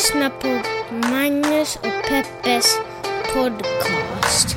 lyssnar 0.00 0.30
på 0.30 0.48
Magnus 1.08 1.76
och 1.76 2.08
Peppes 2.08 2.78
podcast. 3.34 4.56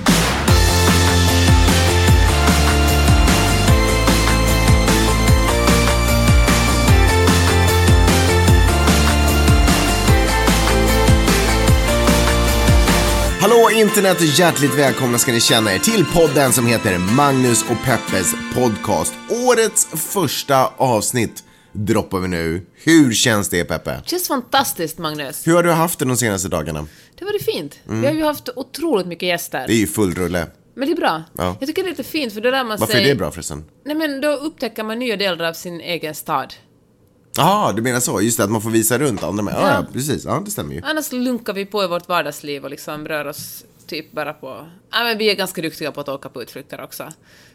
Hallå 13.42 13.70
internet 13.72 14.18
och 14.18 14.26
hjärtligt 14.26 14.78
välkomna 14.78 15.18
ska 15.18 15.32
ni 15.32 15.42
känna 15.42 15.74
er 15.74 15.80
till 15.80 16.06
podden 16.06 16.54
som 16.54 16.68
heter 16.68 16.98
Magnus 16.98 17.64
och 17.64 17.86
Peppes 17.86 18.34
podcast. 18.54 19.14
Årets 19.30 19.86
första 19.86 20.68
avsnitt 20.78 21.44
droppar 21.74 22.20
vi 22.20 22.28
nu. 22.28 22.66
Hur 22.74 23.14
känns 23.14 23.50
det 23.50 23.64
Peppe? 23.66 24.02
känns 24.06 24.28
fantastiskt, 24.28 24.98
Magnus. 24.98 25.48
Hur 25.48 25.54
har 25.56 25.64
du 25.64 25.72
haft 25.72 26.00
det 26.00 26.06
de 26.06 26.18
senaste 26.18 26.48
dagarna? 26.50 26.88
Det 27.20 27.26
var 27.26 27.34
det 27.34 27.44
fint. 27.44 27.80
Vi 27.86 28.06
har 28.06 28.14
ju 28.14 28.24
haft 28.24 28.50
otroligt 28.56 29.08
mycket 29.08 29.28
gäster. 29.28 29.58
Mm. 29.58 29.68
Det 29.68 29.74
är 29.74 29.78
ju 29.80 29.88
full 29.88 30.16
rulle. 30.16 30.48
Men 30.76 30.88
det 30.88 30.94
är 30.94 30.98
bra. 30.98 31.24
Ja. 31.38 31.58
Jag 31.60 31.68
tycker 31.68 31.84
det 31.84 31.88
är 31.88 31.90
lite 31.90 32.04
fint, 32.04 32.34
för 32.34 32.42
då 32.42 32.50
lär 32.52 32.64
man 32.64 32.78
Varför 32.80 32.94
sig... 32.94 33.04
är 33.04 33.08
det 33.08 33.16
bra 33.16 33.32
förresten? 33.32 33.64
Nej, 33.86 33.96
men 33.96 34.22
då 34.22 34.28
upptäcker 34.34 34.84
man 34.84 35.00
nya 35.00 35.18
delar 35.18 35.50
av 35.50 35.54
sin 35.54 35.82
egen 35.82 36.16
stad. 36.16 36.54
Jaha, 37.38 37.74
du 37.74 37.82
menar 37.82 38.00
så? 38.00 38.22
Just 38.22 38.38
det, 38.38 38.44
att 38.44 38.52
man 38.52 38.62
får 38.62 38.70
visa 38.70 38.98
runt 39.00 39.24
andra 39.24 39.44
med. 39.44 39.54
Ja, 39.54 39.62
Ja. 39.62 39.74
ja, 39.74 39.86
precis. 39.94 40.26
Ja, 40.26 40.42
det 40.46 40.52
stämmer 40.52 40.74
ju. 40.76 40.82
Annars 40.84 41.12
lunkar 41.12 41.54
vi 41.54 41.66
på 41.66 41.84
i 41.84 41.88
vårt 41.88 42.08
vardagsliv 42.08 42.64
och 42.64 42.70
liksom 42.70 43.08
rör 43.08 43.26
oss 43.28 43.66
typ 43.88 44.12
bara 44.12 44.34
på... 44.34 44.68
Ja, 44.92 45.04
men 45.04 45.18
vi 45.18 45.30
är 45.32 45.36
ganska 45.36 45.62
duktiga 45.62 45.92
på 45.92 46.02
att 46.02 46.10
åka 46.10 46.30
på 46.30 46.42
utflykter 46.44 46.82
också. 46.84 47.12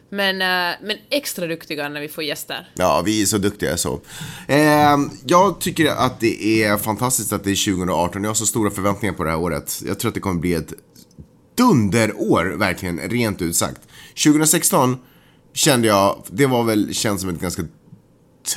Men, 0.09 0.41
eh, 0.41 0.77
men 0.81 0.97
extra 1.09 1.47
duktiga 1.47 1.89
när 1.89 2.01
vi 2.01 2.07
får 2.07 2.23
gäster. 2.23 2.69
Ja, 2.75 3.01
vi 3.05 3.21
är 3.21 3.25
så 3.25 3.37
duktiga 3.37 3.77
så. 3.77 3.99
Eh, 4.47 4.97
jag 5.25 5.59
tycker 5.59 5.85
att 5.85 6.19
det 6.19 6.63
är 6.63 6.77
fantastiskt 6.77 7.33
att 7.33 7.43
det 7.43 7.51
är 7.51 7.73
2018. 7.73 8.23
Jag 8.23 8.29
har 8.29 8.35
så 8.35 8.45
stora 8.45 8.71
förväntningar 8.71 9.13
på 9.13 9.23
det 9.23 9.29
här 9.29 9.39
året. 9.39 9.81
Jag 9.85 9.99
tror 9.99 10.09
att 10.09 10.15
det 10.15 10.21
kommer 10.21 10.41
bli 10.41 10.53
ett 10.53 10.73
dunderår, 11.57 12.45
verkligen, 12.45 12.99
rent 12.99 13.41
ut 13.41 13.55
sagt. 13.55 13.81
2016 14.23 14.97
kände 15.53 15.87
jag, 15.87 16.23
det 16.27 16.45
var 16.45 16.63
väl, 16.63 16.93
känns 16.93 17.21
som 17.21 17.29
ett 17.29 17.41
ganska 17.41 17.63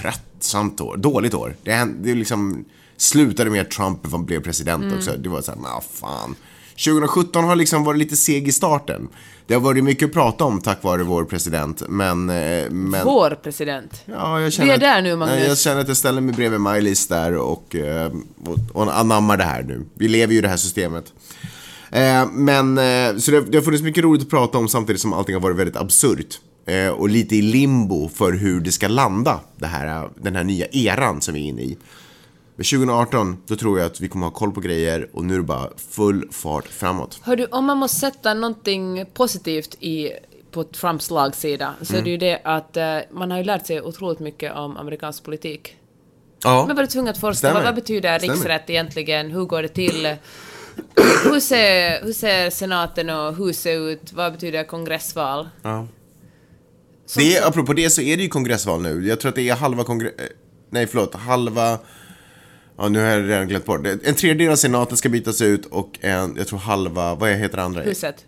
tröttsamt 0.00 0.80
år, 0.80 0.96
dåligt 0.96 1.34
år. 1.34 1.56
Det, 1.62 1.72
hände, 1.72 2.08
det 2.08 2.14
liksom 2.14 2.64
slutade 2.96 3.50
med 3.50 3.60
att 3.60 3.70
Trump 3.70 4.02
blev 4.02 4.42
president 4.42 4.94
också. 4.94 5.16
Det 5.18 5.28
var 5.28 5.42
så 5.42 5.50
här, 5.50 5.58
men 5.58 5.70
ah, 5.70 5.82
fan. 5.92 6.34
2017 6.76 7.44
har 7.44 7.56
liksom 7.56 7.84
varit 7.84 7.98
lite 7.98 8.16
seg 8.16 8.48
i 8.48 8.52
starten. 8.52 9.08
Det 9.46 9.54
har 9.54 9.60
varit 9.60 9.84
mycket 9.84 10.06
att 10.06 10.12
prata 10.12 10.44
om 10.44 10.60
tack 10.60 10.82
vare 10.82 11.02
vår 11.02 11.24
president, 11.24 11.82
men... 11.88 12.30
eh, 12.30 12.70
men 12.70 13.04
Vår 13.04 13.38
president. 13.42 14.02
Ja, 14.06 14.40
jag 14.40 14.52
känner 14.52 14.66
Vi 14.66 14.70
är 14.72 14.74
att- 14.74 14.80
där 14.80 15.02
nu, 15.02 15.16
Magnus. 15.16 15.48
Jag 15.48 15.58
känner 15.58 15.80
att 15.80 15.88
jag 15.88 15.96
ställer 15.96 16.20
mig 16.20 16.34
bredvid 16.34 16.60
Maj-Lis 16.60 17.06
där 17.08 17.36
och, 17.36 17.74
eh, 17.76 18.12
och, 18.44 18.58
och 18.72 18.98
anammar 18.98 19.36
det 19.36 19.44
här 19.44 19.62
nu. 19.62 19.84
Vi 19.94 20.08
lever 20.08 20.32
ju 20.32 20.38
i 20.38 20.42
det 20.42 20.48
här 20.48 20.56
systemet. 20.56 21.04
Eh, 21.90 22.26
men, 22.32 22.76
så 23.20 23.30
det, 23.30 23.40
det 23.40 23.58
har 23.58 23.62
funnits 23.62 23.82
mycket 23.82 24.04
roligt 24.04 24.22
att 24.22 24.30
prata 24.30 24.58
om 24.58 24.68
samtidigt 24.68 25.00
som 25.02 25.12
allting 25.12 25.34
har 25.34 25.40
varit 25.40 25.56
väldigt 25.56 25.76
absurt. 25.76 26.38
Och 26.96 27.08
lite 27.08 27.36
i 27.36 27.42
limbo 27.42 28.08
för 28.14 28.32
hur 28.32 28.60
det 28.60 28.72
ska 28.72 28.88
landa, 28.88 29.40
det 29.56 29.66
här, 29.66 30.08
den 30.20 30.36
här 30.36 30.44
nya 30.44 30.66
eran 30.72 31.20
som 31.20 31.34
vi 31.34 31.40
är 31.40 31.44
inne 31.44 31.62
i. 31.62 31.76
Men 32.56 32.64
2018, 32.64 33.42
då 33.46 33.56
tror 33.56 33.78
jag 33.78 33.86
att 33.86 34.00
vi 34.00 34.08
kommer 34.08 34.26
ha 34.26 34.32
koll 34.32 34.52
på 34.52 34.60
grejer 34.60 35.08
och 35.12 35.24
nu 35.24 35.34
är 35.34 35.38
det 35.38 35.44
bara 35.44 35.68
full 35.90 36.28
fart 36.32 36.68
framåt. 36.68 37.20
Hör 37.22 37.36
du, 37.36 37.46
om 37.46 37.64
man 37.64 37.78
måste 37.78 38.00
sätta 38.00 38.34
någonting 38.34 39.04
positivt 39.14 39.74
i, 39.80 40.10
på 40.50 40.64
Trumps 40.64 41.10
lagsida 41.10 41.74
så 41.82 41.96
är 41.96 42.02
det 42.02 42.10
ju 42.10 42.16
det 42.16 42.40
att 42.44 42.76
eh, 42.76 42.98
man 43.10 43.30
har 43.30 43.38
ju 43.38 43.44
lärt 43.44 43.66
sig 43.66 43.82
otroligt 43.82 44.18
mycket 44.18 44.52
om 44.56 44.76
amerikansk 44.76 45.24
politik. 45.24 45.76
Ja, 46.44 46.66
Man 46.66 46.76
var 46.76 46.86
tvungen 46.86 47.10
att 47.10 47.20
forska. 47.20 47.54
Vad, 47.54 47.64
vad 47.64 47.74
betyder 47.74 48.18
Stämmer. 48.18 48.34
riksrätt 48.34 48.70
egentligen? 48.70 49.30
Hur 49.30 49.44
går 49.44 49.62
det 49.62 49.68
till? 49.68 50.16
Hur 51.24 51.40
ser, 51.40 52.04
hur 52.04 52.12
ser 52.12 52.50
senaten 52.50 53.10
och 53.10 53.36
huset 53.36 53.76
ut? 53.76 54.12
Vad 54.12 54.32
betyder 54.32 54.64
kongressval? 54.64 55.48
Ja. 55.62 55.86
Det 57.16 57.40
apropå 57.40 57.72
det 57.72 57.90
så 57.90 58.00
är 58.02 58.16
det 58.16 58.22
ju 58.22 58.28
kongressval 58.28 58.82
nu. 58.82 59.08
Jag 59.08 59.20
tror 59.20 59.28
att 59.28 59.34
det 59.34 59.48
är 59.48 59.54
halva 59.54 59.84
kongress... 59.84 60.12
Nej, 60.70 60.86
förlåt. 60.86 61.14
Halva... 61.14 61.78
Ja, 62.76 62.88
nu 62.88 62.98
har 62.98 63.06
jag 63.06 63.28
redan 63.28 63.48
glömt 63.48 63.64
bort. 63.64 63.86
En 63.86 64.14
tredjedel 64.14 64.52
av 64.52 64.56
senaten 64.56 64.96
ska 64.96 65.08
bytas 65.08 65.42
ut 65.42 65.66
och 65.66 65.98
en, 66.00 66.36
jag 66.36 66.46
tror 66.46 66.58
halva, 66.58 67.14
vad 67.14 67.30
heter 67.30 67.56
det 67.56 67.62
andra? 67.62 67.82
Huset. 67.82 68.26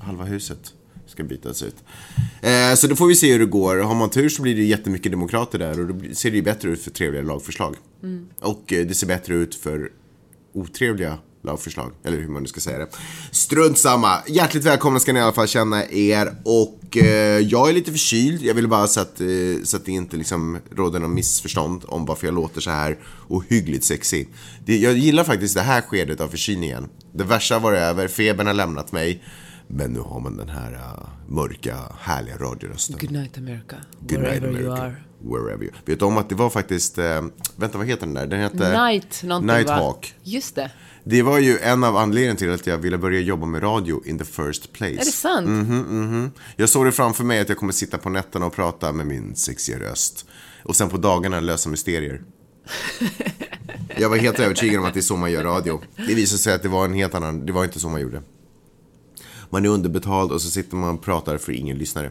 Halva 0.00 0.24
huset 0.24 0.74
ska 1.06 1.24
bytas 1.24 1.62
ut. 1.62 1.76
Eh, 2.40 2.74
så 2.74 2.86
då 2.86 2.96
får 2.96 3.06
vi 3.06 3.14
se 3.14 3.32
hur 3.32 3.38
det 3.38 3.46
går. 3.46 3.76
Har 3.76 3.94
man 3.94 4.10
tur 4.10 4.28
så 4.28 4.42
blir 4.42 4.54
det 4.54 4.62
jättemycket 4.62 5.12
demokrater 5.12 5.58
där 5.58 5.80
och 5.80 5.86
då 5.86 6.14
ser 6.14 6.30
det 6.30 6.36
ju 6.36 6.42
bättre 6.42 6.70
ut 6.70 6.82
för 6.82 6.90
trevliga 6.90 7.22
lagförslag. 7.22 7.76
Och 8.40 8.72
eh, 8.72 8.86
det 8.86 8.94
ser 8.94 9.06
bättre 9.06 9.34
ut 9.34 9.54
för 9.54 9.92
otrevliga 10.52 11.18
lagförslag, 11.46 11.92
eller 12.04 12.18
hur 12.18 12.28
man 12.28 12.42
nu 12.42 12.48
ska 12.48 12.60
säga 12.60 12.78
det. 12.78 12.88
Strunt 13.30 13.78
samma. 13.78 14.18
Hjärtligt 14.26 14.64
välkomna 14.64 15.00
ska 15.00 15.12
ni 15.12 15.18
i 15.18 15.22
alla 15.22 15.32
fall 15.32 15.46
känna 15.48 15.84
er 15.90 16.34
och 16.44 16.96
eh, 16.96 17.38
jag 17.38 17.68
är 17.68 17.72
lite 17.72 17.90
förkyld. 17.92 18.42
Jag 18.42 18.54
vill 18.54 18.68
bara 18.68 18.86
så 18.86 19.00
att, 19.00 19.20
eh, 19.20 19.26
så 19.64 19.76
att 19.76 19.84
det 19.84 19.92
inte 19.92 20.16
liksom 20.16 20.58
råder 20.70 21.00
någon 21.00 21.14
missförstånd 21.14 21.84
om 21.88 22.06
varför 22.06 22.26
jag 22.26 22.34
låter 22.34 22.60
så 22.60 22.70
här 22.70 22.98
ohyggligt 23.28 23.84
sexig. 23.84 24.28
Det, 24.64 24.76
jag 24.78 24.98
gillar 24.98 25.24
faktiskt 25.24 25.54
det 25.54 25.60
här 25.60 25.80
skedet 25.80 26.20
av 26.20 26.28
förkylningen. 26.28 26.88
Det 27.12 27.24
värsta 27.24 27.58
var 27.58 27.72
över, 27.72 28.08
febern 28.08 28.46
har 28.46 28.54
lämnat 28.54 28.92
mig. 28.92 29.22
Men 29.68 29.92
nu 29.92 30.00
har 30.00 30.20
man 30.20 30.36
den 30.36 30.48
här 30.48 30.72
uh, 30.72 31.08
mörka, 31.28 31.76
härliga 32.00 32.36
radiorösten. 32.36 32.96
Good 33.00 33.10
night 33.10 33.38
America. 33.38 33.76
Good 34.00 34.20
night, 34.20 34.42
Wherever 34.42 34.60
you 34.60 34.72
America. 34.72 34.82
are. 34.82 34.96
Wherever 35.20 35.64
you 35.64 35.72
Vet 35.84 35.98
du 35.98 36.04
om 36.04 36.18
att 36.18 36.28
det 36.28 36.34
var 36.34 36.50
faktiskt, 36.50 36.98
eh, 36.98 37.24
vänta 37.56 37.78
vad 37.78 37.86
heter 37.86 38.06
den 38.06 38.14
där? 38.14 38.26
Den 38.26 38.40
hette 38.40 38.84
Night 38.84 39.22
någonting 39.22 39.48
va? 39.48 39.56
Nighthawk. 39.56 40.14
Just 40.22 40.54
det. 40.54 40.70
Det 41.08 41.22
var 41.22 41.38
ju 41.38 41.58
en 41.58 41.84
av 41.84 41.96
anledningarna 41.96 42.38
till 42.38 42.50
att 42.50 42.66
jag 42.66 42.78
ville 42.78 42.98
börja 42.98 43.20
jobba 43.20 43.46
med 43.46 43.62
radio 43.62 44.06
in 44.06 44.18
the 44.18 44.24
first 44.24 44.72
place. 44.72 44.92
Är 44.94 45.04
det 45.04 45.04
sant? 45.04 45.46
Mhm. 45.46 46.30
Jag 46.56 46.68
såg 46.68 46.84
det 46.84 46.92
framför 46.92 47.24
mig 47.24 47.40
att 47.40 47.48
jag 47.48 47.58
kommer 47.58 47.72
sitta 47.72 47.98
på 47.98 48.08
nätterna 48.08 48.46
och 48.46 48.52
prata 48.52 48.92
med 48.92 49.06
min 49.06 49.36
sexiga 49.36 49.78
röst. 49.78 50.26
Och 50.62 50.76
sen 50.76 50.88
på 50.88 50.96
dagarna 50.96 51.40
lösa 51.40 51.68
mysterier. 51.68 52.22
Jag 53.98 54.08
var 54.08 54.16
helt 54.16 54.40
övertygad 54.40 54.80
om 54.80 54.86
att 54.86 54.94
det 54.94 55.00
är 55.00 55.02
så 55.02 55.16
man 55.16 55.32
gör 55.32 55.44
radio. 55.44 55.80
Det 55.96 56.14
visade 56.14 56.38
sig 56.38 56.54
att 56.54 56.62
det 56.62 56.68
var 56.68 56.84
en 56.84 56.94
helt 56.94 57.14
annan, 57.14 57.46
det 57.46 57.52
var 57.52 57.64
inte 57.64 57.80
så 57.80 57.88
man 57.88 58.00
gjorde. 58.00 58.22
Man 59.50 59.64
är 59.64 59.68
underbetald 59.68 60.32
och 60.32 60.42
så 60.42 60.50
sitter 60.50 60.76
man 60.76 60.94
och 60.94 61.02
pratar 61.02 61.38
för 61.38 61.52
ingen 61.52 61.78
lyssnare. 61.78 62.10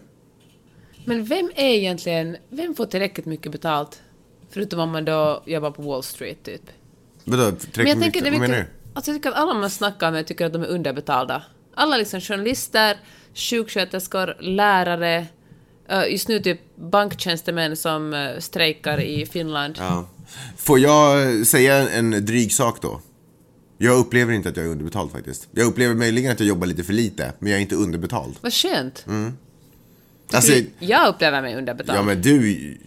Men 1.06 1.26
vem 1.26 1.52
är 1.56 1.70
egentligen... 1.70 2.38
Vem 2.50 2.76
får 2.76 2.86
tillräckligt 2.86 3.26
mycket 3.26 3.52
betalt? 3.52 4.02
Förutom 4.50 4.80
om 4.80 4.90
man 4.90 5.06
då 5.06 5.44
jobbar 5.46 5.72
på 5.72 5.82
Wall 5.82 6.04
Street, 6.04 6.44
typ. 6.44 6.62
Vadå, 7.24 7.44
Men 7.44 7.56
tillräckligt 7.56 7.98
mycket? 7.98 8.24
Vad 8.24 8.32
menar 8.32 8.56
du? 8.56 8.66
Alltså 8.96 9.12
jag 9.12 9.18
tycker 9.18 9.30
att 9.30 9.36
alla 9.36 9.54
man 9.54 9.70
snackar 9.70 10.12
med 10.12 10.28
tycker 10.28 10.46
att 10.46 10.54
de 10.54 10.62
är 10.64 10.68
underbetalda. 10.68 11.44
Alla 11.76 11.98
liksom 11.98 12.22
journalister, 12.22 12.98
sjuksköterskor, 13.34 14.36
lärare, 14.40 15.26
eh, 15.90 16.04
just 16.12 16.28
nu 16.28 16.40
typ 16.40 16.60
banktjänstemän 16.76 17.76
som 17.78 18.14
eh, 18.14 18.40
strejkar 18.40 19.02
i 19.02 19.26
Finland. 19.26 19.76
Ja. 19.80 20.10
Får 20.58 20.80
jag 20.80 21.48
säga 21.48 21.90
en 21.90 22.26
dryg 22.26 22.54
sak 22.54 22.82
då? 22.82 23.02
Jag 23.78 23.98
upplever 23.98 24.34
inte 24.34 24.50
att 24.50 24.58
jag 24.58 24.66
är 24.66 24.70
underbetald 24.70 25.12
faktiskt. 25.12 25.48
Jag 25.52 25.68
upplever 25.68 25.96
möjligen 25.96 26.32
att 26.32 26.40
jag 26.40 26.48
jobbar 26.48 26.68
lite 26.68 26.84
för 26.84 26.94
lite, 26.94 27.34
men 27.40 27.52
jag 27.52 27.58
är 27.58 27.62
inte 27.62 27.76
underbetald. 27.76 28.36
Vad 28.42 28.54
skönt. 28.54 29.06
Alltså, 30.34 30.54
Jag 30.80 31.08
upplever 31.08 31.42
mig 31.42 31.56
underbetald. 31.56 32.00
ja 32.00 32.04
men 32.04 32.22
du, 32.22 32.78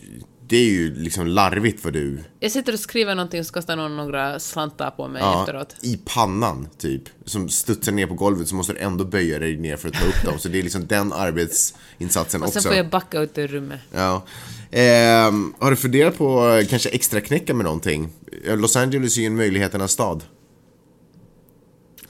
det 0.48 0.56
är 0.56 0.70
ju 0.70 0.94
liksom 0.94 1.26
larvigt 1.26 1.84
vad 1.84 1.92
du, 1.92 2.18
Jag 2.40 2.52
sitter 2.52 2.72
och 2.72 2.80
skriver 2.80 3.14
någonting 3.14 3.44
som 3.44 3.52
kostar 3.54 3.76
någon 3.76 3.96
några 3.96 4.40
slantar 4.40 4.90
på 4.90 5.08
mig 5.08 5.22
ja, 5.22 5.40
efteråt. 5.40 5.76
i 5.80 6.00
pannan 6.04 6.68
typ, 6.78 7.02
som 7.24 7.48
studsar 7.48 7.92
ner 7.92 8.06
på 8.06 8.14
golvet 8.14 8.48
så 8.48 8.54
måste 8.54 8.72
du 8.72 8.78
ändå 8.78 9.04
böja 9.04 9.38
dig 9.38 9.56
ner 9.56 9.76
för 9.76 9.88
att 9.88 9.94
ta 9.94 10.04
upp 10.06 10.24
dem. 10.24 10.38
Så 10.38 10.48
det 10.48 10.58
är 10.58 10.62
liksom 10.62 10.86
den 10.86 11.12
arbetsinsatsen 11.12 12.42
Och 12.42 12.48
sen 12.48 12.58
också. 12.60 12.68
får 12.68 12.76
jag 12.76 12.90
backa 12.90 13.20
ut 13.20 13.38
ur 13.38 13.48
rummet. 13.48 13.80
Ja. 13.92 14.22
Ehm, 14.70 15.54
har 15.58 15.70
du 15.70 15.76
funderat 15.76 16.18
på 16.18 16.48
eh, 16.48 16.66
kanske 16.66 16.88
extra 16.88 17.20
knäcka 17.20 17.54
med 17.54 17.64
någonting? 17.64 18.08
Los 18.44 18.76
Angeles 18.76 19.16
är 19.16 19.20
ju 19.20 19.26
en 19.26 19.36
möjligheternas 19.36 19.92
stad. 19.92 20.24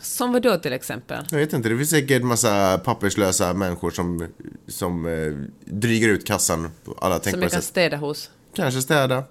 Som 0.00 0.32
vad 0.32 0.42
då 0.42 0.56
till 0.58 0.72
exempel? 0.72 1.24
Jag 1.30 1.38
vet 1.38 1.52
inte, 1.52 1.68
det 1.68 1.76
finns 1.76 1.90
säkert 1.90 2.22
massa 2.22 2.78
papperslösa 2.84 3.54
människor 3.54 3.90
som, 3.90 4.26
som 4.68 5.06
eh, 5.06 5.72
dryger 5.74 6.08
ut 6.08 6.26
kassan 6.26 6.70
på 6.84 6.92
alla 7.00 7.14
Som 7.14 7.22
tänkbara 7.24 7.44
jag 7.44 7.50
kan 7.52 7.60
sätt. 7.62 7.68
städa 7.68 7.96
hos. 7.96 8.30
Kanske 8.56 8.82
städa. 8.82 9.24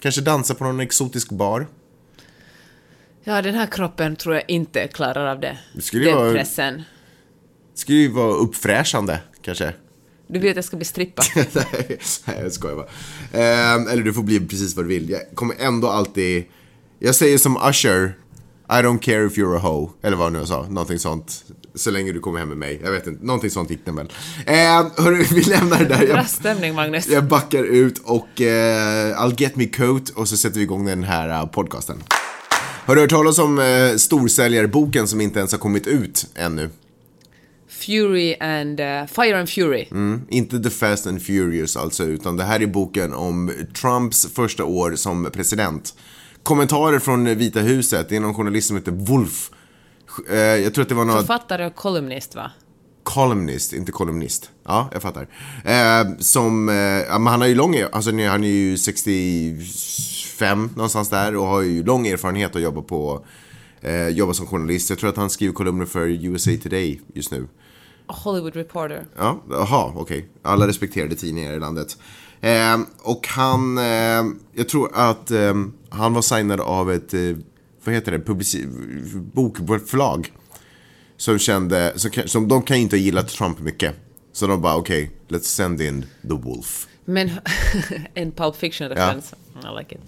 Kanske 0.00 0.20
dansa 0.20 0.54
på 0.54 0.64
någon 0.64 0.80
exotisk 0.80 1.30
bar. 1.30 1.66
Ja, 3.24 3.42
den 3.42 3.54
här 3.54 3.66
kroppen 3.66 4.16
tror 4.16 4.34
jag 4.34 4.44
inte 4.48 4.88
klarar 4.88 5.26
av 5.26 5.40
det. 5.40 5.58
Det 5.74 5.82
skulle 5.82 6.04
ju 6.04 6.10
Den 6.10 6.18
vara- 6.18 6.32
pressen. 6.32 6.74
Det 7.72 7.78
skulle 7.80 7.98
ju 7.98 8.08
vara 8.08 8.32
uppfräschande, 8.34 9.20
kanske. 9.42 9.74
Du 10.26 10.38
vill 10.38 10.50
att 10.50 10.56
jag 10.56 10.64
ska 10.64 10.76
bli 10.76 10.84
strippa? 10.84 11.22
Nej, 11.54 11.98
jag 12.42 12.52
skojar 12.52 12.76
bara. 12.76 12.86
Ehm, 13.42 13.88
eller 13.88 14.02
du 14.02 14.12
får 14.12 14.22
bli 14.22 14.40
precis 14.40 14.76
vad 14.76 14.84
du 14.84 14.88
vill. 14.88 15.10
Jag 15.10 15.20
kommer 15.34 15.54
ändå 15.58 15.88
alltid... 15.88 16.44
Jag 16.98 17.14
säger 17.14 17.38
som 17.38 17.56
Usher. 17.70 18.18
I 18.68 18.72
don't 18.72 18.98
care 18.98 19.26
if 19.26 19.32
you're 19.36 19.56
a 19.56 19.58
hoe. 19.58 19.90
Eller 20.02 20.16
vad 20.16 20.32
nu 20.32 20.38
jag 20.38 20.48
sa. 20.48 20.62
Någonting 20.68 20.98
sånt. 20.98 21.44
Så 21.74 21.90
länge 21.90 22.12
du 22.12 22.20
kommer 22.20 22.38
hem 22.38 22.48
med 22.48 22.58
mig. 22.58 22.80
Jag 22.84 22.92
vet 22.92 23.06
inte. 23.06 23.24
Någonting 23.24 23.50
sånt 23.50 23.70
gick 23.70 23.84
den 23.84 23.96
väl. 23.96 24.12
Ehm, 24.46 24.86
hörru, 24.96 25.24
vi 25.34 25.42
lämnar 25.42 25.78
det 25.78 25.84
där. 25.84 26.02
Jag, 26.02 26.28
stämning, 26.28 26.74
Magnus. 26.74 27.08
jag 27.08 27.24
backar 27.24 27.64
ut 27.64 27.98
och 27.98 28.40
eh, 28.40 29.18
I'll 29.18 29.34
get 29.40 29.56
me 29.56 29.66
coat 29.66 30.10
och 30.10 30.28
så 30.28 30.36
sätter 30.36 30.56
vi 30.58 30.62
igång 30.62 30.84
den 30.84 31.04
här 31.04 31.28
eh, 31.28 31.46
podcasten. 31.46 32.02
Har 32.86 32.94
du 32.94 33.00
hört 33.00 33.10
talas 33.10 33.38
om 33.38 33.58
eh, 33.58 33.96
storsäljarboken 33.96 35.08
som 35.08 35.20
inte 35.20 35.38
ens 35.38 35.52
har 35.52 35.58
kommit 35.58 35.86
ut 35.86 36.26
ännu? 36.34 36.70
Fury 37.68 38.34
and... 38.40 38.80
Uh, 38.80 39.06
Fire 39.06 39.38
and 39.38 39.48
Fury. 39.48 39.86
Mm, 39.90 40.22
inte 40.28 40.60
The 40.60 40.70
Fast 40.70 41.06
and 41.06 41.22
Furious 41.22 41.76
alltså, 41.76 42.04
utan 42.04 42.36
det 42.36 42.44
här 42.44 42.62
är 42.62 42.66
boken 42.66 43.14
om 43.14 43.52
Trumps 43.80 44.26
första 44.34 44.64
år 44.64 44.94
som 44.96 45.30
president. 45.32 45.94
Kommentarer 46.42 46.98
från 46.98 47.24
Vita 47.24 47.60
huset, 47.60 48.08
det 48.08 48.16
är 48.16 48.20
någon 48.20 48.34
journalist 48.34 48.66
som 48.68 48.76
heter 48.76 48.92
Wolf. 48.92 49.50
Eh, 50.30 50.36
jag 50.36 50.74
tror 50.74 50.82
att 50.82 50.88
det 50.88 50.94
var 50.94 51.04
någon 51.04 51.16
Författare 51.16 51.66
och 51.66 51.74
kolumnist, 51.74 52.34
va? 52.34 52.50
columnist, 53.04 53.72
inte 53.72 53.92
kolumnist. 53.92 54.50
Ja, 54.64 54.88
jag 54.92 55.02
fattar. 55.02 55.28
Eh, 55.64 56.18
som, 56.18 56.68
eh, 56.68 56.74
men 57.18 57.26
han 57.26 57.40
har 57.40 57.46
ju 57.46 57.54
lång, 57.54 57.76
alltså 57.92 58.10
han 58.10 58.44
är 58.44 58.48
ju 58.48 58.78
65 58.78 60.70
någonstans 60.76 61.08
där 61.08 61.36
och 61.36 61.46
har 61.46 61.62
ju 61.62 61.84
lång 61.84 62.06
erfarenhet 62.06 62.56
att 62.56 62.62
jobba 62.62 62.82
på, 62.82 63.26
eh, 63.80 64.08
jobba 64.08 64.34
som 64.34 64.46
journalist. 64.46 64.90
Jag 64.90 64.98
tror 64.98 65.10
att 65.10 65.16
han 65.16 65.30
skriver 65.30 65.54
kolumner 65.54 65.86
för 65.86 66.06
USA 66.06 66.50
Today 66.62 67.00
just 67.14 67.30
nu. 67.30 67.48
Hollywood 68.06 68.56
Reporter. 68.56 69.06
Ja, 69.16 69.42
jaha, 69.50 69.92
okej. 69.96 70.28
Alla 70.42 70.66
respekterade 70.68 71.14
tidningar 71.14 71.52
i 71.52 71.58
landet. 71.60 71.96
Eh, 72.40 72.80
och 73.02 73.28
han, 73.28 73.78
eh, 73.78 74.24
jag 74.52 74.68
tror 74.68 74.90
att 74.94 75.30
eh, 75.30 75.54
han 75.90 76.14
var 76.14 76.22
signad 76.22 76.60
av 76.60 76.92
ett, 76.92 77.14
eh, 77.14 77.20
vad 77.86 77.94
heter 77.94 78.12
det, 78.12 78.18
publici- 78.18 78.66
bokförlag. 79.34 80.32
Som 81.16 81.38
kände, 81.38 81.92
som, 81.96 82.10
som 82.26 82.48
de 82.48 82.62
kan 82.62 82.76
inte 82.76 82.96
ha 82.96 83.00
gillat 83.00 83.28
Trump 83.28 83.60
mycket. 83.60 83.94
Så 84.32 84.46
de 84.46 84.60
bara, 84.62 84.76
okej, 84.76 85.10
let's 85.28 85.42
send 85.42 85.80
in 85.82 86.02
the 86.22 86.34
wolf. 86.34 86.86
Men 87.04 87.30
en 88.14 88.32
Pulp 88.32 88.56
Fiction-referens. 88.56 89.32
I 89.62 89.78
like 89.78 89.94
it. 89.94 90.00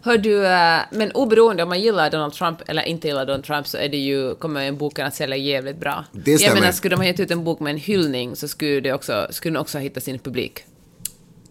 Hör 0.00 0.18
du, 0.18 0.46
eh, 0.46 0.80
men 0.92 1.12
oberoende 1.12 1.62
om 1.62 1.68
man 1.68 1.80
gillar 1.80 2.10
Donald 2.10 2.32
Trump 2.32 2.58
eller 2.66 2.82
inte 2.82 3.08
gillar 3.08 3.26
Donald 3.26 3.44
Trump 3.44 3.66
så 3.66 3.76
är 3.78 3.88
det 3.88 3.96
ju, 3.96 4.34
kommer 4.34 4.60
en 4.64 4.76
boken 4.76 5.06
att 5.06 5.14
sälja 5.14 5.36
jävligt 5.36 5.80
bra. 5.80 6.04
Det 6.12 6.30
Jag 6.30 6.40
stämmer. 6.40 6.60
menar, 6.60 6.72
skulle 6.72 6.96
de 6.96 7.00
ha 7.00 7.06
gett 7.06 7.20
ut 7.20 7.30
en 7.30 7.44
bok 7.44 7.60
med 7.60 7.70
en 7.70 7.78
hyllning 7.78 8.36
så 8.36 8.48
skulle, 8.48 8.80
det 8.80 8.92
också, 8.92 9.26
skulle 9.30 9.52
den 9.54 9.60
också 9.60 9.78
hitta 9.78 10.00
sin 10.00 10.18
publik. 10.18 10.58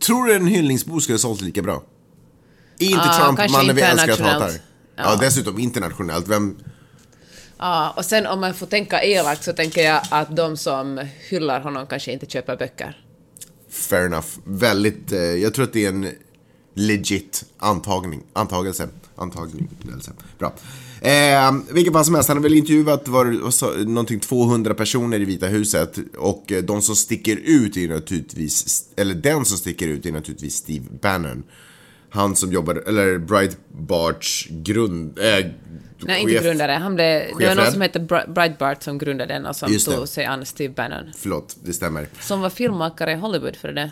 Tror 0.08 0.26
du 0.28 0.34
en 0.36 0.48
hyllningsbok 0.48 1.04
skulle 1.04 1.14
ha 1.14 1.20
sålt 1.20 1.42
lika 1.42 1.62
bra? 1.62 1.84
Är 2.80 2.86
inte 2.86 3.00
Ah, 3.02 3.26
Trump 3.36 3.52
mannen 3.52 3.76
vi 3.76 3.82
älskar 3.82 4.10
internationellt. 4.10 4.44
hatar? 4.44 4.60
Ja. 4.96 5.04
Ja. 5.04 5.18
dessutom 5.22 5.60
internationellt. 5.60 6.28
Vem, 6.28 6.58
Ja, 7.58 7.94
och 7.98 8.06
sen 8.06 8.26
om 8.26 8.40
man 8.40 8.54
får 8.54 8.66
tänka 8.66 9.04
elakt 9.04 9.44
så 9.44 9.54
tänker 9.54 9.82
jag 9.82 10.02
att 10.10 10.36
de 10.36 10.58
som 10.58 11.02
hyllar 11.30 11.62
honom 11.62 11.88
kanske 11.88 12.12
inte 12.12 12.26
köper 12.26 12.58
böcker. 12.58 13.04
Fair 13.70 14.06
enough. 14.06 14.28
Väldigt, 14.44 15.12
eh, 15.12 15.20
jag 15.20 15.54
tror 15.54 15.66
att 15.66 15.74
det 15.74 15.86
är 15.86 15.90
en 15.90 16.08
legit 16.74 17.46
antagning, 17.58 18.24
antagelse. 18.34 18.88
Antagelse. 19.16 20.12
Bra. 20.40 20.54
Eh, 21.02 21.52
vilket 21.72 21.94
fall 21.94 22.06
som 22.06 22.16
helst, 22.16 22.28
han 22.28 22.38
har 22.38 22.44
väl 22.44 22.54
intervjuat 22.54 23.08
var, 23.08 23.86
någonting 23.86 24.20
200 24.20 24.74
personer 24.74 25.22
i 25.22 25.26
Vita 25.26 25.48
huset 25.48 25.98
och 26.18 26.52
eh, 26.52 26.64
de 26.64 26.82
som 26.82 26.96
sticker 26.96 27.38
ut 27.38 27.78
är 27.78 27.88
naturligtvis, 27.88 28.86
eller 28.96 29.16
den 29.16 29.46
som 29.46 29.58
sticker 29.58 29.88
ut 29.88 30.06
är 30.06 30.12
naturligtvis 30.12 30.56
Steve 30.56 30.86
Bannon. 31.02 31.44
Han 32.14 32.36
som 32.36 32.52
jobbar, 32.52 32.84
eller 32.88 33.18
Breitbarts 33.18 34.48
grund... 34.50 35.20
Eh, 35.20 35.46
Nej, 36.06 36.22
inte 36.22 36.34
chef- 36.34 36.44
grundare. 36.44 36.72
Han 36.72 36.96
blev, 36.96 37.22
det 37.40 37.48
var 37.48 37.56
någon 37.56 37.72
som 37.72 37.82
hette 37.82 38.00
Breitbart 38.28 38.84
som 38.84 38.98
grundade 38.98 39.34
den 39.34 39.46
och 39.46 39.56
som 39.56 39.78
tog 39.78 40.08
sig 40.08 40.26
an 40.26 40.46
Steve 40.46 40.74
Bannon. 40.74 41.12
Förlåt, 41.18 41.56
det 41.64 41.74
stämmer. 41.74 42.08
Som 42.22 42.42
var 42.42 42.50
filmmakare 42.50 43.12
i 43.12 43.16
Hollywood 43.16 43.56
för 43.56 43.72
det. 43.72 43.92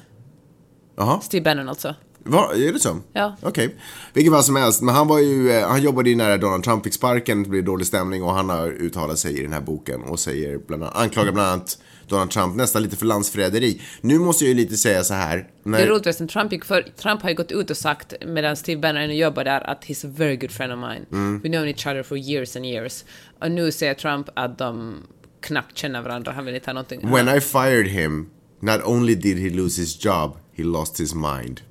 Jaha. 0.97 1.21
Steve 1.21 1.43
Bannon 1.43 1.69
alltså. 1.69 1.95
Va, 2.23 2.51
är 2.55 2.73
det 2.73 2.79
så? 2.79 2.97
Ja. 3.13 3.35
Okej. 3.41 3.75
Vilket 4.13 4.33
fall 4.33 4.43
som 4.43 4.55
helst, 4.55 4.81
men 4.81 4.95
han 4.95 5.07
var 5.07 5.19
ju, 5.19 5.51
eh, 5.51 5.67
han 5.67 5.81
jobbade 5.81 6.09
ju 6.09 6.15
nära 6.15 6.37
Donald 6.37 6.63
Trump, 6.63 6.83
fick 6.83 6.93
sparken, 6.93 7.43
det 7.43 7.49
blev 7.49 7.63
dålig 7.63 7.87
stämning 7.87 8.23
och 8.23 8.33
han 8.33 8.49
har 8.49 8.67
uttalat 8.67 9.19
sig 9.19 9.39
i 9.39 9.41
den 9.43 9.53
här 9.53 9.61
boken 9.61 10.01
och 10.03 10.19
säger 10.19 10.57
bland 10.57 10.83
annat, 10.83 10.95
anklagar 10.97 11.31
bland 11.31 11.47
annat 11.49 11.77
Donald 12.11 12.31
Trump 12.31 12.55
nästan 12.55 12.83
lite 12.83 12.97
för 12.97 13.05
landsförräderi. 13.05 13.81
Nu 14.01 14.19
måste 14.19 14.43
jag 14.43 14.49
ju 14.49 14.55
lite 14.55 14.77
säga 14.77 15.03
så 15.03 15.13
här. 15.13 15.47
När, 15.63 15.77
Det 15.77 15.83
är 15.83 15.87
roligt 15.87 16.03
förresten, 16.03 16.27
Trump, 16.27 16.51
gick 16.51 16.65
för, 16.65 16.81
Trump 16.81 17.21
har 17.21 17.29
ju 17.29 17.35
gått 17.35 17.51
ut 17.51 17.69
och 17.69 17.77
sagt, 17.77 18.13
medan 18.25 18.55
Steve 18.55 18.81
Bannon 18.81 19.01
ännu 19.01 19.13
jobbar 19.13 19.43
där, 19.43 19.69
att 19.69 19.85
he's 19.85 20.07
a 20.07 20.13
very 20.17 20.35
good 20.35 20.51
friend 20.51 20.73
of 20.73 20.79
mine. 20.79 21.05
Mm. 21.11 21.39
We 21.41 21.49
known 21.49 21.67
each 21.67 21.87
other 21.87 22.03
for 22.03 22.17
years 22.17 22.55
and 22.55 22.65
years. 22.65 23.03
Och 23.39 23.51
nu 23.51 23.71
säger 23.71 23.93
Trump 23.93 24.29
att 24.35 24.57
de 24.57 24.95
knappt 25.41 25.77
känner 25.77 26.01
varandra, 26.01 26.31
han 26.31 26.45
vill 26.45 26.55
inte 26.55 26.69
ha 26.69 26.73
någonting. 26.73 27.11
When 27.11 27.37
I 27.37 27.41
fired 27.41 27.87
him, 27.87 28.29
not 28.59 28.81
only 28.85 29.15
did 29.15 29.37
he 29.37 29.49
lose 29.49 29.81
his 29.81 30.05
job, 30.05 30.37
he 30.57 30.63
lost 30.63 30.99
his 30.99 31.13
mind. 31.15 31.61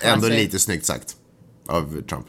Ändå 0.00 0.26
Classic. 0.26 0.44
lite 0.44 0.58
snyggt 0.58 0.84
sagt 0.84 1.16
av 1.68 2.02
Trump. 2.08 2.26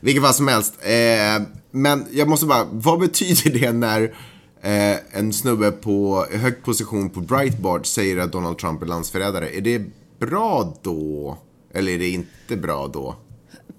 Vilket 0.00 0.22
fall 0.22 0.34
som 0.34 0.48
helst. 0.48 0.74
Eh, 0.82 1.42
men 1.70 2.06
jag 2.12 2.28
måste 2.28 2.46
bara, 2.46 2.64
vad 2.72 3.00
betyder 3.00 3.60
det 3.60 3.72
när 3.72 4.14
eh, 4.62 5.18
en 5.18 5.32
snubbe 5.32 5.70
på 5.70 6.26
hög 6.30 6.64
position 6.64 7.10
på 7.10 7.20
Breitbart 7.20 7.86
säger 7.86 8.18
att 8.18 8.32
Donald 8.32 8.58
Trump 8.58 8.82
är 8.82 8.86
landsförrädare? 8.86 9.56
Är 9.56 9.60
det 9.60 9.82
bra 10.18 10.78
då? 10.82 11.38
Eller 11.74 11.92
är 11.92 11.98
det 11.98 12.08
inte 12.08 12.56
bra 12.56 12.88
då? 12.88 13.16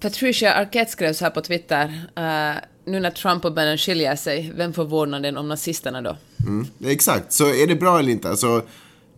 Patricia 0.00 0.54
Arquette 0.54 0.90
skrev 0.90 1.12
så 1.12 1.24
här 1.24 1.30
på 1.30 1.40
Twitter, 1.40 1.84
eh, 2.16 2.62
nu 2.86 3.00
när 3.00 3.10
Trump 3.10 3.44
och 3.44 3.54
Bannon 3.54 3.78
skiljer 3.78 4.16
sig, 4.16 4.52
vem 4.56 4.72
får 4.72 4.84
vårdnaden 4.84 5.36
om 5.36 5.48
nazisterna 5.48 6.02
då? 6.02 6.16
Exakt, 6.84 7.32
så 7.32 7.44
är 7.44 7.66
det 7.66 7.74
bra 7.74 7.98
eller 7.98 8.12
inte? 8.12 8.30
Alltså, 8.30 8.62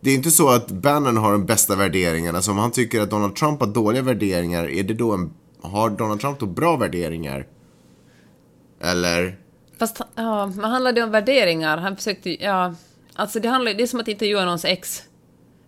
det 0.01 0.11
är 0.11 0.15
inte 0.15 0.31
så 0.31 0.49
att 0.49 0.71
Bannon 0.71 1.17
har 1.17 1.33
de 1.33 1.47
bästa 1.47 1.77
värderingarna. 1.77 2.43
Så 2.43 2.51
om 2.51 2.59
han 2.59 2.71
tycker 2.71 3.01
att 3.01 3.11
Donald 3.11 3.37
Trump 3.37 3.61
har 3.61 3.67
dåliga 3.67 4.03
värderingar, 4.03 4.71
är 4.71 4.83
det 4.83 4.95
då 4.95 5.13
en, 5.13 5.31
har 5.63 5.91
Donald 5.91 6.21
Trump 6.21 6.39
då 6.39 6.47
bra 6.47 6.77
värderingar? 6.77 7.47
Eller? 8.81 9.39
Fast, 9.79 10.01
ja, 10.15 10.47
men 10.47 10.71
handlar 10.71 10.93
det 10.93 11.03
om 11.03 11.11
värderingar? 11.11 11.77
Han 11.79 11.97
försökte 11.97 12.31
ju- 12.31 12.37
ja, 12.41 12.75
alltså 13.15 13.41
det 13.41 13.49
handlar 13.49 13.75
det 13.75 13.83
är 13.83 13.87
som 13.87 14.01
att 14.01 14.09
intervjua 14.09 14.45
någons 14.45 14.65
ex. 14.65 15.03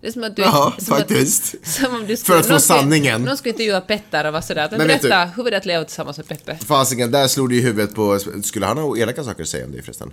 Det 0.00 0.06
är 0.08 0.12
som 0.12 0.24
att 0.24 0.36
du... 0.36 0.42
Ja, 0.42 0.74
som 0.78 0.94
att- 0.94 1.00
faktiskt. 1.00 1.66
som 1.66 1.94
om 1.94 2.06
du 2.06 2.16
För 2.16 2.32
att 2.32 2.38
få 2.38 2.44
skulle- 2.44 2.60
sanningen. 2.60 3.22
Någon 3.22 3.36
skulle 3.36 3.52
intervjua 3.52 3.80
Petter 3.80 4.26
och 4.26 4.32
vara 4.32 4.42
sådär, 4.42 4.68
men, 4.70 4.78
berätta, 4.86 5.24
hur 5.24 5.42
var 5.42 5.50
det 5.50 5.56
att 5.56 5.66
leva 5.66 5.84
tillsammans 5.84 6.16
med 6.16 6.28
Peppe? 6.28 6.56
Fasiken, 6.56 7.10
där 7.10 7.26
slog 7.28 7.48
du 7.48 7.56
i 7.56 7.60
huvudet 7.60 7.94
på... 7.94 8.18
Skulle 8.42 8.66
han 8.66 8.78
ha 8.78 8.96
elaka 8.96 9.24
saker 9.24 9.42
att 9.42 9.48
säga 9.48 9.64
om 9.64 9.72
dig 9.72 9.82
förresten? 9.82 10.12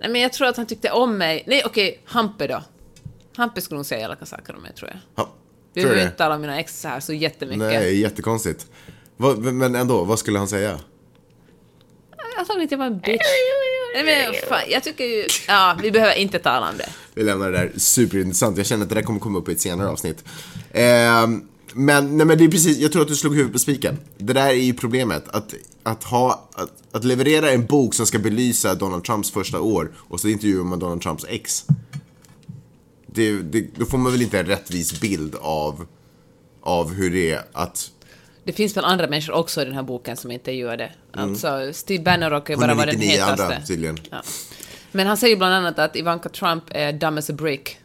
Nej 0.00 0.10
men 0.10 0.20
jag 0.20 0.32
tror 0.32 0.48
att 0.48 0.56
han 0.56 0.66
tyckte 0.66 0.90
om 0.90 1.18
mig. 1.18 1.44
Nej 1.46 1.62
okej, 1.66 2.02
Hampe 2.04 2.46
då. 2.46 2.62
Hampe 3.36 3.60
skulle 3.60 3.76
nog 3.76 3.86
säga 3.86 4.00
elaka 4.04 4.26
saker 4.26 4.56
om 4.56 4.62
mig 4.62 4.72
tror 4.74 4.90
jag. 4.90 4.98
Ja, 5.16 5.30
Vi 5.74 5.82
behöver 5.82 6.02
inte 6.02 6.16
tala 6.16 6.34
om 6.34 6.40
mina 6.40 6.60
ex 6.60 6.80
så 6.80 6.88
här 6.88 7.00
så 7.00 7.12
jättemycket. 7.12 7.58
Nej, 7.58 8.00
jättekonstigt. 8.00 8.66
Men 9.52 9.74
ändå, 9.74 10.04
vad 10.04 10.18
skulle 10.18 10.38
han 10.38 10.48
säga? 10.48 10.78
Jag 12.36 12.46
sa 12.46 12.62
inte 12.62 12.76
var 12.76 12.86
en 12.86 12.98
bitch. 12.98 13.22
Nej 13.94 14.04
men 14.04 14.48
fan, 14.48 14.60
jag 14.68 14.84
tycker 14.84 15.04
ju... 15.04 15.26
Ja, 15.48 15.78
vi 15.82 15.90
behöver 15.90 16.14
inte 16.14 16.38
tala 16.38 16.70
om 16.70 16.76
det. 16.76 16.88
Vi 17.14 17.22
lämnar 17.22 17.50
det 17.50 17.58
där 17.58 17.72
superintressant. 17.76 18.56
Jag 18.56 18.66
känner 18.66 18.82
att 18.82 18.88
det 18.88 18.94
där 18.94 19.02
kommer 19.02 19.20
komma 19.20 19.38
upp 19.38 19.48
i 19.48 19.52
ett 19.52 19.60
senare 19.60 19.88
avsnitt. 19.88 20.24
Ehm, 20.72 21.48
men, 21.72 22.16
nej, 22.16 22.26
men 22.26 22.38
det 22.38 22.44
är 22.44 22.48
precis, 22.48 22.78
jag 22.78 22.92
tror 22.92 23.02
att 23.02 23.08
du 23.08 23.16
slog 23.16 23.34
huvudet 23.34 23.52
på 23.52 23.58
spiken. 23.58 23.98
Det 24.18 24.32
där 24.32 24.48
är 24.48 24.52
ju 24.52 24.74
problemet. 24.74 25.28
Att, 25.28 25.54
att, 25.82 26.04
ha, 26.04 26.48
att, 26.54 26.72
att 26.92 27.04
leverera 27.04 27.50
en 27.50 27.66
bok 27.66 27.94
som 27.94 28.06
ska 28.06 28.18
belysa 28.18 28.74
Donald 28.74 29.04
Trumps 29.04 29.30
första 29.30 29.60
år 29.60 29.92
och 29.96 30.20
så 30.20 30.28
intervjuar 30.28 30.64
man 30.64 30.78
Donald 30.78 31.02
Trumps 31.02 31.24
ex. 31.28 31.64
Det, 33.06 33.32
det, 33.32 33.66
då 33.76 33.86
får 33.86 33.98
man 33.98 34.12
väl 34.12 34.22
inte 34.22 34.38
en 34.38 34.46
rättvis 34.46 35.00
bild 35.00 35.34
av, 35.40 35.86
av 36.60 36.94
hur 36.94 37.10
det 37.10 37.30
är 37.30 37.42
att... 37.52 37.90
Det 38.46 38.52
finns 38.52 38.76
väl 38.76 38.84
andra 38.84 39.06
människor 39.08 39.32
också 39.34 39.62
i 39.62 39.64
den 39.64 39.74
här 39.74 39.82
boken 39.82 40.16
som 40.16 40.30
inte 40.30 40.52
gör 40.52 40.76
det. 40.76 40.92
Alltså, 41.12 41.72
Steve 41.72 42.02
Bannon 42.02 42.30
råkar 42.30 42.54
ju 42.54 42.60
bara 42.60 42.74
vara 42.74 42.86
den 42.86 42.94
199 42.94 43.10
hetaste. 43.10 43.44
andra 43.44 43.66
tydligen. 43.66 43.98
Ja. 44.10 44.22
Men 44.92 45.06
han 45.06 45.16
säger 45.16 45.36
bland 45.36 45.54
annat 45.54 45.78
att 45.78 45.96
Ivanka 45.96 46.28
Trump 46.28 46.64
är 46.70 46.92
dumb 46.92 47.18
as 47.18 47.30
a 47.30 47.32
brick. 47.32 47.78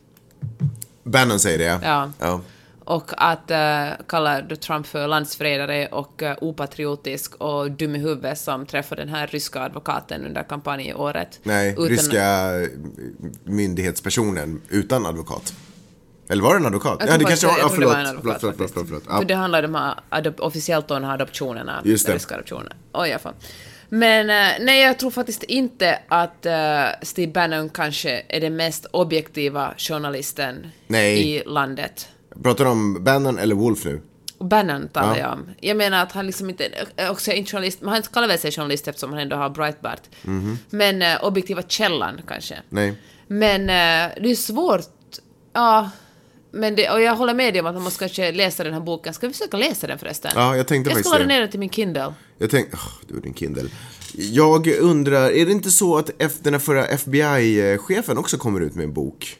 Bannon 1.03 1.39
säger 1.39 1.57
det 1.57 1.79
Ja. 1.87 2.11
ja. 2.19 2.41
Och 2.85 3.11
att 3.17 3.51
uh, 3.51 4.05
kallar 4.07 4.41
då 4.41 4.55
Trump 4.55 4.87
för 4.87 5.07
landsförrädare 5.07 5.87
och 5.87 6.21
uh, 6.21 6.31
opatriotisk 6.41 7.35
och 7.35 7.71
dum 7.71 7.95
i 7.95 7.99
huvudet 7.99 8.39
som 8.39 8.65
träffade 8.65 9.01
den 9.01 9.09
här 9.09 9.27
ryska 9.27 9.61
advokaten 9.61 10.25
under 10.25 10.43
kampanjåret. 10.43 11.39
Nej, 11.43 11.71
Utan- 11.71 11.87
ryska 11.87 12.23
eh, 12.61 12.67
myndighetspersonen 13.43 14.61
utan 14.69 15.05
advokat. 15.05 15.53
Eller 16.31 16.43
var 16.43 16.53
det 16.53 16.59
en 16.59 16.65
advokat? 16.65 16.97
Jag 16.99 17.07
ja, 17.09 17.11
faktiskt- 17.11 17.27
kanske 17.29 17.47
var... 17.47 17.53
Ja, 17.53 17.59
jag 17.59 17.71
förlåt. 17.73 17.93
var 17.93 17.99
en 17.99 18.05
advokat 18.07 18.37
förlåt, 18.41 18.55
förlåt, 18.57 18.71
förlåt, 18.73 18.87
förlåt. 19.05 19.19
För 19.19 19.25
det 19.25 19.33
handlar 19.35 19.63
om 19.63 19.75
adop- 20.09 20.39
officiellt 20.39 20.91
om 20.91 21.01
de 21.01 21.07
här 21.07 21.13
adoptionerna, 21.13 21.81
Just 21.85 22.05
det. 22.07 22.13
ryska 22.15 22.35
adoptioner. 22.35 22.75
Oj, 22.93 23.09
alla 23.11 23.19
fall. 23.19 23.33
Men 23.89 24.29
eh, 24.29 24.65
nej, 24.65 24.81
jag 24.81 24.99
tror 24.99 25.11
faktiskt 25.11 25.43
inte 25.43 25.99
att 26.07 26.45
eh, 26.45 26.83
Steve 27.01 27.31
Bannon 27.31 27.69
kanske 27.69 28.23
är 28.29 28.41
den 28.41 28.55
mest 28.55 28.85
objektiva 28.91 29.73
journalisten 29.77 30.67
Nej. 30.87 31.27
i 31.35 31.43
landet. 31.45 32.07
Pratar 32.43 32.65
du 32.65 32.71
om 32.71 33.03
Bannon 33.03 33.39
eller 33.39 33.55
Wolf 33.55 33.85
nu? 33.85 34.01
Bannon 34.39 34.87
talar 34.87 35.15
Ja. 35.15 35.19
jag 35.21 35.31
om. 35.33 35.49
Jag 35.59 35.77
menar 35.77 36.03
att 36.03 36.11
han 36.11 36.25
liksom 36.25 36.49
inte 36.49 36.69
är 36.95 37.09
också 37.11 37.31
en 37.31 37.45
journalist, 37.45 37.81
men 37.81 37.89
han 37.93 38.01
kallar 38.01 38.27
väl 38.27 38.39
sig 38.39 38.51
journalist 38.51 38.87
eftersom 38.87 39.09
han 39.09 39.19
ändå 39.19 39.35
har 39.35 39.49
Breitbart. 39.49 40.01
Mhm. 40.23 40.57
Men 40.69 41.01
eh, 41.01 41.23
objektiva 41.23 41.61
källan 41.67 42.21
kanske. 42.27 42.55
Nej. 42.69 42.93
Men 43.27 43.61
eh, 43.61 44.15
det 44.21 44.31
är 44.31 44.35
svårt. 44.35 44.81
Ja, 45.53 45.89
Men 46.51 46.75
det, 46.75 46.89
och 46.89 47.01
jag 47.01 47.15
håller 47.15 47.33
med 47.33 47.53
dig 47.53 47.61
om 47.61 47.67
att 47.67 47.73
man 47.73 47.83
måste 47.83 47.99
kanske 47.99 48.31
läsa 48.31 48.63
den 48.63 48.73
här 48.73 48.81
boken. 48.81 49.13
Ska 49.13 49.27
vi 49.27 49.33
försöka 49.33 49.57
läsa 49.57 49.87
den 49.87 49.99
förresten? 49.99 50.31
Ja, 50.35 50.55
jag 50.55 50.67
tänkte 50.67 50.89
jag 50.89 50.97
faktiskt 50.97 51.09
ska 51.09 51.17
ladda 51.17 51.33
ner 51.33 51.41
den 51.41 51.49
till 51.49 51.59
min 51.59 51.69
Kindle. 51.69 52.13
Jag 52.37 52.49
tänkte, 52.49 52.77
oh, 52.77 52.89
du 53.07 53.15
och 53.15 53.21
din 53.21 53.33
Kindle. 53.33 53.69
Jag 54.13 54.67
undrar, 54.67 55.29
är 55.31 55.45
det 55.45 55.51
inte 55.51 55.71
så 55.71 55.97
att 55.97 56.09
den 56.43 56.53
här 56.53 56.59
förra 56.59 56.85
FBI-chefen 56.85 58.17
också 58.17 58.37
kommer 58.37 58.61
ut 58.61 58.75
med 58.75 58.83
en 58.83 58.93
bok? 58.93 59.37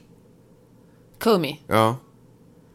Comey. 1.20 1.56
Ja. 1.68 1.98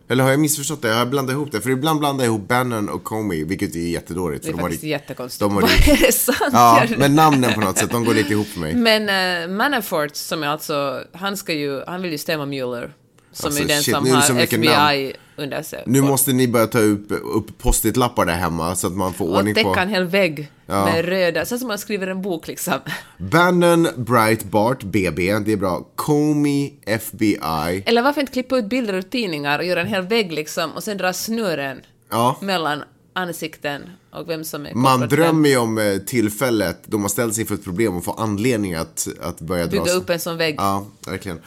Eller 0.08 0.24
har 0.24 0.30
jag 0.30 0.40
missförstått 0.40 0.82
det? 0.82 0.88
Jag 0.88 1.08
blandat 1.08 1.32
ihop 1.32 1.52
det. 1.52 1.60
För 1.60 1.70
ibland 1.70 1.98
blandar 1.98 2.24
jag 2.24 2.34
ihop 2.34 2.48
Bannon 2.48 2.88
och 2.88 3.04
Comey, 3.04 3.44
vilket 3.44 3.76
är 3.76 3.80
jättedåligt. 3.80 4.42
Det 4.42 4.48
är 4.48 4.52
för 4.52 4.58
de 4.58 4.62
har 4.62 4.68
faktiskt 4.68 4.84
jättekonstigt. 4.84 5.40
de 5.40 5.54
har 5.54 5.62
är 5.62 6.06
det 6.06 6.12
sant? 6.12 6.38
Ja, 6.52 6.86
men 6.98 7.14
namnen 7.14 7.52
på 7.54 7.60
något 7.60 7.78
sätt, 7.78 7.90
de 7.90 8.04
går 8.04 8.14
lite 8.14 8.32
ihop 8.32 8.46
för 8.46 8.60
mig. 8.60 8.74
Men 8.74 9.02
uh, 9.50 9.56
Manafort, 9.56 10.16
som 10.16 10.42
är 10.42 10.46
alltså, 10.46 11.02
han 11.12 11.36
ska 11.36 11.52
ju, 11.52 11.84
han 11.86 12.02
vill 12.02 12.12
ju 12.12 12.18
stämma 12.18 12.46
Mueller. 12.46 12.92
Som 13.36 13.46
Alltså, 13.46 13.62
är 13.62 13.68
den 13.68 13.82
shit, 13.82 13.94
som 13.94 14.10
har 14.10 14.40
FBI 14.42 15.12
under 15.36 15.62
sig. 15.62 15.82
Nu 15.86 16.00
och, 16.00 16.06
måste 16.06 16.32
ni 16.32 16.48
börja 16.48 16.66
ta 16.66 16.78
upp, 16.78 17.06
upp 17.10 17.58
post-it-lappar 17.58 18.26
där 18.26 18.34
hemma 18.34 18.76
så 18.76 18.86
att 18.86 18.92
man 18.92 19.12
får 19.14 19.28
och 19.28 19.36
ordning 19.36 19.54
täcka 19.54 19.68
på... 19.74 19.80
en 19.80 19.88
hel 19.88 20.04
vägg 20.04 20.50
Ja. 20.66 20.84
med 20.84 21.04
röda, 21.04 21.44
så 21.44 21.58
som 21.58 21.68
man 21.68 21.78
skriver 21.78 22.06
en 22.06 22.22
bok 22.22 22.46
liksom. 22.48 22.74
Bannon, 23.18 23.88
Breitbart, 23.96 24.82
BB, 24.82 25.38
det 25.38 25.52
är 25.52 25.56
bra. 25.56 25.86
Comey, 25.94 26.70
FBI. 26.86 27.82
Eller 27.86 28.02
varför 28.02 28.20
inte 28.20 28.32
klippa 28.32 28.56
ut 28.58 28.64
bilder 28.68 28.94
ur 28.94 29.02
tidningar 29.02 29.58
och 29.58 29.64
göra 29.64 29.80
en 29.80 29.86
hel 29.86 30.02
vägg 30.06 30.32
liksom 30.32 30.70
och 30.72 30.82
sen 30.82 30.96
dra 30.96 31.12
snören 31.12 31.80
Ja. 32.10 32.36
mellan 32.40 32.82
ansikten 33.12 33.82
och 34.16 34.28
vem 34.28 34.44
som 34.44 34.66
är 34.66 34.74
Man 34.74 35.00
drömmer 35.00 35.48
ju 35.48 35.56
om 35.56 35.78
eh, 35.78 35.96
tillfället 35.98 36.82
då 36.86 36.98
man 36.98 37.10
ställs 37.10 37.38
inför 37.38 37.54
ett 37.54 37.64
problem 37.64 37.96
och 37.96 38.04
får 38.04 38.20
anledning 38.20 38.74
att, 38.74 39.08
att 39.20 39.40
börja 39.40 39.62
vem. 39.62 39.70
dra 39.70 39.78
Bygga 39.78 39.86
sig- 39.92 39.96
upp 40.00 40.10
en 40.10 40.20
sån 40.20 40.36
vägg. 40.36 40.54
Ja, 40.58 40.86
verkligen. 41.06 41.40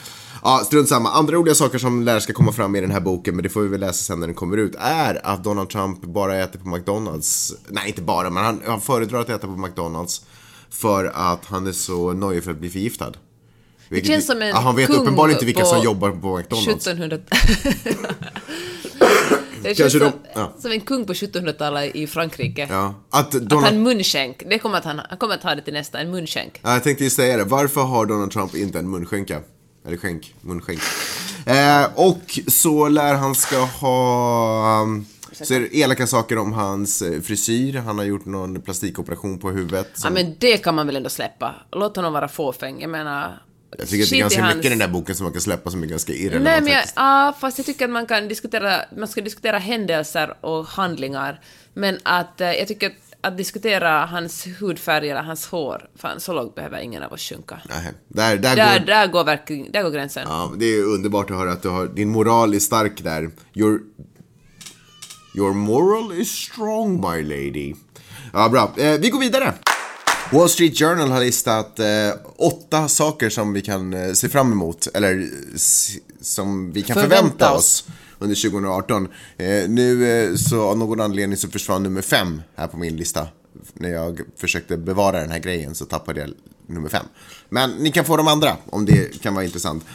Ja, 0.44 0.62
strunt 0.66 0.90
samma. 0.90 1.12
Andra 1.12 1.36
roliga 1.36 1.56
saker 1.56 1.78
som 1.78 2.04
lär 2.04 2.20
ska 2.20 2.34
komma 2.34 2.52
fram 2.52 2.76
i 2.76 2.82
den 2.82 2.92
här 2.92 3.00
boken, 3.00 3.36
men 3.36 3.44
det 3.44 3.50
får 3.50 3.62
vi 3.62 3.68
väl 3.68 3.80
läsa 3.80 3.94
sen 3.94 4.20
när 4.20 4.28
den 4.28 4.36
kommer 4.36 4.58
ut, 4.58 4.76
är 4.80 5.26
att 5.28 5.44
Donald 5.44 5.70
Trump 5.70 6.02
bara 6.02 6.38
äter 6.44 6.60
på 6.60 6.70
McDonalds. 6.70 7.54
Nej, 7.68 7.88
inte 7.88 8.02
bara, 8.02 8.30
men 8.30 8.44
han, 8.46 8.62
han 8.66 8.82
föredrar 8.82 9.20
att 9.22 9.30
äta 9.30 9.48
på 9.48 9.58
McDonalds 9.58 10.26
för 10.70 11.06
att 11.16 11.46
han 11.46 11.68
är 11.68 11.72
så 11.72 12.14
nöjd 12.14 12.44
för 12.44 12.52
att 12.52 12.58
bli 12.58 12.70
förgiftad. 12.70 13.12
Det 13.90 14.06
känns 14.08 14.26
som 14.26 14.42
en 14.42 14.48
ja, 14.48 14.60
Han 14.60 14.76
vet 14.76 14.90
uppenbarligen 14.90 15.36
inte 15.36 15.46
vilka 15.46 15.66
som 15.66 15.82
jobbar 15.84 16.12
på 16.12 16.38
McDonalds. 16.38 16.88
1700... 16.88 17.18
det 19.70 19.76
känns 19.76 19.94
som, 19.94 20.12
ja. 20.36 20.54
som 20.60 20.72
en 20.72 20.82
kung 20.82 21.06
på 21.06 21.14
1700-talet 21.14 21.96
i 21.96 22.08
Frankrike. 22.08 22.68
Ja, 22.70 22.94
att 23.10 23.36
Att 23.36 23.50
Donald... 23.50 23.66
han 23.66 23.84
munskänk. 23.84 24.44
Det 24.50 24.60
kommer 24.60 24.78
att 24.78 24.86
han, 24.86 25.02
han 25.10 25.18
kommer 25.18 25.36
att 25.36 25.44
ha 25.44 25.56
det 25.56 25.62
till 25.62 25.74
nästa, 25.74 26.00
en 26.00 26.12
munskänk. 26.12 26.60
Ja, 26.64 26.74
jag 26.74 26.84
tänkte 26.84 27.04
ju 27.04 27.10
säga 27.10 27.38
det. 27.38 27.44
Varför 27.44 27.82
har 27.82 28.06
Donald 28.06 28.32
Trump 28.32 28.56
inte 28.56 28.80
en 28.80 28.90
munskänka? 28.90 29.42
Eller 29.86 29.98
skänk, 29.98 30.36
munskänk. 30.42 30.80
Eh, 31.46 31.86
och 31.96 32.40
så 32.48 32.88
lär 32.88 33.14
han 33.14 33.36
ska 33.36 33.58
ha... 33.58 34.82
Um, 34.82 35.06
så 35.32 35.54
är 35.54 35.60
det 35.60 35.78
elaka 35.78 36.08
saker 36.08 36.38
om 36.38 36.54
hans 36.54 37.02
eh, 37.02 37.22
frisyr. 37.22 37.78
Han 37.78 37.98
har 37.98 38.06
gjort 38.06 38.26
någon 38.26 38.62
plastikoperation 38.62 39.40
på 39.40 39.52
huvudet. 39.52 39.88
Ja 39.94 40.00
Som, 40.00 40.14
men 40.14 40.36
det 40.40 40.58
kan 40.58 40.76
man 40.76 40.86
väl 40.88 40.96
ändå 40.96 41.10
släppa. 41.10 41.56
Låt 41.72 41.96
honom 41.96 42.14
vara 42.14 42.28
fåfäng. 42.28 42.82
Jag 42.82 42.90
menar... 42.90 43.42
jag 43.78 43.88
tycker 43.88 44.04
att 44.04 44.10
det 44.10 44.16
är 44.16 44.20
ganska 44.20 44.46
mycket 44.46 44.66
i 44.66 44.70
den 44.70 44.80
där 44.80 44.88
boken 44.88 45.16
som 45.16 45.24
man 45.24 45.34
kan 45.34 45.42
släppa 45.42 45.72
som 45.72 45.84
är 45.84 45.88
ganska 45.88 46.14
irrelevant 46.14 46.44
Nej 46.44 46.62
men 46.62 46.74
jag, 46.74 46.84
ja, 46.96 47.36
fast 47.40 47.58
jag 47.58 47.66
tycker 47.66 47.86
att 47.86 47.92
man 47.92 48.06
kan 48.06 48.28
diskutera, 48.28 48.82
man 48.98 49.08
ska 49.08 49.22
diskutera 49.22 49.58
händelser 49.58 50.46
och 50.46 50.66
handlingar. 50.66 51.42
Men 51.74 52.00
att 52.04 52.42
eh, 52.42 52.52
jag 52.52 52.68
tycker 52.68 52.88
att, 52.88 52.94
att 53.22 53.38
diskutera 53.38 54.06
hans 54.06 54.48
hudfärg 54.60 55.10
eller 55.10 55.22
hans 55.22 55.48
hår, 55.48 55.90
fan 55.96 56.20
så 56.20 56.34
lågt 56.34 56.56
behöver 56.56 56.80
ingen 56.80 57.04
av 57.04 57.14
oss 57.14 57.22
sjunka. 57.22 57.62
Nej, 57.70 57.94
där, 58.08 58.38
där, 58.38 58.56
Där, 58.56 58.80
går, 58.80 58.86
där, 58.86 59.08
går 59.08 59.24
verkligen, 59.24 59.72
där 59.72 59.84
går 59.84 59.92
gränsen. 59.92 60.24
ja, 60.28 60.54
det 60.58 60.66
är 60.66 60.84
underbart 60.84 61.32
att 61.32 61.38
höra 61.38 61.52
att 61.52 61.62
du 61.62 61.70
har, 61.70 61.88
din 61.88 62.10
moral 62.10 62.54
är 62.54 62.60
stark 62.60 63.04
där. 63.04 63.32
Your, 63.54 63.80
your 65.36 65.54
moral 65.54 66.14
is 66.14 66.30
strong 66.32 66.94
my 67.02 67.24
lady. 67.24 67.74
Ja, 68.34 68.50
bra. 68.50 68.72
Eh, 68.78 69.00
vi 69.00 69.10
går 69.10 69.20
vidare. 69.20 69.54
Wall 70.32 70.50
Street 70.50 70.78
Journal 70.80 71.12
har 71.12 71.20
listat 71.20 71.80
eh, 71.80 71.86
åtta 72.38 72.88
saker 72.88 73.30
som 73.30 73.54
vi 73.54 73.62
kan 73.62 73.94
eh, 73.94 74.14
se 74.14 74.30
fram 74.30 74.52
emot, 74.52 74.88
eller 74.94 75.30
som 76.22 76.72
vi 76.72 76.82
kan 76.82 76.94
förvänta, 76.94 77.18
Förvänta 77.20 77.52
oss. 77.54 77.88
under 78.20 78.36
2018. 78.50 79.08
Eh, 79.38 79.70
nu 79.70 80.10
eh, 80.30 80.36
så 80.36 80.62
av 80.64 80.78
någon 80.78 81.02
anledning 81.02 81.38
så 81.38 81.50
försvann 81.50 81.84
nummer 81.84 82.02
fem 82.02 82.42
här 82.56 82.68
på 82.68 82.78
min 82.78 82.96
lista. 82.98 83.28
När 83.74 83.90
jag 83.90 84.20
försökte 84.38 84.78
bevara 84.78 85.20
den 85.22 85.32
här 85.32 85.40
grejen 85.40 85.76
så 85.76 85.86
tappade 85.86 86.20
jag 86.20 86.30
nummer 86.68 86.90
fem. 86.90 87.06
Men 87.50 87.70
ni 87.72 87.92
kan 87.92 88.06
få 88.06 88.18
de 88.18 88.28
andra 88.28 88.58
om 88.70 88.86
det 88.86 89.22
kan 89.22 89.34
vara 89.34 89.46
intressant. 89.46 89.86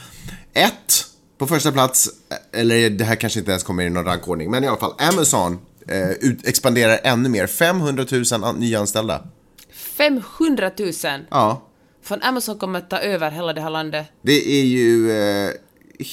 Ett, 0.53 1.05
på 1.39 1.47
första 1.47 1.73
plats, 1.73 2.09
eh, 2.53 2.61
eller 2.61 2.91
det 2.91 3.05
här 3.05 3.17
kanske 3.17 3.39
inte 3.39 3.51
ens 3.51 3.63
kommer 3.63 3.83
i 3.85 3.91
någon 3.91 4.05
rankordning, 4.05 4.51
men 4.51 4.65
i 4.65 4.67
alla 4.69 4.77
fall 4.79 4.95
Amazon 4.99 5.59
eh, 5.89 6.11
ut, 6.11 6.47
expanderar 6.47 7.01
ännu 7.03 7.29
mer. 7.29 7.47
500 7.47 8.07
000 8.11 8.45
an- 8.45 8.57
nyanställda. 8.57 9.23
500 9.75 10.71
000! 10.79 10.93
Ja, 11.31 11.69
Från 12.03 12.23
Amazon 12.23 12.59
kommer 12.59 12.79
att 12.79 12.91
ta 12.91 12.99
över 12.99 13.31
hela 13.31 13.53
det 13.53 13.61
här 13.61 13.71
landet. 13.71 14.07
det 14.23 14.61
är 14.61 14.65
ju 14.65 15.11
eh, 15.13 15.51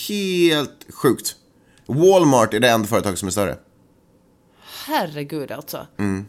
helt 0.08 0.86
sjukt. 0.94 1.36
Walmart 1.86 2.54
är 2.54 2.60
det 2.60 2.70
enda 2.70 2.88
företag 2.88 3.18
som 3.18 3.28
är 3.28 3.32
större. 3.32 3.58
Herregud 4.88 5.52
alltså. 5.52 5.88
Mm. 6.00 6.26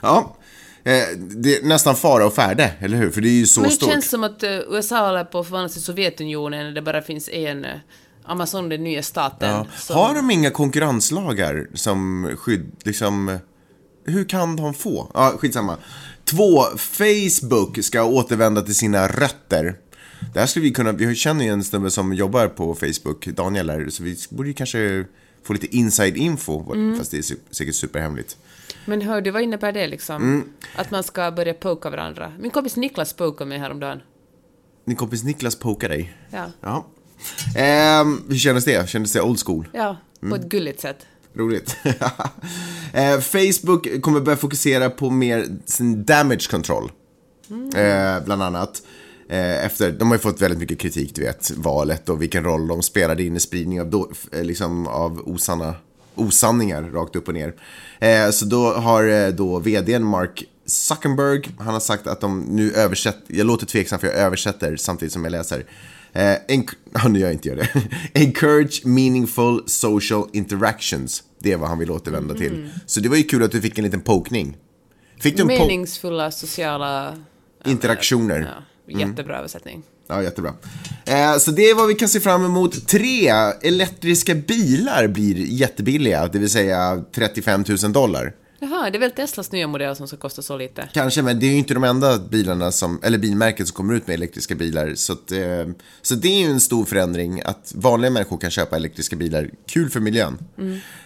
Ja, 0.00 0.36
eh, 0.84 0.92
det 1.18 1.56
är 1.56 1.62
nästan 1.64 1.96
fara 1.96 2.26
och 2.26 2.34
färde, 2.34 2.72
eller 2.78 2.96
hur? 2.96 3.10
För 3.10 3.20
det 3.20 3.28
är 3.28 3.38
ju 3.38 3.46
så 3.46 3.60
Men 3.60 3.70
det 3.70 3.76
stort. 3.76 3.88
känns 3.90 4.10
som 4.10 4.24
att 4.24 4.42
eh, 4.42 4.50
USA 4.50 5.06
håller 5.06 5.24
på 5.24 5.38
att 5.38 5.46
förvandlas 5.46 5.72
till 5.72 5.82
Sovjetunionen 5.82 6.66
när 6.66 6.72
det 6.72 6.82
bara 6.82 7.02
finns 7.02 7.28
en 7.28 7.64
eh, 7.64 7.70
Amazon, 8.24 8.68
den 8.68 8.84
nya 8.84 9.02
staten. 9.02 9.50
Ja. 9.50 9.66
som- 9.78 9.96
Har 9.96 10.14
de 10.14 10.30
inga 10.30 10.50
konkurrenslagar 10.50 11.66
som 11.74 12.30
skydd, 12.38 12.72
liksom... 12.84 13.38
Hur 14.06 14.24
kan 14.24 14.56
de 14.56 14.74
få? 14.74 15.10
Ja, 15.14 15.32
skitsamma. 15.38 15.76
Två, 16.24 16.62
Facebook 16.76 17.84
ska 17.84 18.04
återvända 18.04 18.62
till 18.62 18.74
sina 18.74 19.06
rötter. 19.08 19.76
Där 20.34 20.46
skulle 20.46 20.62
vi 20.62 20.70
kunna, 20.70 20.92
vi 20.92 21.14
känner 21.14 21.44
ju 21.44 21.50
en 21.50 21.64
snubbe 21.64 21.90
som 21.90 22.12
jobbar 22.14 22.48
på 22.48 22.74
Facebook, 22.74 23.26
Daniel 23.26 23.66
där, 23.66 23.88
så 23.90 24.02
vi 24.02 24.16
borde 24.30 24.48
ju 24.48 24.54
kanske 24.54 25.04
få 25.42 25.52
lite 25.52 25.76
inside 25.76 26.16
info, 26.16 26.72
Mm. 26.72 26.98
fast 26.98 27.10
det 27.10 27.18
är 27.18 27.54
säkert 27.54 27.74
superhemligt. 27.74 28.36
Men 28.86 29.00
hör 29.00 29.20
du, 29.20 29.30
vad 29.30 29.42
innebär 29.42 29.72
det 29.72 29.86
liksom? 29.86 30.16
Mm. 30.22 30.44
Att 30.76 30.90
man 30.90 31.02
ska 31.02 31.30
börja 31.32 31.54
poka 31.54 31.90
varandra? 31.90 32.32
Min 32.38 32.50
kompis 32.50 32.76
Niklas 32.76 33.12
pokade 33.12 33.48
mig 33.48 33.58
häromdagen. 33.58 34.00
Din 34.84 34.96
kompis 34.96 35.24
Niklas 35.24 35.56
pokar 35.56 35.88
dig. 35.88 36.12
Ja. 36.30 36.46
Ja. 36.60 36.86
Ehm, 37.56 38.22
hur 38.28 38.36
kändes 38.38 38.64
det? 38.64 38.88
Kändes 38.88 39.12
det 39.12 39.20
old 39.20 39.38
school? 39.46 39.68
Ja, 39.72 39.96
på 40.20 40.26
Mm. 40.26 40.40
ett 40.40 40.46
gulligt 40.48 40.80
sätt. 40.80 41.06
Roligt. 41.36 41.76
eh, 42.92 43.20
Facebook 43.20 44.02
kommer 44.02 44.20
börja 44.20 44.36
fokusera 44.36 44.90
på 44.90 45.10
mer 45.10 45.46
sin 45.64 46.04
damage 46.04 46.50
control. 46.50 46.92
Eh, 47.76 48.24
bland 48.24 48.42
annat. 48.42 48.82
Eh, 49.28 49.64
efter, 49.64 49.92
de 49.92 50.08
har 50.08 50.14
ju 50.14 50.20
fått 50.20 50.42
väldigt 50.42 50.60
mycket 50.60 50.78
kritik, 50.78 51.14
du 51.14 51.22
vet, 51.22 51.50
valet 51.50 52.08
och 52.08 52.22
vilken 52.22 52.44
roll 52.44 52.68
de 52.68 52.82
spelade 52.82 53.22
in 53.22 53.36
i 53.36 53.40
spridning 53.40 53.80
av, 53.80 53.90
då, 53.90 54.10
liksom, 54.32 54.86
av 54.86 55.20
osanna, 55.28 55.74
osanningar 56.14 56.82
rakt 56.82 57.16
upp 57.16 57.28
och 57.28 57.34
ner. 57.34 57.54
Så 58.30 58.44
då 58.44 58.72
har 58.72 59.30
då 59.30 59.58
vdn 59.58 60.04
Mark 60.04 60.44
Zuckerberg, 60.66 61.42
han 61.58 61.72
har 61.72 61.80
sagt 61.80 62.06
att 62.06 62.20
de 62.20 62.40
nu 62.40 62.72
översätter, 62.72 63.34
jag 63.34 63.46
låter 63.46 63.66
tveksam 63.66 63.98
för 63.98 64.06
jag 64.06 64.16
översätter 64.16 64.76
samtidigt 64.76 65.12
som 65.12 65.24
jag 65.24 65.30
läser. 65.30 65.64
Eh, 66.14 66.36
nu 67.08 67.18
gör 67.18 67.26
jag 67.26 67.32
inte 67.32 67.48
jag 67.48 67.58
det. 67.58 67.68
Encourage 68.14 68.86
meaningful 68.86 69.62
social 69.66 70.28
interactions. 70.32 71.22
Det 71.38 71.52
är 71.52 71.56
vad 71.56 71.68
han 71.68 71.78
vill 71.78 71.90
återvända 71.90 72.34
till. 72.34 72.70
Så 72.86 73.00
det 73.00 73.08
var 73.08 73.16
ju 73.16 73.22
kul 73.22 73.42
att 73.42 73.52
du 73.52 73.60
fick 73.60 73.78
en 73.78 73.84
liten 73.84 74.00
pokning. 74.00 74.56
Fick 75.20 75.36
du 75.36 75.44
Meningsfulla 75.44 76.30
sociala... 76.30 77.16
interaktioner? 77.64 78.54
Ja, 78.86 79.00
jättebra 79.00 79.38
översättning. 79.38 79.82
Ja, 80.06 80.22
jättebra. 80.22 80.54
Eh, 81.04 81.36
så 81.38 81.50
det 81.50 81.70
är 81.70 81.74
vad 81.74 81.88
vi 81.88 81.94
kan 81.94 82.08
se 82.08 82.20
fram 82.20 82.44
emot. 82.44 82.88
Tre, 82.88 83.28
elektriska 83.62 84.34
bilar 84.34 85.06
blir 85.06 85.36
jättebilliga, 85.36 86.28
det 86.28 86.38
vill 86.38 86.50
säga 86.50 87.04
35 87.14 87.64
000 87.82 87.92
dollar. 87.92 88.34
Jaha, 88.70 88.90
det 88.90 88.98
är 88.98 89.00
väl 89.00 89.10
Teslas 89.10 89.52
nya 89.52 89.66
modell 89.66 89.96
som 89.96 90.08
ska 90.08 90.16
kosta 90.16 90.42
så 90.42 90.56
lite? 90.56 90.88
Kanske, 90.92 91.22
men 91.22 91.40
det 91.40 91.46
är 91.46 91.50
ju 91.50 91.56
inte 91.56 91.74
de 91.74 91.84
enda 91.84 92.18
bilarna 92.18 92.72
som, 92.72 93.00
eller 93.02 93.18
bilmärken 93.18 93.66
som 93.66 93.74
kommer 93.76 93.94
ut 93.94 94.06
med 94.06 94.14
elektriska 94.14 94.54
bilar. 94.54 94.94
Så, 94.94 95.12
att, 95.12 95.32
eh, 95.32 95.38
så 96.02 96.14
det 96.14 96.28
är 96.28 96.38
ju 96.38 96.50
en 96.50 96.60
stor 96.60 96.84
förändring 96.84 97.42
att 97.44 97.72
vanliga 97.74 98.10
människor 98.10 98.38
kan 98.38 98.50
köpa 98.50 98.76
elektriska 98.76 99.16
bilar. 99.16 99.50
Kul 99.66 99.90
för 99.90 100.00
miljön. 100.00 100.38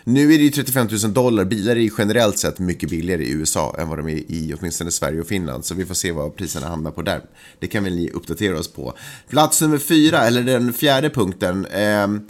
Nu 0.05 0.35
är 0.35 0.38
det 0.38 0.45
ju 0.45 0.50
35 0.50 0.88
000 1.03 1.12
dollar. 1.15 1.45
Bilar 1.45 1.77
är 1.77 1.81
ju 1.81 1.91
generellt 1.99 2.38
sett 2.38 2.59
mycket 2.59 2.91
billigare 2.91 3.25
i 3.25 3.33
USA 3.33 3.77
än 3.79 3.88
vad 3.88 3.99
de 3.99 4.09
är 4.09 4.17
i 4.17 4.55
åtminstone 4.59 4.91
Sverige 4.91 5.21
och 5.21 5.27
Finland. 5.27 5.65
Så 5.65 5.75
vi 5.75 5.85
får 5.87 5.95
se 5.95 6.12
vad 6.12 6.37
priserna 6.37 6.67
hamnar 6.67 6.91
på 6.91 7.03
där. 7.03 7.21
Det 7.59 7.67
kan 7.67 7.85
väl 7.85 7.95
ni 7.95 8.11
uppdatera 8.11 8.59
oss 8.59 8.73
på. 8.73 8.95
Plats 9.29 9.61
nummer 9.62 9.79
fyra, 9.79 10.19
eller 10.19 10.43
den 10.43 10.73
fjärde 10.73 11.11
punkten. 11.11 11.67
ehm, 11.67 12.21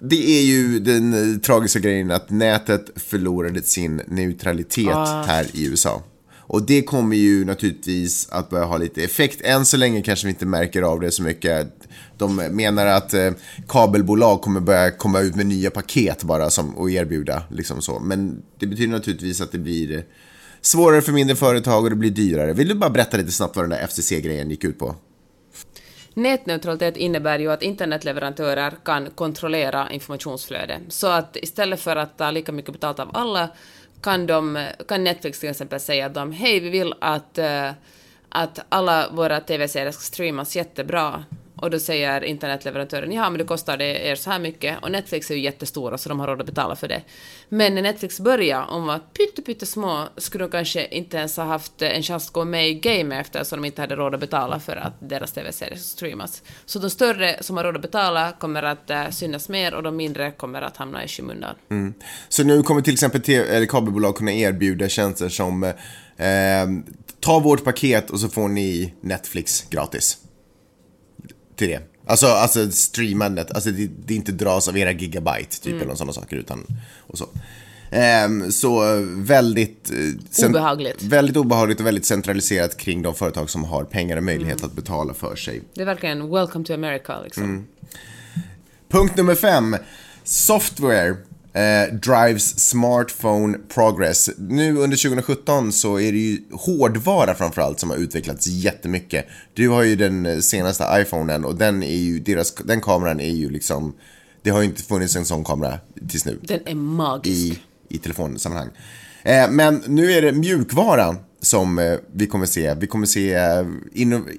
det 0.00 0.40
är 0.40 0.44
ju 0.44 0.78
den 0.78 1.34
eh, 1.34 1.38
tragiska 1.40 1.78
grejen 1.78 2.10
att 2.10 2.30
nätet 2.30 2.90
förlorade 2.96 3.62
sin 3.62 4.02
neutralitet 4.06 5.08
här 5.26 5.46
i 5.52 5.66
USA. 5.66 6.02
Och 6.48 6.62
det 6.62 6.82
kommer 6.82 7.16
ju 7.16 7.44
naturligtvis 7.44 8.28
att 8.30 8.50
börja 8.50 8.64
ha 8.64 8.76
lite 8.76 9.04
effekt. 9.04 9.40
Än 9.42 9.66
så 9.66 9.76
länge 9.76 10.02
kanske 10.02 10.26
vi 10.26 10.30
inte 10.30 10.46
märker 10.46 10.82
av 10.82 11.00
det 11.00 11.10
så 11.10 11.22
mycket. 11.22 11.72
De 12.18 12.36
menar 12.36 12.86
att 12.86 13.14
eh, 13.14 13.30
kabelbolag 13.68 14.40
kommer 14.40 14.60
börja 14.60 14.90
komma 14.90 15.20
ut 15.20 15.36
med 15.36 15.46
nya 15.46 15.70
paket 15.70 16.22
bara 16.22 16.50
som, 16.50 16.76
och 16.76 16.90
erbjuda. 16.90 17.42
Liksom 17.50 17.82
så. 17.82 17.98
Men 17.98 18.42
det 18.58 18.66
betyder 18.66 18.92
naturligtvis 18.92 19.40
att 19.40 19.52
det 19.52 19.58
blir 19.58 19.96
eh, 19.96 20.02
svårare 20.60 21.02
för 21.02 21.12
mindre 21.12 21.36
företag 21.36 21.84
och 21.84 21.90
det 21.90 21.96
blir 21.96 22.10
dyrare. 22.10 22.52
Vill 22.52 22.68
du 22.68 22.74
bara 22.74 22.90
berätta 22.90 23.16
lite 23.16 23.32
snabbt 23.32 23.56
vad 23.56 23.64
den 23.64 23.70
där 23.70 23.86
FCC-grejen 23.86 24.50
gick 24.50 24.64
ut 24.64 24.78
på? 24.78 24.94
Nätneutralitet 26.18 26.96
innebär 26.96 27.38
ju 27.38 27.52
att 27.52 27.62
internetleverantörer 27.62 28.74
kan 28.84 29.10
kontrollera 29.10 29.90
informationsflödet. 29.90 30.82
Så 30.88 31.06
att 31.06 31.36
istället 31.36 31.80
för 31.80 31.96
att 31.96 32.18
ta 32.18 32.30
lika 32.30 32.52
mycket 32.52 32.72
betalt 32.72 32.98
av 32.98 33.10
alla 33.14 33.48
kan, 34.00 34.26
de, 34.26 34.66
kan 34.88 35.04
Netflix 35.04 35.40
till 35.40 35.50
exempel 35.50 35.80
säga 35.80 36.06
att 36.06 36.14
de 36.14 36.32
hej, 36.32 36.60
vi 36.60 36.68
vill 36.68 36.94
att, 37.00 37.38
eh, 37.38 37.70
att 38.28 38.66
alla 38.68 39.10
våra 39.10 39.40
tv-serier 39.40 39.92
ska 39.92 40.02
streamas 40.02 40.56
jättebra. 40.56 41.24
Och 41.62 41.70
då 41.70 41.78
säger 41.78 42.24
internetleverantören 42.24 43.12
ja 43.12 43.30
men 43.30 43.38
det 43.38 43.44
kostar 43.44 43.76
det 43.76 44.06
er 44.06 44.14
så 44.14 44.30
här 44.30 44.38
mycket 44.38 44.78
och 44.82 44.90
Netflix 44.90 45.30
är 45.30 45.34
ju 45.34 45.40
jättestora 45.40 45.98
så 45.98 46.08
de 46.08 46.20
har 46.20 46.26
råd 46.26 46.40
att 46.40 46.46
betala 46.46 46.76
för 46.76 46.88
det. 46.88 47.02
Men 47.48 47.74
när 47.74 47.82
Netflix 47.82 48.20
började, 48.20 48.66
om 48.66 48.86
var 48.86 48.98
pytte, 48.98 49.42
pytte 49.42 49.66
små, 49.66 50.08
skulle 50.16 50.44
de 50.44 50.50
kanske 50.50 50.86
inte 50.86 51.16
ens 51.16 51.36
ha 51.36 51.44
haft 51.44 51.82
en 51.82 52.02
chans 52.02 52.26
att 52.26 52.32
gå 52.32 52.44
med 52.44 52.68
i 52.68 52.74
game 52.74 53.20
eftersom 53.20 53.62
de 53.62 53.66
inte 53.66 53.80
hade 53.80 53.96
råd 53.96 54.14
att 54.14 54.20
betala 54.20 54.60
för 54.60 54.76
att 54.76 54.94
deras 55.00 55.32
tv-serier 55.32 55.76
streamas. 55.76 56.42
Så 56.66 56.78
de 56.78 56.90
större 56.90 57.36
som 57.40 57.56
har 57.56 57.64
råd 57.64 57.76
att 57.76 57.82
betala 57.82 58.32
kommer 58.32 58.62
att 58.62 58.90
eh, 58.90 59.08
synas 59.10 59.48
mer 59.48 59.74
och 59.74 59.82
de 59.82 59.96
mindre 59.96 60.30
kommer 60.30 60.62
att 60.62 60.76
hamna 60.76 61.04
i 61.04 61.08
skymundan. 61.08 61.54
Mm. 61.70 61.94
Så 62.28 62.44
nu 62.44 62.62
kommer 62.62 62.80
till 62.80 62.92
exempel 62.92 63.22
TV, 63.22 63.56
eller 63.56 63.66
kabelbolag 63.66 64.16
kunna 64.16 64.32
erbjuda 64.32 64.88
tjänster 64.88 65.28
som 65.28 65.64
eh, 65.64 65.70
eh, 66.26 66.68
ta 67.20 67.38
vårt 67.38 67.64
paket 67.64 68.10
och 68.10 68.20
så 68.20 68.28
får 68.28 68.48
ni 68.48 68.94
Netflix 69.00 69.64
gratis 69.70 70.18
till 71.58 71.68
det. 71.68 71.80
Alltså, 72.06 72.26
alltså 72.26 72.70
streamandet, 72.70 73.52
alltså 73.52 73.70
det, 73.70 73.90
det 74.06 74.14
inte 74.14 74.32
dras 74.32 74.68
av 74.68 74.78
era 74.78 74.92
gigabyte 74.92 75.60
typ 75.60 75.72
mm. 75.72 75.82
eller 75.82 75.94
sådana 75.94 76.12
saker 76.12 76.36
utan 76.36 76.66
och 77.06 77.18
så. 77.18 77.28
Um, 78.26 78.52
så 78.52 79.00
väldigt... 79.06 79.90
Uh, 80.42 80.48
obehagligt. 80.48 81.02
Väldigt 81.02 81.36
obehagligt 81.36 81.80
och 81.80 81.86
väldigt 81.86 82.04
centraliserat 82.06 82.76
kring 82.76 83.02
de 83.02 83.14
företag 83.14 83.50
som 83.50 83.64
har 83.64 83.84
pengar 83.84 84.16
och 84.16 84.22
möjlighet 84.22 84.58
mm. 84.58 84.70
att 84.70 84.76
betala 84.76 85.14
för 85.14 85.36
sig. 85.36 85.62
Det 85.74 85.82
är 85.82 85.86
verkligen 85.86 86.30
welcome 86.30 86.64
to 86.64 86.74
America 86.74 87.20
liksom. 87.24 87.42
Mm. 87.44 87.66
Punkt 88.88 89.16
nummer 89.16 89.34
fem. 89.34 89.76
Software 90.24 91.16
Eh, 91.52 91.94
drives 91.94 92.68
smartphone 92.68 93.58
progress. 93.74 94.30
Nu 94.38 94.76
under 94.76 94.96
2017 94.96 95.72
så 95.72 96.00
är 96.00 96.12
det 96.12 96.18
ju 96.18 96.40
hårdvara 96.52 97.34
framförallt 97.34 97.80
som 97.80 97.90
har 97.90 97.96
utvecklats 97.96 98.46
jättemycket. 98.46 99.26
Du 99.54 99.68
har 99.68 99.82
ju 99.82 99.96
den 99.96 100.42
senaste 100.42 100.84
iPhonen 100.92 101.44
och 101.44 101.54
den, 101.54 101.82
är 101.82 101.96
ju, 101.96 102.20
deras, 102.20 102.54
den 102.54 102.80
kameran 102.80 103.20
är 103.20 103.30
ju 103.30 103.50
liksom, 103.50 103.94
det 104.42 104.50
har 104.50 104.60
ju 104.60 104.66
inte 104.66 104.82
funnits 104.82 105.16
en 105.16 105.24
sån 105.24 105.44
kamera 105.44 105.78
tills 106.08 106.24
nu. 106.24 106.38
Den 106.42 106.60
är 106.66 106.74
magisk. 106.74 107.36
I, 107.36 107.58
i 107.88 107.98
telefonsammanhang. 107.98 108.68
Eh, 109.22 109.50
men 109.50 109.82
nu 109.86 110.12
är 110.12 110.22
det 110.22 110.32
mjukvara 110.32 111.16
som 111.40 111.78
eh, 111.78 111.98
vi 112.12 112.26
kommer 112.26 112.46
se. 112.46 112.74
Vi 112.74 112.86
kommer 112.86 113.06
se 113.06 113.34
eh, 113.34 113.66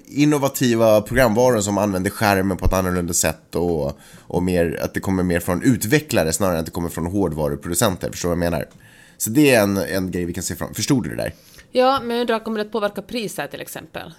innovativa 0.06 1.00
programvaror 1.00 1.60
som 1.60 1.78
använder 1.78 2.10
skärmen 2.10 2.56
på 2.56 2.66
ett 2.66 2.72
annorlunda 2.72 3.14
sätt 3.14 3.54
och, 3.54 3.98
och 4.20 4.42
mer, 4.42 4.80
att 4.82 4.94
det 4.94 5.00
kommer 5.00 5.22
mer 5.22 5.40
från 5.40 5.62
utvecklare 5.62 6.32
snarare 6.32 6.54
än 6.54 6.60
att 6.60 6.66
det 6.66 6.72
kommer 6.72 6.88
från 6.88 7.06
hårdvaruproducenter. 7.06 8.10
Förstår 8.10 8.28
du 8.28 8.36
vad 8.36 8.44
jag 8.44 8.50
menar? 8.50 8.68
Så 9.18 9.30
det 9.30 9.54
är 9.54 9.62
en, 9.62 9.76
en 9.76 10.10
grej 10.10 10.24
vi 10.24 10.32
kan 10.32 10.42
se 10.42 10.54
fram 10.54 10.74
Förstod 10.74 11.04
du 11.04 11.10
det 11.10 11.16
där? 11.16 11.34
Ja, 11.72 12.00
men 12.02 12.16
jag 12.16 12.20
undrar, 12.20 12.38
kommer 12.38 12.58
det 12.58 12.66
att 12.66 12.72
påverka 12.72 13.02
priser 13.02 13.46
till 13.46 13.60
exempel? 13.60 14.12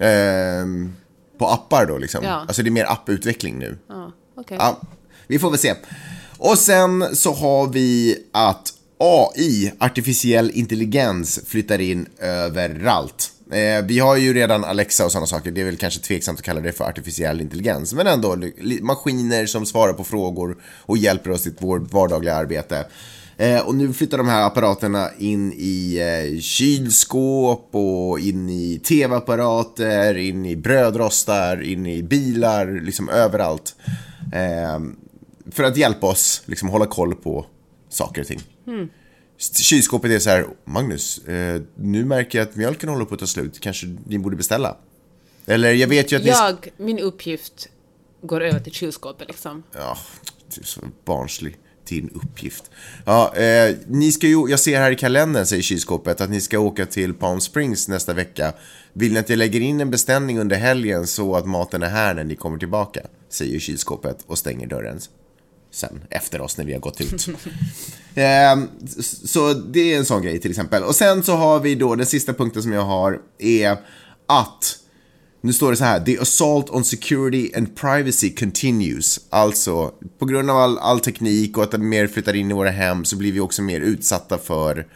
Ehm, 0.00 0.96
på 1.38 1.46
appar 1.46 1.86
då 1.86 1.98
liksom? 1.98 2.24
Ja. 2.24 2.30
Alltså 2.30 2.62
det 2.62 2.68
är 2.68 2.70
mer 2.72 2.92
apputveckling 2.92 3.58
nu. 3.58 3.78
Ja, 3.88 4.12
okay. 4.36 4.56
ja, 4.56 4.80
vi 5.26 5.38
får 5.38 5.50
väl 5.50 5.58
se. 5.58 5.74
Och 6.38 6.58
sen 6.58 7.16
så 7.16 7.32
har 7.32 7.68
vi 7.68 8.16
att 8.32 8.72
AI, 8.98 9.72
artificiell 9.78 10.50
intelligens, 10.54 11.40
flyttar 11.46 11.80
in 11.80 12.06
överallt. 12.18 13.32
Eh, 13.52 13.84
vi 13.84 13.98
har 13.98 14.16
ju 14.16 14.34
redan 14.34 14.64
Alexa 14.64 15.04
och 15.04 15.12
sådana 15.12 15.26
saker, 15.26 15.50
det 15.50 15.60
är 15.60 15.64
väl 15.64 15.76
kanske 15.76 16.00
tveksamt 16.00 16.38
att 16.38 16.44
kalla 16.44 16.60
det 16.60 16.72
för 16.72 16.84
artificiell 16.84 17.40
intelligens, 17.40 17.94
men 17.94 18.06
ändå 18.06 18.36
maskiner 18.80 19.46
som 19.46 19.66
svarar 19.66 19.92
på 19.92 20.04
frågor 20.04 20.56
och 20.64 20.98
hjälper 20.98 21.30
oss 21.30 21.46
i 21.46 21.54
vårt 21.58 21.92
vardagliga 21.92 22.34
arbete. 22.34 22.86
Eh, 23.36 23.60
och 23.60 23.74
nu 23.74 23.92
flyttar 23.92 24.18
de 24.18 24.28
här 24.28 24.46
apparaterna 24.46 25.08
in 25.18 25.52
i 25.52 25.98
eh, 25.98 26.40
kylskåp 26.40 27.68
och 27.70 28.20
in 28.20 28.48
i 28.50 28.78
tv-apparater, 28.78 30.16
in 30.16 30.46
i 30.46 30.56
brödrostar, 30.56 31.62
in 31.62 31.86
i 31.86 32.02
bilar, 32.02 32.80
liksom 32.84 33.08
överallt. 33.08 33.74
Eh, 34.32 34.80
för 35.50 35.64
att 35.64 35.76
hjälpa 35.76 36.06
oss 36.06 36.42
liksom 36.46 36.68
hålla 36.68 36.86
koll 36.86 37.14
på 37.14 37.46
saker 37.88 38.20
och 38.20 38.26
ting. 38.26 38.40
Mm. 38.66 38.88
Kylskåpet 39.38 40.10
är 40.10 40.18
så 40.18 40.30
här, 40.30 40.46
Magnus, 40.64 41.18
eh, 41.18 41.62
nu 41.74 42.04
märker 42.04 42.38
jag 42.38 42.48
att 42.48 42.56
mjölken 42.56 42.88
håller 42.88 43.04
på 43.04 43.14
att 43.14 43.20
ta 43.20 43.26
slut, 43.26 43.60
kanske 43.60 43.96
ni 44.06 44.18
borde 44.18 44.36
beställa? 44.36 44.76
Eller 45.46 45.72
jag 45.72 45.88
vet 45.88 46.12
ju 46.12 46.16
att 46.16 46.24
jag, 46.24 46.56
ni... 46.78 46.84
min 46.84 46.98
uppgift 46.98 47.68
går 48.22 48.40
över 48.40 48.60
till 48.60 48.72
kylskåpet 48.72 49.28
liksom. 49.28 49.62
Ja, 49.72 49.98
du 50.54 50.60
är 50.60 50.64
så 50.64 50.80
barnslig. 51.04 51.56
Din 51.84 52.10
uppgift. 52.14 52.70
Ja, 53.04 53.36
eh, 53.36 53.76
ni 53.86 54.12
ska 54.12 54.26
ju, 54.26 54.48
jag 54.48 54.60
ser 54.60 54.78
här 54.78 54.90
i 54.90 54.96
kalendern, 54.96 55.46
säger 55.46 55.62
kylskåpet, 55.62 56.20
att 56.20 56.30
ni 56.30 56.40
ska 56.40 56.58
åka 56.58 56.86
till 56.86 57.14
Palm 57.14 57.40
Springs 57.40 57.88
nästa 57.88 58.12
vecka. 58.12 58.52
Vill 58.92 59.12
ni 59.12 59.18
att 59.18 59.28
jag 59.28 59.36
lägger 59.36 59.60
in 59.60 59.80
en 59.80 59.90
beställning 59.90 60.38
under 60.38 60.56
helgen 60.56 61.06
så 61.06 61.36
att 61.36 61.46
maten 61.46 61.82
är 61.82 61.88
här 61.88 62.14
när 62.14 62.24
ni 62.24 62.36
kommer 62.36 62.58
tillbaka? 62.58 63.00
Säger 63.28 63.58
kylskåpet 63.58 64.24
och 64.26 64.38
stänger 64.38 64.66
dörren 64.66 65.00
sen 65.70 66.00
efter 66.10 66.40
oss 66.40 66.58
när 66.58 66.64
vi 66.64 66.72
har 66.72 66.80
gått 66.80 67.00
ut. 67.00 67.28
eh, 68.14 68.58
så 69.24 69.52
det 69.54 69.94
är 69.94 69.98
en 69.98 70.04
sån 70.04 70.22
grej 70.22 70.40
till 70.40 70.50
exempel. 70.50 70.82
Och 70.82 70.94
sen 70.94 71.22
så 71.22 71.32
har 71.32 71.60
vi 71.60 71.74
då 71.74 71.94
den 71.94 72.06
sista 72.06 72.32
punkten 72.32 72.62
som 72.62 72.72
jag 72.72 72.84
har 72.84 73.20
är 73.38 73.76
att 74.26 74.78
nu 75.40 75.52
står 75.52 75.70
det 75.70 75.76
så 75.76 75.84
här, 75.84 76.00
the 76.00 76.18
assault 76.18 76.70
on 76.70 76.84
security 76.84 77.50
and 77.56 77.76
privacy 77.76 78.34
continues. 78.34 79.20
Alltså, 79.30 79.92
på 80.18 80.26
grund 80.26 80.50
av 80.50 80.56
all, 80.56 80.78
all 80.78 81.00
teknik 81.00 81.56
och 81.56 81.62
att 81.62 81.70
det 81.70 81.78
mer 81.78 82.06
flyttar 82.06 82.36
in 82.36 82.50
i 82.50 82.54
våra 82.54 82.70
hem 82.70 83.04
så 83.04 83.16
blir 83.16 83.32
vi 83.32 83.40
också 83.40 83.62
mer 83.62 83.80
utsatta 83.80 84.38
för 84.38 84.86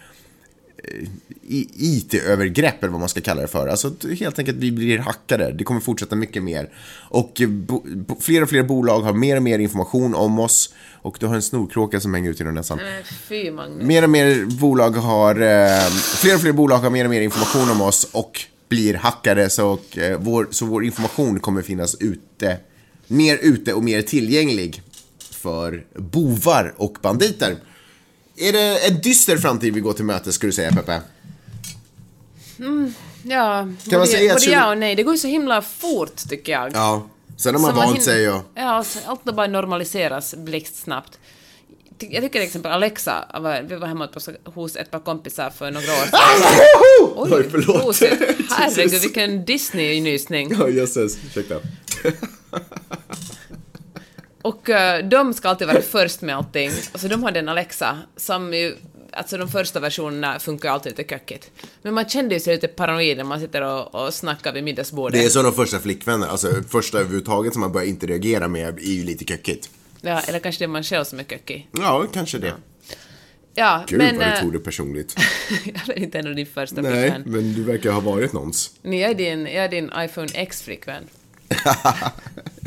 IT-övergrepp 1.49 2.83
eller 2.83 2.91
vad 2.91 3.01
man 3.01 3.09
ska 3.09 3.21
kalla 3.21 3.43
det 3.43 3.49
för. 3.49 3.69
Alltså 3.69 3.93
helt 4.19 4.39
enkelt 4.39 4.59
vi 4.59 4.73
blir 4.73 4.99
hackade. 4.99 5.53
Det 5.53 5.65
kommer 5.65 5.81
fortsätta 5.81 6.17
mycket 6.17 6.43
mer. 6.43 6.71
Och 7.09 7.43
fler 8.21 8.43
och 8.43 8.49
fler 8.49 8.63
bolag 8.63 9.01
har 9.01 9.13
mer 9.13 9.37
och 9.37 9.43
mer 9.43 9.59
information 9.59 10.15
om 10.15 10.39
oss. 10.39 10.75
Och 11.03 11.17
du 11.21 11.27
har 11.27 11.35
en 11.35 11.43
snorkråka 11.43 12.01
som 12.01 12.15
hänger 12.15 12.31
ut 12.31 12.41
genom 12.41 12.55
näsan. 12.55 12.81
Fy, 13.29 13.51
Magnus. 13.51 13.87
Mer 13.87 14.03
och 14.03 14.11
mer 14.11 14.45
bolag 14.61 14.91
har, 14.91 15.35
eh, 15.41 15.91
fler 15.91 16.35
och 16.35 16.41
fler 16.41 16.53
bolag 16.53 16.79
har 16.79 16.91
mer 16.91 17.05
och 17.05 17.11
mer 17.11 17.21
information 17.21 17.71
om 17.71 17.81
oss 17.81 18.09
och 18.13 18.41
blir 18.69 18.95
hackade. 18.95 19.51
Så, 19.51 19.69
och, 19.69 19.99
eh, 19.99 20.19
vår, 20.21 20.49
så 20.51 20.67
vår 20.67 20.85
information 20.85 21.41
kommer 21.41 21.63
finnas 21.63 21.95
ute, 22.01 22.57
mer 23.07 23.39
ute 23.43 23.75
och 23.75 23.85
mer 23.85 24.03
tillgänglig 24.03 24.83
för 25.31 25.85
bovar 25.95 26.75
och 26.77 26.99
banditer. 27.03 27.57
Är 28.37 28.53
det 28.53 28.89
en 28.89 29.01
dyster 29.01 29.37
framtid 29.37 29.75
vi 29.75 29.81
går 29.81 29.93
till 29.93 30.05
mötes, 30.05 30.35
skulle 30.35 30.49
du 30.49 30.55
säga, 30.55 30.73
Peppe? 30.73 31.01
Mm, 32.59 32.95
ja, 33.23 33.61
kan 33.63 33.77
både, 33.85 33.99
man 33.99 34.07
säga 34.07 34.35
både 34.35 34.51
ja 34.51 34.71
och 34.71 34.79
nej. 34.79 34.95
Det 34.95 35.03
går 35.03 35.15
ju 35.15 35.19
så 35.19 35.29
himla 35.29 35.63
fort, 35.63 36.17
tycker 36.29 36.53
jag. 36.53 36.73
Ja, 36.75 37.07
sen 37.37 37.55
har 37.55 37.63
man 37.63 37.75
vant 37.75 38.03
sig 38.03 38.31
och... 38.31 38.43
Ja, 38.55 38.85
allt 39.07 39.25
bara 39.25 39.47
normaliseras 39.47 40.35
blixtsnabbt. 40.35 41.19
Jag 41.99 42.23
tycker 42.23 42.31
till 42.31 42.43
exempel 42.43 42.73
Alexa, 42.73 43.25
vi 43.69 43.77
var 43.77 43.87
hemma 43.87 44.09
hos 44.45 44.77
ett 44.77 44.91
par 44.91 45.01
kompisar 45.01 45.51
för 45.51 45.71
några 45.71 45.93
år 45.93 46.07
sedan. 46.07 46.21
Oj, 47.17 47.31
Oj 47.33 47.49
förlåt. 47.51 48.01
Herregud, 48.51 49.01
vilken 49.01 49.45
Disney-nysning. 49.45 50.57
Ja, 50.59 50.69
jösses. 50.69 51.19
Ursäkta. 51.27 51.55
Och 54.43 54.69
uh, 54.69 55.09
de 55.09 55.35
ska 55.35 55.49
alltid 55.49 55.67
vara 55.67 55.83
först 55.83 56.23
med 56.23 56.37
allting. 56.37 56.71
Alltså 56.93 57.09
de 57.09 57.23
hade 57.23 57.39
en 57.39 57.49
Alexa 57.49 57.99
som 58.17 58.55
ju 58.55 58.77
Alltså 59.15 59.37
de 59.37 59.49
första 59.49 59.81
versionerna 59.81 60.39
funkar 60.39 60.69
ju 60.69 60.73
alltid 60.73 60.99
lite 60.99 61.11
kökigt. 61.11 61.51
Men 61.83 61.95
man 61.95 62.09
kände 62.09 62.35
ju 62.35 62.41
sig 62.41 62.55
lite 62.55 62.69
paranoid 62.69 63.17
när 63.17 63.25
man 63.25 63.41
sitter 63.41 63.63
och, 63.63 63.95
och 63.95 64.15
snackar 64.15 64.53
vid 64.53 64.65
middagsbordet. 64.65 65.21
Det 65.21 65.27
är 65.27 65.31
som 65.31 65.45
de 65.45 65.53
första 65.53 65.79
flickvänner, 65.79 66.27
alltså 66.27 66.63
första 66.69 66.99
överhuvudtaget 66.99 67.53
som 67.53 67.61
man 67.61 67.73
börjar 67.73 67.89
interagera 67.89 68.49
med 68.49 68.79
är 68.79 68.93
ju 68.93 69.05
lite 69.05 69.25
kökigt. 69.25 69.71
Ja, 70.01 70.21
eller 70.21 70.39
kanske 70.39 70.61
det 70.61 70.65
är 70.65 70.69
man 70.69 70.83
själv 70.83 71.05
som 71.05 71.19
är 71.19 71.25
kökig. 71.25 71.69
Ja, 71.73 72.07
kanske 72.13 72.39
det. 72.39 72.47
Ja. 72.47 72.55
Ja, 73.55 73.85
Gud 73.89 73.99
men, 73.99 74.19
vad 74.19 74.27
du 74.27 74.41
tog 74.41 74.53
det 74.53 74.59
personligt. 74.59 75.17
jag 75.65 75.97
är 75.97 75.99
inte 75.99 76.19
ändå 76.19 76.33
din 76.33 76.47
första 76.47 76.81
Nej, 76.81 76.93
flickvän. 76.93 77.23
men 77.27 77.55
du 77.55 77.63
verkar 77.63 77.93
ha 77.93 78.01
varit 78.01 78.33
någons. 78.33 78.71
Nej, 78.83 79.01
jag 79.01 79.11
är 79.11 79.15
din, 79.15 79.47
jag 79.47 79.65
är 79.65 79.69
din 79.69 79.93
iPhone 79.97 80.29
X-flickvän. 80.35 81.05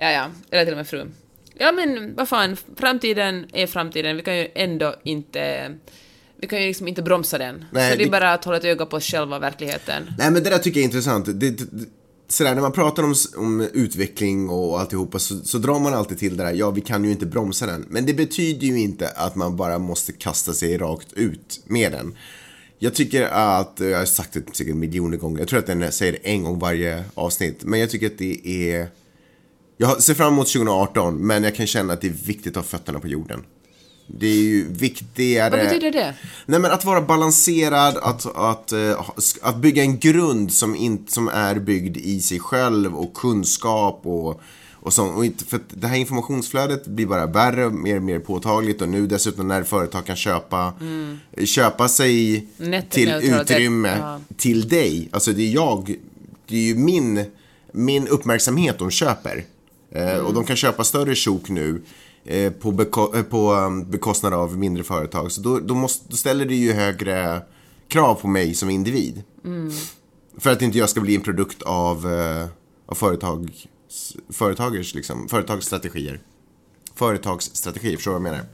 Ja, 0.00 0.10
ja. 0.10 0.30
Eller 0.50 0.64
till 0.64 0.72
och 0.72 0.78
med 0.78 0.86
fru. 0.86 1.06
Ja, 1.54 1.72
men 1.72 2.14
vad 2.14 2.28
fan, 2.28 2.56
framtiden 2.76 3.46
är 3.52 3.66
framtiden. 3.66 4.16
Vi 4.16 4.22
kan 4.22 4.38
ju 4.38 4.48
ändå 4.54 4.94
inte... 5.02 5.74
Vi 6.36 6.46
kan 6.46 6.60
ju 6.60 6.66
liksom 6.68 6.88
inte 6.88 7.02
bromsa 7.02 7.38
den. 7.38 7.64
Nej, 7.72 7.92
så 7.92 7.98
det 7.98 8.04
är 8.04 8.10
bara 8.10 8.32
att 8.32 8.44
hålla 8.44 8.56
ett 8.56 8.64
öga 8.64 8.86
på 8.86 8.96
oss 8.96 9.04
själva, 9.04 9.38
verkligheten. 9.38 10.12
Nej, 10.18 10.30
men 10.30 10.42
det 10.42 10.50
där 10.50 10.58
tycker 10.58 10.80
jag 10.80 10.82
är 10.82 10.84
intressant. 10.84 11.26
Det, 11.26 11.50
det, 11.50 11.64
sådär, 12.28 12.54
när 12.54 12.62
man 12.62 12.72
pratar 12.72 13.02
om, 13.02 13.14
om 13.36 13.60
utveckling 13.72 14.48
och 14.48 14.80
alltihopa 14.80 15.18
så, 15.18 15.38
så 15.38 15.58
drar 15.58 15.78
man 15.78 15.94
alltid 15.94 16.18
till 16.18 16.36
det 16.36 16.44
där, 16.44 16.52
ja 16.52 16.70
vi 16.70 16.80
kan 16.80 17.04
ju 17.04 17.10
inte 17.10 17.26
bromsa 17.26 17.66
den. 17.66 17.86
Men 17.88 18.06
det 18.06 18.14
betyder 18.14 18.66
ju 18.66 18.80
inte 18.80 19.08
att 19.08 19.34
man 19.34 19.56
bara 19.56 19.78
måste 19.78 20.12
kasta 20.12 20.52
sig 20.52 20.78
rakt 20.78 21.12
ut 21.12 21.60
med 21.64 21.92
den. 21.92 22.16
Jag 22.78 22.94
tycker 22.94 23.22
att, 23.22 23.80
jag 23.80 23.98
har 23.98 24.04
sagt 24.04 24.32
det 24.32 24.56
säkert 24.56 24.74
miljoner 24.74 25.16
gånger, 25.16 25.38
jag 25.38 25.48
tror 25.48 25.58
att 25.58 25.68
jag 25.68 25.94
säger 25.94 26.12
det 26.12 26.18
en 26.18 26.44
gång 26.44 26.58
varje 26.58 27.04
avsnitt. 27.14 27.64
Men 27.64 27.80
jag 27.80 27.90
tycker 27.90 28.06
att 28.06 28.18
det 28.18 28.48
är, 28.48 28.88
jag 29.80 30.02
ser 30.02 30.14
fram 30.14 30.32
emot 30.32 30.46
2018 30.46 31.26
men 31.26 31.44
jag 31.44 31.54
kan 31.54 31.66
känna 31.66 31.92
att 31.92 32.00
det 32.00 32.06
är 32.06 32.26
viktigt 32.26 32.56
att 32.56 32.64
ha 32.64 32.78
fötterna 32.78 33.00
på 33.00 33.08
jorden. 33.08 33.42
Det 34.06 34.26
är 34.26 34.42
ju 34.42 34.72
viktigare... 34.72 35.50
Vad 35.50 35.60
betyder 35.60 35.90
det? 35.92 36.14
Nej 36.46 36.60
men 36.60 36.70
att 36.70 36.84
vara 36.84 37.00
balanserad, 37.00 37.96
att, 37.96 38.36
att, 38.36 38.72
eh, 38.72 39.00
att 39.42 39.56
bygga 39.56 39.82
en 39.82 39.98
grund 39.98 40.52
som, 40.52 40.76
in, 40.76 41.06
som 41.08 41.28
är 41.28 41.54
byggd 41.54 41.96
i 41.96 42.20
sig 42.20 42.40
själv 42.40 42.96
och 42.96 43.14
kunskap 43.14 44.00
och, 44.04 44.40
och 44.72 44.92
sånt. 44.92 45.16
Och 45.16 45.24
inte, 45.24 45.44
för 45.44 45.60
det 45.68 45.86
här 45.86 45.96
informationsflödet 45.96 46.86
blir 46.86 47.06
bara 47.06 47.26
värre, 47.26 47.70
mer 47.70 47.96
och 47.96 48.02
mer 48.02 48.18
påtagligt 48.18 48.82
och 48.82 48.88
nu 48.88 49.06
dessutom 49.06 49.48
när 49.48 49.62
företag 49.62 50.06
kan 50.06 50.16
köpa, 50.16 50.72
köpa 51.44 51.88
sig 51.88 52.46
Nettet 52.56 52.90
till 52.90 53.10
utrymme 53.10 53.98
ja. 54.00 54.20
till 54.36 54.68
dig. 54.68 55.08
Alltså 55.12 55.32
det 55.32 55.42
är 55.42 55.52
jag, 55.52 55.94
det 56.48 56.56
är 56.56 56.62
ju 56.62 56.74
min, 56.74 57.24
min 57.72 58.08
uppmärksamhet 58.08 58.78
de 58.78 58.90
köper. 58.90 59.44
Eh, 59.92 60.18
Och 60.18 60.34
de 60.34 60.44
kan 60.44 60.56
köpa 60.56 60.84
större 60.84 61.14
sjok 61.14 61.48
nu 61.48 61.82
eh, 62.24 62.52
på, 62.52 62.72
beko- 62.72 63.16
eh, 63.16 63.22
på 63.22 63.52
um, 63.52 63.90
bekostnad 63.90 64.34
av 64.34 64.58
mindre 64.58 64.84
företag. 64.84 65.32
Så 65.32 65.40
då, 65.40 65.58
då, 65.58 65.74
måste, 65.74 66.04
då 66.08 66.16
ställer 66.16 66.44
det 66.44 66.54
ju 66.54 66.72
högre 66.72 67.42
krav 67.88 68.14
på 68.14 68.28
mig 68.28 68.54
som 68.54 68.70
individ. 68.70 69.22
För 70.38 70.50
att 70.50 70.62
inte 70.62 70.78
jag 70.78 70.90
ska 70.90 71.00
bli 71.00 71.14
en 71.14 71.20
produkt 71.20 71.62
av, 71.62 72.06
av 72.86 72.94
företag, 72.94 73.50
företagers, 74.32 74.94
liksom, 74.94 75.28
företagsstrategier. 75.28 76.20
Företagsstrategier, 76.94 77.96
förstår 77.96 78.12
du 78.12 78.18
vad 78.18 78.26
jag 78.26 78.32
menar? 78.32 78.46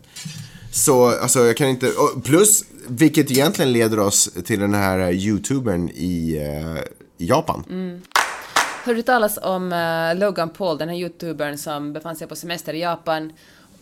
Så 0.72 1.06
alltså 1.20 1.46
jag 1.46 1.56
kan 1.56 1.68
inte, 1.68 1.92
plus 2.24 2.64
vilket 2.88 3.30
egentligen 3.30 3.72
leder 3.72 3.98
oss 3.98 4.30
till 4.44 4.60
den 4.60 4.74
här 4.74 5.12
youtubern 5.12 5.88
i, 5.88 6.36
i 7.18 7.26
Japan. 7.26 7.64
Hörde 8.86 8.98
du 8.98 9.02
talas 9.02 9.38
om 9.42 9.72
eh, 9.72 10.18
Logan 10.18 10.50
Paul, 10.50 10.78
den 10.78 10.88
här 10.88 10.96
youtubern 10.96 11.58
som 11.58 11.92
befann 11.92 12.16
sig 12.16 12.28
på 12.28 12.36
semester 12.36 12.74
i 12.74 12.80
Japan 12.80 13.32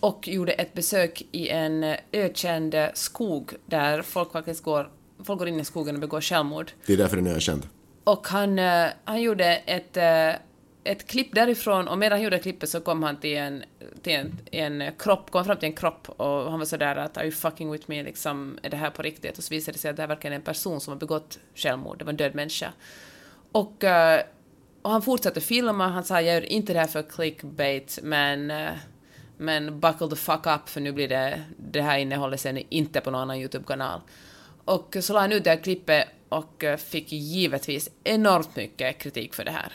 och 0.00 0.28
gjorde 0.28 0.52
ett 0.52 0.74
besök 0.74 1.22
i 1.32 1.48
en 1.48 1.84
eh, 1.84 1.96
ökänd 2.12 2.74
skog 2.94 3.52
där 3.66 4.02
folk 4.02 4.32
faktiskt 4.32 4.62
går, 4.62 4.90
folk 5.24 5.38
går 5.38 5.48
in 5.48 5.60
i 5.60 5.64
skogen 5.64 5.94
och 5.94 6.00
begår 6.00 6.20
självmord. 6.20 6.70
Det 6.86 6.92
är 6.92 6.96
därför 6.96 7.16
den 7.16 7.26
är 7.26 7.34
ökänd. 7.34 7.66
Och 8.04 8.28
han, 8.28 8.58
eh, 8.58 8.86
han 9.04 9.22
gjorde 9.22 9.46
ett, 9.56 9.96
eh, 9.96 10.28
ett 10.84 11.06
klipp 11.06 11.34
därifrån 11.34 11.88
och 11.88 11.98
medan 11.98 12.18
han 12.18 12.24
gjorde 12.24 12.38
klippet 12.38 12.68
så 12.68 12.80
kom 12.80 13.02
han 13.02 13.16
till 13.16 13.36
en, 13.36 13.64
till 14.02 14.12
en, 14.12 14.38
en 14.50 14.92
kropp, 14.98 15.30
kom 15.30 15.44
fram 15.44 15.56
till 15.56 15.68
en 15.68 15.76
kropp 15.76 16.08
och 16.08 16.50
han 16.50 16.58
var 16.58 16.66
sådär 16.66 16.96
att 16.96 17.16
are 17.16 17.24
you 17.24 17.34
fucking 17.34 17.72
with 17.72 17.84
me, 17.86 18.02
liksom, 18.02 18.58
är 18.62 18.70
det 18.70 18.76
här 18.76 18.90
på 18.90 19.02
riktigt? 19.02 19.38
Och 19.38 19.44
så 19.44 19.54
visade 19.54 19.72
det 19.72 19.78
sig 19.78 19.90
att 19.90 19.96
det 19.96 20.02
här 20.02 20.08
verkligen 20.08 20.32
är 20.32 20.38
en 20.38 20.42
person 20.42 20.80
som 20.80 20.92
har 20.92 20.98
begått 20.98 21.38
självmord, 21.54 21.98
det 21.98 22.04
var 22.04 22.12
en 22.12 22.16
död 22.16 22.34
människa. 22.34 22.72
Och, 23.52 23.84
eh, 23.84 24.22
och 24.84 24.90
han 24.90 25.02
fortsatte 25.02 25.40
filma, 25.40 25.88
han 25.88 26.04
sa 26.04 26.14
jag 26.14 26.34
gör 26.34 26.52
inte 26.52 26.72
det 26.72 26.78
här 26.78 26.86
för 26.86 27.02
clickbait 27.02 27.98
men 28.02 28.50
eh, 28.50 28.72
men 29.36 29.80
buckle 29.80 30.08
the 30.08 30.16
fuck 30.16 30.46
up 30.46 30.68
för 30.68 30.80
nu 30.80 30.92
blir 30.92 31.08
det, 31.08 31.44
det 31.56 31.82
här 31.82 31.98
innehållet 31.98 32.40
sen 32.40 32.58
inte 32.68 33.00
på 33.00 33.10
någon 33.10 33.20
annan 33.20 33.36
YouTube-kanal. 33.36 34.00
Och 34.64 34.96
så 35.00 35.12
la 35.12 35.20
han 35.20 35.32
ut 35.32 35.44
det 35.44 35.50
här 35.50 35.56
klippet 35.62 36.08
och 36.28 36.64
eh, 36.64 36.76
fick 36.76 37.12
givetvis 37.12 37.90
enormt 38.04 38.56
mycket 38.56 38.98
kritik 38.98 39.34
för 39.34 39.44
det 39.44 39.50
här. 39.50 39.72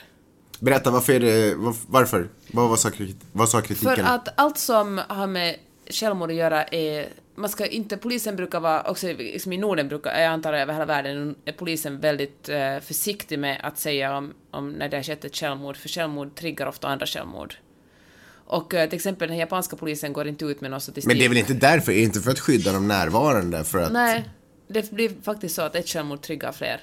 Berätta, 0.60 0.90
varför 0.90 1.12
är 1.12 1.20
det, 1.20 1.54
var- 1.54 1.76
varför? 1.86 2.28
Vad, 2.52 2.68
vad, 2.68 2.78
sa, 2.78 2.90
vad 3.32 3.48
sa 3.48 3.60
kritiken? 3.60 3.96
För 3.96 4.02
att 4.02 4.28
allt 4.40 4.58
som 4.58 5.00
har 5.08 5.26
med 5.26 5.56
självmord 5.90 6.30
att 6.30 6.36
göra 6.36 6.64
är... 6.64 7.08
Man 7.40 7.50
ska 7.50 7.66
inte, 7.66 7.96
polisen 7.96 8.36
brukar 8.36 8.60
vara, 8.60 8.82
också 8.82 9.06
liksom 9.06 9.52
i 9.52 9.58
Norden 9.58 9.88
brukar, 9.88 10.20
jag 10.20 10.32
antar 10.32 10.52
över 10.52 10.72
hela 10.72 10.84
världen, 10.84 11.34
är 11.44 11.52
polisen 11.52 12.00
väldigt 12.00 12.48
eh, 12.48 12.78
försiktig 12.80 13.38
med 13.38 13.60
att 13.62 13.78
säga 13.78 14.16
om, 14.16 14.34
om 14.50 14.70
när 14.70 14.88
det 14.88 14.96
har 14.96 15.02
skett 15.02 15.24
ett 15.24 15.36
självmord, 15.36 15.76
för 15.76 15.88
självmord 15.88 16.34
triggar 16.34 16.66
ofta 16.66 16.88
andra 16.88 17.06
självmord. 17.06 17.54
Och 18.46 18.74
eh, 18.74 18.88
till 18.88 18.96
exempel 18.96 19.28
den 19.28 19.38
japanska 19.38 19.76
polisen 19.76 20.12
går 20.12 20.28
inte 20.28 20.44
ut 20.44 20.60
med 20.60 20.70
någon 20.70 20.80
statistik. 20.80 21.06
Men 21.08 21.18
det 21.18 21.24
är 21.24 21.28
väl 21.28 21.38
inte 21.38 21.54
därför? 21.54 21.92
Är 21.92 22.02
inte 22.02 22.20
för 22.20 22.30
att 22.30 22.40
skydda 22.40 22.72
de 22.72 22.88
närvarande? 22.88 23.64
För 23.64 23.78
att, 23.78 23.92
Nej, 23.92 24.28
det 24.68 24.90
blir 24.90 25.12
faktiskt 25.22 25.54
så 25.54 25.62
att 25.62 25.74
ett 25.74 25.88
självmord 25.88 26.22
triggar 26.22 26.52
fler. 26.52 26.80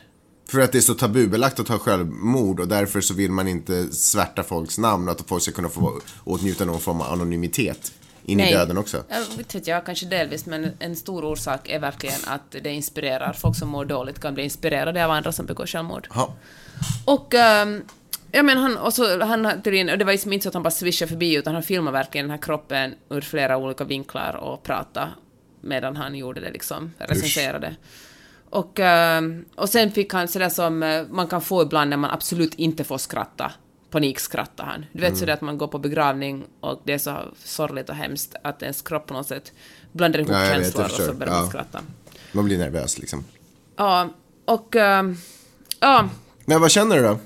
för 0.49 0.59
att 0.59 0.71
det 0.71 0.77
är 0.77 0.81
så 0.81 0.93
tabubelagt 0.93 1.59
att 1.59 1.67
ha 1.67 1.79
självmord 1.79 2.59
och 2.59 2.67
därför 2.67 3.01
så 3.01 3.13
vill 3.13 3.31
man 3.31 3.47
inte 3.47 3.87
svärta 3.91 4.43
folks 4.43 4.77
namn 4.77 5.07
och 5.07 5.11
att 5.11 5.27
folk 5.27 5.43
ska 5.43 5.51
kunna 5.51 5.69
få 5.69 6.01
åtnjuta 6.23 6.65
någon 6.65 6.79
form 6.79 7.01
av 7.01 7.13
anonymitet 7.13 7.91
in 8.27 8.39
i 8.39 8.53
döden 8.53 8.77
också. 8.77 9.03
Jag 9.09 9.37
vet 9.37 9.55
inte 9.55 9.69
jag, 9.69 9.85
kanske 9.85 10.05
delvis, 10.05 10.45
men 10.45 10.71
en 10.79 10.95
stor 10.95 11.25
orsak 11.25 11.69
är 11.69 11.79
verkligen 11.79 12.19
att 12.27 12.55
det 12.61 12.69
inspirerar. 12.69 13.33
Folk 13.33 13.55
som 13.55 13.69
mår 13.69 13.85
dåligt 13.85 14.19
kan 14.19 14.33
bli 14.33 14.43
inspirerade 14.43 15.05
av 15.05 15.11
andra 15.11 15.31
som 15.31 15.45
begår 15.45 15.65
självmord. 15.65 16.07
Ja. 16.13 16.33
Och 17.05 17.33
um, 17.33 17.83
ja, 18.31 18.43
men 18.43 18.57
han, 18.57 18.77
och 18.77 18.93
så, 18.93 19.23
han 19.23 19.61
tydligen, 19.63 19.89
och 19.89 19.97
det 19.97 20.05
var 20.05 20.11
liksom 20.11 20.33
inte 20.33 20.43
så 20.43 20.49
att 20.49 20.53
han 20.53 20.63
bara 20.63 20.71
swishade 20.71 21.09
förbi, 21.09 21.35
utan 21.35 21.53
han 21.53 21.63
filmade 21.63 21.97
verkligen 21.97 22.25
den 22.25 22.31
här 22.31 22.41
kroppen 22.41 22.95
ur 23.09 23.21
flera 23.21 23.57
olika 23.57 23.83
vinklar 23.83 24.35
och 24.35 24.63
pratade 24.63 25.09
medan 25.61 25.95
han 25.95 26.15
gjorde 26.15 26.41
det, 26.41 26.51
liksom, 26.51 26.93
recenserade. 26.97 27.75
Och, 28.49 28.79
ehm, 28.79 29.45
och 29.55 29.69
sen 29.69 29.91
fick 29.91 30.13
han 30.13 30.27
sådär 30.27 30.49
som 30.49 30.83
eh, 30.83 31.03
man 31.09 31.27
kan 31.27 31.41
få 31.41 31.61
ibland 31.61 31.89
när 31.89 31.97
man 31.97 32.11
absolut 32.11 32.53
inte 32.53 32.83
får 32.83 32.97
skratta. 32.97 33.51
Panikskrattar 33.91 34.63
han. 34.65 34.85
Du 34.91 35.01
vet 35.01 35.17
sådär 35.17 35.33
att 35.33 35.41
man 35.41 35.57
går 35.57 35.67
på 35.67 35.79
begravning 35.79 36.43
och 36.59 36.81
det 36.83 36.93
är 36.93 36.97
så 36.97 37.17
sorgligt 37.43 37.89
och 37.89 37.95
hemskt 37.95 38.35
att 38.43 38.61
ens 38.61 38.81
kropp 38.81 39.07
på 39.07 39.13
något 39.13 39.27
sätt 39.27 39.51
blandar 39.91 40.19
ihop 40.19 40.31
Ja, 40.31 40.45
känslor 40.45 40.85
och 40.85 40.91
så 40.91 41.13
börjar 41.13 41.33
man 41.33 41.43
Ja. 41.43 41.49
skratta. 41.49 41.79
Man 42.31 42.45
blir 42.45 42.57
nervös 42.57 42.97
liksom. 42.99 43.25
Ja, 43.77 44.09
och... 44.45 44.75
ehm, 44.75 45.17
ja, 45.79 46.09
Men 46.45 46.61
vad 46.61 46.71
känner 46.71 46.95
du 46.95 47.01
då? 47.03 47.19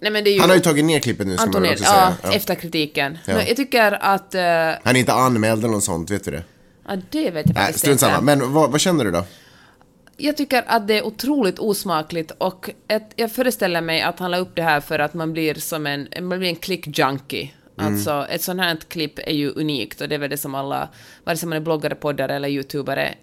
nej 0.00 0.10
men 0.12 0.24
det 0.24 0.30
är 0.30 0.34
ju... 0.34 0.40
Han 0.40 0.48
har 0.50 0.56
ju 0.56 0.62
tagit 0.62 0.84
ner 0.84 1.00
klippet 1.00 1.26
nu 1.26 1.34
ska 1.36 1.46
man 1.46 1.48
Antonio, 1.48 1.72
också 1.72 1.84
ja, 1.84 1.90
säga. 1.92 2.16
Ja. 2.22 2.32
efter 2.32 2.54
kritiken. 2.54 3.18
Ja. 3.26 3.34
Men 3.36 3.46
jag 3.46 3.56
tycker 3.56 3.92
att... 4.04 4.34
eh, 4.34 4.40
Han 4.84 4.96
är 4.96 5.00
inte 5.00 5.12
anmäld 5.12 5.64
eller 5.64 5.74
något 5.74 5.84
sånt, 5.84 6.10
vet 6.10 6.24
du 6.24 6.30
det? 6.30 6.42
ja, 6.88 6.96
det 7.10 7.30
vet 7.30 7.46
jag 7.46 7.54
Nej, 7.54 7.64
faktiskt 7.64 7.78
strunt 7.78 8.02
inte. 8.02 8.04
samma. 8.14 8.20
Men 8.20 8.52
vad, 8.52 8.70
vad 8.70 8.80
känner 8.80 9.04
du 9.04 9.10
då? 9.10 9.24
Jag 10.16 10.36
tycker 10.36 10.64
att 10.66 10.88
det 10.88 10.98
är 10.98 11.06
otroligt 11.06 11.58
osmakligt 11.58 12.30
och 12.38 12.70
ett, 12.88 13.12
jag 13.16 13.32
föreställer 13.32 13.80
mig 13.80 14.02
att 14.02 14.18
han 14.18 14.30
la 14.30 14.38
upp 14.38 14.56
det 14.56 14.62
här 14.62 14.80
för 14.80 14.98
att 14.98 15.14
man 15.14 15.32
blir 15.32 15.54
som 15.54 15.86
en, 15.86 16.08
man 16.20 16.38
blir 16.38 16.48
en 16.48 16.56
klick-junkie. 16.56 17.48
Mm. 17.78 17.92
Alltså, 17.92 18.26
ett 18.30 18.42
sånt 18.42 18.60
här 18.60 18.76
klipp 18.88 19.18
är 19.18 19.32
ju 19.32 19.50
unikt 19.50 20.00
och 20.00 20.08
det 20.08 20.14
är 20.14 20.18
väl 20.18 20.30
det 20.30 20.36
som 20.36 20.54
alla, 20.54 20.88
vare 21.24 21.36
sig 21.36 21.48
man 21.48 21.56
är 21.56 21.60
bloggare, 21.60 21.94
poddare 21.94 22.34
eller 22.34 22.48
youtubare, 22.48 23.14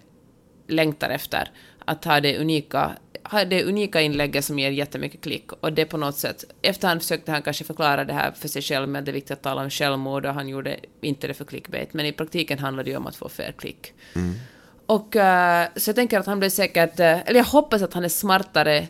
längtar 0.68 1.10
efter. 1.10 1.50
Att 1.84 2.04
ha 2.04 2.20
det 2.20 2.38
unika, 2.38 2.90
ha 3.22 3.44
det 3.44 3.64
unika 3.64 4.00
inlägget 4.00 4.44
som 4.44 4.58
ger 4.58 4.70
jättemycket 4.70 5.20
klick. 5.20 5.52
Och 5.52 5.72
det 5.72 5.84
på 5.84 5.96
något 5.96 6.16
sätt, 6.16 6.44
efterhand 6.62 7.02
försökte 7.02 7.32
han 7.32 7.42
kanske 7.42 7.64
förklara 7.64 8.04
det 8.04 8.12
här 8.12 8.32
för 8.32 8.48
sig 8.48 8.62
själv, 8.62 8.88
men 8.88 9.04
det 9.04 9.10
är 9.10 9.12
viktigt 9.12 9.30
att 9.30 9.42
tala 9.42 9.62
om 9.62 9.70
självmord 9.70 10.26
och 10.26 10.34
han 10.34 10.48
gjorde 10.48 10.76
inte 11.00 11.26
det 11.26 11.34
för 11.34 11.44
clickbait. 11.44 11.94
Men 11.94 12.06
i 12.06 12.12
praktiken 12.12 12.58
handlar 12.58 12.84
det 12.84 12.90
ju 12.90 12.96
om 12.96 13.06
att 13.06 13.16
få 13.16 13.28
fler 13.28 13.52
klick. 13.58 13.92
Och 14.86 15.16
eh, 15.16 15.68
så 15.76 15.88
jag 15.88 15.96
tänker 15.96 16.18
att 16.18 16.26
han 16.26 16.38
blir 16.38 16.50
säkert, 16.50 17.00
eh, 17.00 17.20
eller 17.20 17.34
jag 17.34 17.44
hoppas 17.44 17.82
att 17.82 17.94
han 17.94 18.04
är 18.04 18.08
smartare 18.08 18.88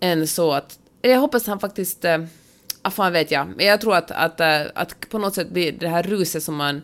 än 0.00 0.26
så 0.26 0.52
att, 0.52 0.78
eller 1.02 1.14
jag 1.14 1.20
hoppas 1.20 1.42
att 1.42 1.48
han 1.48 1.60
faktiskt, 1.60 2.04
uh, 2.04 2.24
ah, 2.82 2.90
fan 2.90 3.12
vet 3.12 3.30
jag, 3.30 3.48
men 3.56 3.66
jag 3.66 3.80
tror 3.80 3.96
att, 3.96 4.10
att, 4.10 4.40
eh, 4.40 4.60
att 4.74 5.10
på 5.10 5.18
något 5.18 5.34
sätt 5.34 5.50
blir 5.50 5.72
det 5.72 5.88
här 5.88 6.02
ruset 6.02 6.42
som 6.42 6.56
man 6.56 6.82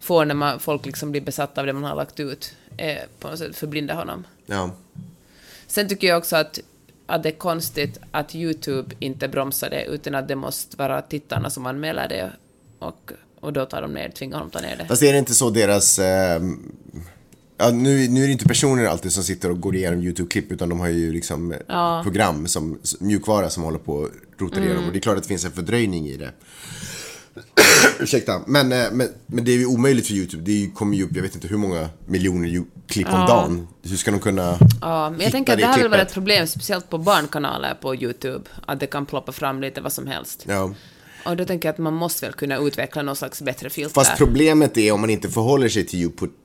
får 0.00 0.24
när 0.24 0.34
man, 0.34 0.60
folk 0.60 0.86
liksom 0.86 1.10
blir 1.10 1.20
besatta 1.20 1.60
av 1.60 1.66
det 1.66 1.72
man 1.72 1.84
har 1.84 1.96
lagt 1.96 2.20
ut, 2.20 2.54
på 3.18 3.28
något 3.28 3.38
sätt 3.38 3.56
förblinda 3.56 3.94
honom. 3.94 4.26
Ja. 4.46 4.70
Sen 5.66 5.88
tycker 5.88 6.06
jag 6.06 6.18
också 6.18 6.36
att, 6.36 6.58
att 7.06 7.22
det 7.22 7.28
är 7.28 7.38
konstigt 7.38 7.98
att 8.10 8.34
YouTube 8.34 8.94
inte 8.98 9.28
bromsar 9.28 9.70
det, 9.70 9.84
utan 9.84 10.14
att 10.14 10.28
det 10.28 10.36
måste 10.36 10.76
vara 10.76 11.02
tittarna 11.02 11.50
som 11.50 11.66
anmäler 11.66 12.08
det 12.08 12.30
och, 12.78 13.12
och 13.40 13.52
då 13.52 13.66
tar 13.66 13.82
de 13.82 13.92
ner, 13.92 14.08
tvingar 14.08 14.36
honom 14.36 14.50
ta 14.50 14.60
ner 14.60 14.76
det. 14.76 14.86
Fast 14.86 15.02
är 15.02 15.12
det 15.12 15.18
inte 15.18 15.34
så 15.34 15.50
deras... 15.50 15.98
Eh, 15.98 16.42
ja, 17.58 17.70
nu, 17.70 18.08
nu 18.08 18.22
är 18.22 18.26
det 18.26 18.32
inte 18.32 18.44
personer 18.44 18.84
alltid 18.86 19.12
som 19.12 19.22
sitter 19.22 19.50
och 19.50 19.60
går 19.60 19.76
igenom 19.76 20.00
YouTube-klipp 20.00 20.52
utan 20.52 20.68
de 20.68 20.80
har 20.80 20.88
ju 20.88 21.12
liksom 21.12 21.52
eh, 21.52 21.58
Ja. 21.68 22.00
program, 22.02 22.46
som, 22.46 22.78
mjukvara 23.00 23.50
som 23.50 23.62
håller 23.62 23.78
på 23.78 24.08
rotar 24.38 24.56
Mm. 24.56 24.68
igenom. 24.68 24.86
Och 24.86 24.92
det 24.92 24.98
är 24.98 25.00
klart 25.00 25.16
att 25.16 25.22
det 25.22 25.28
finns 25.28 25.44
en 25.44 25.52
fördröjning 25.52 26.06
i 26.08 26.16
det. 26.16 26.32
Ursäkta, 28.00 28.40
men, 28.46 28.72
eh, 28.72 28.84
men, 28.92 29.08
men 29.26 29.44
det 29.44 29.52
är 29.52 29.56
ju 29.58 29.66
omöjligt 29.66 30.06
för 30.06 30.14
YouTube. 30.14 30.42
Det 30.42 30.70
kommer 30.74 30.96
ju 30.96 31.04
upp, 31.04 31.10
jag 31.14 31.22
vet 31.22 31.34
inte 31.34 31.48
hur 31.48 31.56
många 31.56 31.88
miljoner 32.06 32.64
klipp 32.88 33.06
om 33.06 33.26
dagen. 33.26 33.66
Hur 33.82 33.96
ska 33.96 34.10
de 34.10 34.20
kunna 34.20 34.58
Ja, 34.80 35.10
men 35.10 35.20
jag 35.20 35.32
tänker 35.32 35.52
att 35.52 35.58
det 35.58 35.66
här 35.66 35.78
vill 35.78 35.88
vara 35.88 35.92
klippet? 35.98 36.08
ett 36.08 36.14
problem, 36.14 36.46
speciellt 36.46 36.90
på 36.90 36.98
barnkanaler 36.98 37.74
på 37.82 37.94
YouTube, 37.96 38.44
att 38.66 38.80
det 38.80 38.86
kan 38.86 39.06
ploppa 39.06 39.32
fram 39.32 39.60
lite 39.60 39.80
vad 39.80 39.92
som 39.92 40.06
helst. 40.06 40.44
Ja. 40.48 40.74
Och 41.26 41.36
då 41.36 41.44
tänker 41.44 41.68
jag 41.68 41.72
att 41.72 41.78
man 41.78 41.94
måste 41.94 42.26
väl 42.26 42.34
kunna 42.34 42.58
utveckla 42.58 43.02
någon 43.02 43.16
slags 43.16 43.42
bättre 43.42 43.70
filter. 43.70 43.94
Fast 43.94 44.16
problemet 44.18 44.76
är 44.76 44.92
om 44.92 45.00
man 45.00 45.10
inte 45.10 45.28
förhåller 45.30 45.68
sig 45.68 45.86
till 45.86 46.00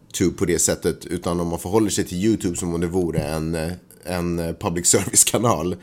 YouTube 0.09 0.37
på 0.37 0.45
det 0.45 0.59
sättet 0.59 1.05
utan 1.05 1.39
om 1.39 1.47
man 1.47 1.59
förhåller 1.59 1.89
sig 1.89 2.03
till 2.03 2.17
YouTube 2.17 2.55
som 2.57 2.73
om 2.73 2.81
det 2.81 2.87
vore 2.87 3.19
en, 3.19 3.71
en 4.03 4.55
public 4.59 4.87
service-kanal. 4.87 5.73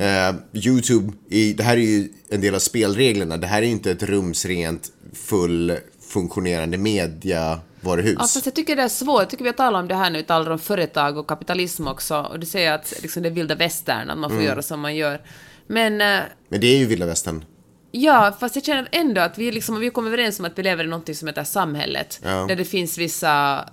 Eh, 0.00 0.34
YouTube, 0.52 1.12
i, 1.28 1.52
det 1.52 1.62
här 1.62 1.76
är 1.76 1.80
ju 1.80 2.08
en 2.28 2.40
del 2.40 2.54
av 2.54 2.58
spelreglerna. 2.58 3.36
Det 3.36 3.46
här 3.46 3.62
är 3.62 3.66
ju 3.66 3.72
inte 3.72 3.90
ett 3.90 4.02
rumsrent, 4.02 4.92
fullfunktionerande 5.12 6.78
mediavaruhus. 6.78 8.14
Ja, 8.14 8.20
fast 8.20 8.46
jag 8.46 8.54
tycker 8.54 8.76
det 8.76 8.82
är 8.82 8.88
svårt. 8.88 9.20
Jag 9.20 9.30
tycker 9.30 9.44
vi 9.44 9.50
har 9.50 9.56
talat 9.56 9.82
om 9.82 9.88
det 9.88 9.94
här 9.94 10.10
nu, 10.10 10.22
talar 10.22 10.50
om 10.50 10.58
företag 10.58 11.16
och 11.18 11.26
kapitalism 11.26 11.88
också. 11.88 12.16
Och 12.16 12.40
du 12.40 12.46
säger 12.46 12.72
att 12.72 12.94
liksom, 13.02 13.22
det 13.22 13.28
är 13.28 13.30
vilda 13.30 13.54
västern, 13.54 14.10
att 14.10 14.18
man 14.18 14.30
får 14.30 14.42
göra 14.42 14.62
som 14.62 14.80
man 14.80 14.96
gör. 14.96 15.20
Men 15.66 16.00
eh, 16.00 16.20
Men 16.48 16.60
det 16.60 16.66
är 16.66 16.78
ju 16.78 16.86
vilda 16.86 17.06
västern. 17.06 17.44
Ja, 17.90 18.36
fast 18.40 18.54
jag 18.54 18.64
känner 18.64 18.88
ändå 18.92 19.20
att 19.20 19.38
vi, 19.38 19.52
liksom, 19.52 19.80
vi 19.80 19.90
kommer 19.90 20.08
överens 20.08 20.38
om 20.38 20.44
att 20.44 20.58
vi 20.58 20.62
lever 20.62 20.84
i 20.84 20.86
något 20.86 21.16
som 21.16 21.28
heter 21.28 21.44
samhället. 21.44 22.20
Ja. 22.22 22.44
Där 22.48 22.56
det 22.56 22.64
finns 22.64 22.98
vissa 22.98 23.64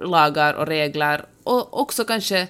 lagar 0.00 0.54
och 0.54 0.66
regler. 0.66 1.24
Och 1.44 1.80
också 1.80 2.04
kanske, 2.04 2.48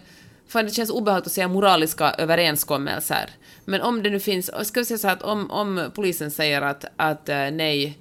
för 0.49 0.63
det 0.63 0.71
känns 0.71 0.91
obehagligt 0.91 1.27
att 1.27 1.33
säga 1.33 1.49
moraliska 1.49 2.11
överenskommelser. 2.11 3.31
Men 3.65 3.81
om 3.81 4.03
det 4.03 4.11
nu 4.11 4.21
finns, 4.21 4.51
ska 4.63 4.81
vi 4.81 4.85
säga 4.85 4.99
så 4.99 5.07
här 5.07 5.17
att 5.17 5.23
om, 5.23 5.51
om 5.51 5.91
polisen 5.95 6.31
säger 6.31 6.63
att, 6.63 6.85
att 6.97 7.29
eh, 7.29 7.51
nej, 7.51 7.99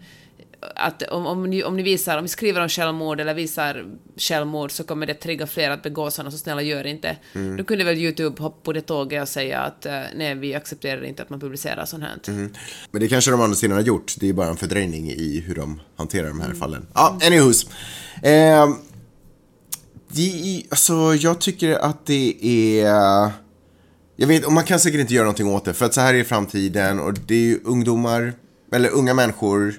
att 0.76 1.04
om, 1.04 1.26
om, 1.26 1.50
ni, 1.50 1.63
om 1.63 1.76
ni 1.76 1.84
visar, 1.84 2.17
om 2.17 2.24
vi 2.24 2.28
skriver 2.30 2.62
om 2.62 2.69
självmord 2.69 3.19
eller 3.19 3.34
visar 3.34 3.86
självmord 4.17 4.72
så 4.72 4.84
kommer 4.84 5.06
det 5.08 5.13
trigga 5.13 5.48
fler 5.48 5.69
att 5.72 5.84
begå 5.84 6.12
sådana, 6.12 6.32
så 6.32 6.38
snälla 6.38 6.62
gör 6.62 6.86
inte. 6.88 7.17
Mm. 7.36 7.58
Då 7.58 7.63
kunde 7.63 7.84
väl 7.84 7.98
YouTube 7.98 8.43
hoppa 8.43 8.60
på 8.63 8.74
det 8.74 8.82
tåget 8.82 9.22
och 9.22 9.30
säga 9.30 9.60
att 9.60 9.86
eh, 9.86 10.02
nej, 10.15 10.36
vi 10.36 10.56
accepterar 10.56 11.04
inte 11.04 11.24
att 11.24 11.30
man 11.30 11.39
publicerar 11.39 11.86
sånt 11.86 12.04
här. 12.04 12.19
Mm. 12.34 12.54
Men 12.91 13.02
det 13.02 13.08
kanske 13.08 13.32
de 13.32 13.41
andra 13.41 13.56
sidan 13.56 13.78
har 13.78 13.84
gjort. 13.84 14.15
Det 14.19 14.30
är 14.30 14.34
bara 14.34 14.48
en 14.50 14.58
fördröjning 14.58 15.12
i 15.12 15.43
hur 15.48 15.56
de 15.56 15.82
hanterar 15.95 16.28
de 16.28 16.41
här 16.41 16.54
fallen. 16.54 16.86
Ja, 16.93 17.17
anywho's. 17.22 17.67
Eh, 18.24 18.69
det, 20.12 20.22
är- 20.58 20.63
alltså, 20.69 20.93
jag 21.15 21.41
tycker 21.41 21.76
att 21.76 22.06
det 22.06 22.45
är... 22.45 23.32
Jag 24.15 24.28
vet, 24.28 24.45
och 24.45 24.52
man 24.54 24.63
kan 24.63 24.80
säkert 24.80 25.00
inte 25.00 25.13
göra 25.13 25.24
någonting 25.26 25.48
åt 25.48 25.65
det, 25.65 25.74
för 25.74 25.86
att 25.86 25.93
så 25.93 26.02
här 26.02 26.13
är 26.13 26.24
framtiden 26.24 27.00
och 27.00 27.13
det 27.13 27.36
är 27.36 27.39
ju 27.39 27.60
ungdomar, 27.63 28.34
eller 28.74 28.89
unga 28.89 29.13
människor, 29.13 29.74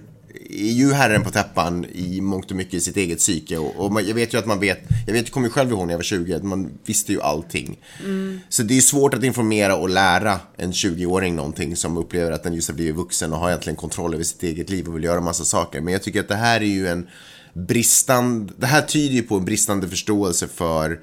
är 0.53 0.73
ju 0.73 0.93
herren 0.93 1.25
på 1.25 1.31
täppan 1.31 1.87
i 1.93 2.21
mångt 2.21 2.51
och 2.51 2.57
mycket 2.57 2.75
i 2.75 2.81
sitt 2.81 2.97
eget 2.97 3.19
psyke. 3.19 3.59
Och, 3.59 3.77
och 3.85 3.93
man, 3.93 4.07
jag 4.07 4.15
vet 4.15 4.35
ju 4.35 4.39
att 4.39 4.47
man 4.47 4.61
vet, 4.61 4.81
jag 5.07 5.13
vet, 5.13 5.23
jag 5.27 5.33
kommer 5.33 5.47
ju 5.47 5.53
själv 5.53 5.71
ihåg 5.71 5.87
när 5.87 5.93
jag 5.93 5.99
var 5.99 6.03
20, 6.03 6.35
att 6.35 6.43
man 6.43 6.71
visste 6.87 7.13
ju 7.13 7.23
allting. 7.23 7.79
Så 8.49 8.63
det 8.63 8.77
är 8.77 8.81
svårt 8.81 9.15
att 9.15 9.25
informera 9.25 9.77
och 9.77 9.89
lära 9.89 10.41
en 10.57 10.73
20-åring 10.73 11.37
någonting 11.37 11.77
som 11.77 11.97
upplever 11.97 12.33
att 12.33 12.43
den 12.43 12.55
just 12.55 12.69
har 12.69 12.75
blivit 12.75 12.95
vuxen 12.97 13.33
och 13.33 13.39
har 13.39 13.49
egentligen 13.49 13.77
kontroll 13.77 14.15
över 14.15 14.25
sitt 14.25 14.43
eget 14.43 14.71
liv 14.71 14.89
och 14.89 14.97
vill 14.97 15.05
göra 15.05 15.21
massa 15.21 15.45
saker. 15.45 15.81
Men 15.81 15.93
jag 15.93 16.03
tycker 16.03 16.21
att 16.21 16.29
det 16.29 16.35
här 16.35 16.61
är 16.61 16.65
ju 16.67 16.89
en 16.89 17.09
bristande, 17.55 18.53
det 18.57 18.67
här 18.67 18.83
tyder 18.83 19.15
ju 19.15 19.23
på 19.23 19.37
en 19.37 19.45
bristande 19.45 19.89
förståelse 19.89 20.49
för 20.49 21.01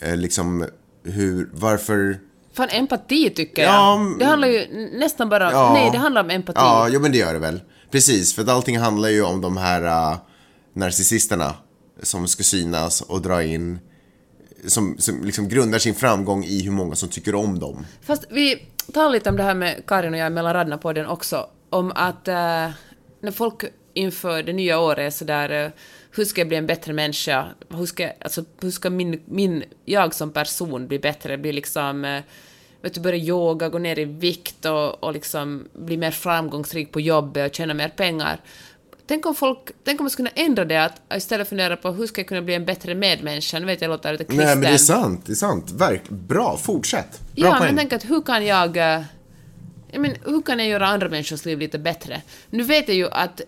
eh, 0.00 0.16
liksom 0.16 0.66
hur, 1.04 1.48
varför 1.52 2.18
Fan, 2.52 2.68
empati 2.70 3.30
tycker 3.30 3.62
Ja, 3.62 3.68
jag. 3.92 4.00
mm. 4.06 4.18
Det 4.18 4.24
handlar 4.24 4.48
ju 4.48 4.88
nästan 4.98 5.28
bara... 5.28 5.52
Ja. 5.52 5.72
Nej, 5.72 5.90
det 5.92 5.98
handlar 5.98 6.24
om 6.24 6.30
empati. 6.30 6.56
Ja, 6.60 6.88
jo 6.90 7.00
men 7.00 7.12
det 7.12 7.18
gör 7.18 7.32
det 7.32 7.38
väl. 7.38 7.60
Precis, 7.90 8.34
för 8.34 8.42
att 8.42 8.48
allting 8.48 8.78
handlar 8.78 9.08
ju 9.08 9.22
om 9.22 9.40
de 9.40 9.56
här 9.56 10.12
uh, 10.12 10.18
narcissisterna 10.72 11.54
som 12.02 12.28
ska 12.28 12.42
synas 12.42 13.00
och 13.00 13.22
dra 13.22 13.42
in, 13.42 13.78
som, 14.66 14.96
som 14.98 15.24
liksom 15.24 15.48
grundar 15.48 15.78
sin 15.78 15.94
framgång 15.94 16.44
i 16.44 16.62
hur 16.62 16.70
många 16.70 16.94
som 16.94 17.08
tycker 17.08 17.34
om 17.34 17.58
dem. 17.58 17.86
Fast 18.02 18.24
vi 18.30 18.66
talar 18.92 19.10
lite 19.10 19.30
om 19.30 19.36
det 19.36 19.42
här 19.42 19.54
med 19.54 19.82
Karin 19.86 20.14
och 20.14 20.20
jag 20.20 20.32
mellan 20.32 20.54
raderna 20.54 20.78
på 20.78 20.92
den 20.92 21.06
också, 21.06 21.46
om 21.70 21.92
att 21.94 22.28
uh, 22.28 22.70
när 23.20 23.30
folk 23.30 23.64
inför 23.94 24.42
det 24.42 24.52
nya 24.52 24.80
året 24.80 24.98
är 24.98 25.10
sådär 25.10 25.64
äh, 25.64 25.70
hur 26.10 26.24
ska 26.24 26.40
jag 26.40 26.48
bli 26.48 26.56
en 26.56 26.66
bättre 26.66 26.92
människa? 26.92 27.46
Hur 27.68 27.86
ska, 27.86 28.10
alltså, 28.20 28.44
hur 28.60 28.70
ska 28.70 28.90
min, 28.90 29.22
min, 29.24 29.64
jag 29.84 30.14
som 30.14 30.32
person 30.32 30.88
bli 30.88 30.98
bättre? 30.98 31.38
Bli 31.38 31.52
liksom, 31.52 32.22
vet 32.86 32.94
du, 32.94 33.00
börja 33.00 33.18
yoga, 33.18 33.68
gå 33.68 33.78
ner 33.78 33.98
i 33.98 34.04
vikt 34.04 34.64
och, 34.64 35.04
och 35.04 35.12
liksom 35.12 35.68
bli 35.72 35.96
mer 35.96 36.10
framgångsrik 36.10 36.92
på 36.92 37.00
jobbet 37.00 37.50
och 37.50 37.54
tjäna 37.54 37.74
mer 37.74 37.88
pengar. 37.88 38.40
Tänk 39.06 39.26
om 39.26 39.34
folk, 39.34 39.58
tänk 39.84 40.00
om 40.00 40.04
man 40.04 40.10
skulle 40.10 40.30
kunna 40.30 40.46
ändra 40.46 40.64
det, 40.64 40.84
att 40.84 41.00
istället 41.16 41.48
fundera 41.48 41.76
på 41.76 41.90
hur 41.90 42.06
ska 42.06 42.20
jag 42.20 42.28
kunna 42.28 42.42
bli 42.42 42.54
en 42.54 42.64
bättre 42.64 42.94
medmänniska? 42.94 43.58
Nu 43.58 43.66
vet 43.66 43.80
jag, 43.80 43.88
låter 43.88 44.12
lite 44.12 44.24
kristen. 44.24 44.46
Nej 44.46 44.56
men 44.56 44.64
det 44.64 44.68
är 44.68 44.78
sant, 44.78 45.26
det 45.26 45.32
är 45.32 45.34
sant. 45.34 45.70
Verk, 45.70 46.08
bra, 46.08 46.56
fortsätt. 46.56 47.20
Bra 47.20 47.44
Ja, 47.46 47.50
poäng. 47.58 47.74
men 47.74 47.76
tänk 47.76 47.92
att 47.92 48.10
hur 48.10 48.22
kan 48.22 48.46
jag... 48.46 48.76
Jag 48.76 49.04
men, 50.00 50.14
hur 50.24 50.42
kan 50.42 50.58
jag 50.58 50.68
göra 50.68 50.86
andra 50.86 51.08
människors 51.08 51.44
liv 51.44 51.58
lite 51.58 51.78
bättre? 51.78 52.22
Nu 52.50 52.62
vet 52.62 52.88
jag 52.88 52.96
ju 52.96 53.08
att... 53.10 53.40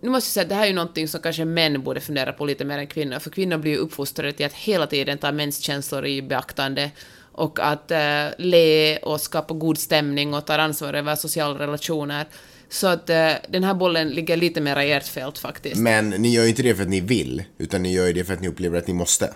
Nu 0.00 0.10
måste 0.10 0.26
jag 0.28 0.32
säga 0.32 0.42
att 0.42 0.48
det 0.48 0.54
här 0.54 0.62
är 0.62 0.66
ju 0.66 0.74
någonting 0.74 1.08
som 1.08 1.20
kanske 1.20 1.44
män 1.44 1.82
borde 1.82 2.00
fundera 2.00 2.32
på 2.32 2.46
lite 2.46 2.64
mer 2.64 2.78
än 2.78 2.86
kvinnor, 2.86 3.18
för 3.18 3.30
kvinnor 3.30 3.58
blir 3.58 3.72
ju 3.72 3.78
uppfostrade 3.78 4.32
till 4.32 4.46
att 4.46 4.52
hela 4.52 4.86
tiden 4.86 5.18
ta 5.18 5.32
mäns 5.32 5.58
känslor 5.58 6.06
i 6.06 6.22
beaktande 6.22 6.90
och 7.34 7.58
att 7.60 7.90
eh, 7.90 8.26
le 8.38 8.96
och 8.96 9.20
skapa 9.20 9.54
god 9.54 9.78
stämning 9.78 10.34
och 10.34 10.46
ta 10.46 10.54
ansvar 10.54 10.94
över 10.94 11.16
sociala 11.16 11.58
relationer. 11.58 12.26
Så 12.68 12.86
att 12.86 13.10
eh, 13.10 13.32
den 13.48 13.64
här 13.64 13.74
bollen 13.74 14.08
ligger 14.08 14.36
lite 14.36 14.60
mer 14.60 14.80
i 14.80 14.92
ert 14.92 15.06
fält 15.06 15.38
faktiskt. 15.38 15.76
Men 15.76 16.10
ni 16.10 16.28
gör 16.34 16.42
ju 16.42 16.48
inte 16.48 16.62
det 16.62 16.74
för 16.74 16.82
att 16.82 16.88
ni 16.88 17.00
vill, 17.00 17.44
utan 17.58 17.82
ni 17.82 17.92
gör 17.92 18.06
ju 18.06 18.12
det 18.12 18.24
för 18.24 18.34
att 18.34 18.40
ni 18.40 18.48
upplever 18.48 18.78
att 18.78 18.86
ni 18.86 18.94
måste. 18.94 19.30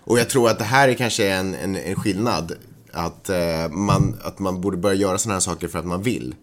Och 0.00 0.18
jag 0.18 0.28
tror 0.28 0.50
att 0.50 0.58
det 0.58 0.64
här 0.64 0.88
är 0.88 0.94
kanske 0.94 1.28
en, 1.28 1.54
en, 1.54 1.76
en 1.76 1.96
skillnad. 1.96 2.52
Att, 2.92 3.28
eh, 3.28 3.68
man, 3.70 4.20
att 4.22 4.38
man 4.38 4.60
borde 4.60 4.76
börja 4.76 4.94
göra 4.94 5.18
sådana 5.18 5.34
här 5.34 5.40
saker 5.40 5.68
för 5.68 5.78
att 5.78 5.86
man 5.86 6.02
vill. 6.02 6.34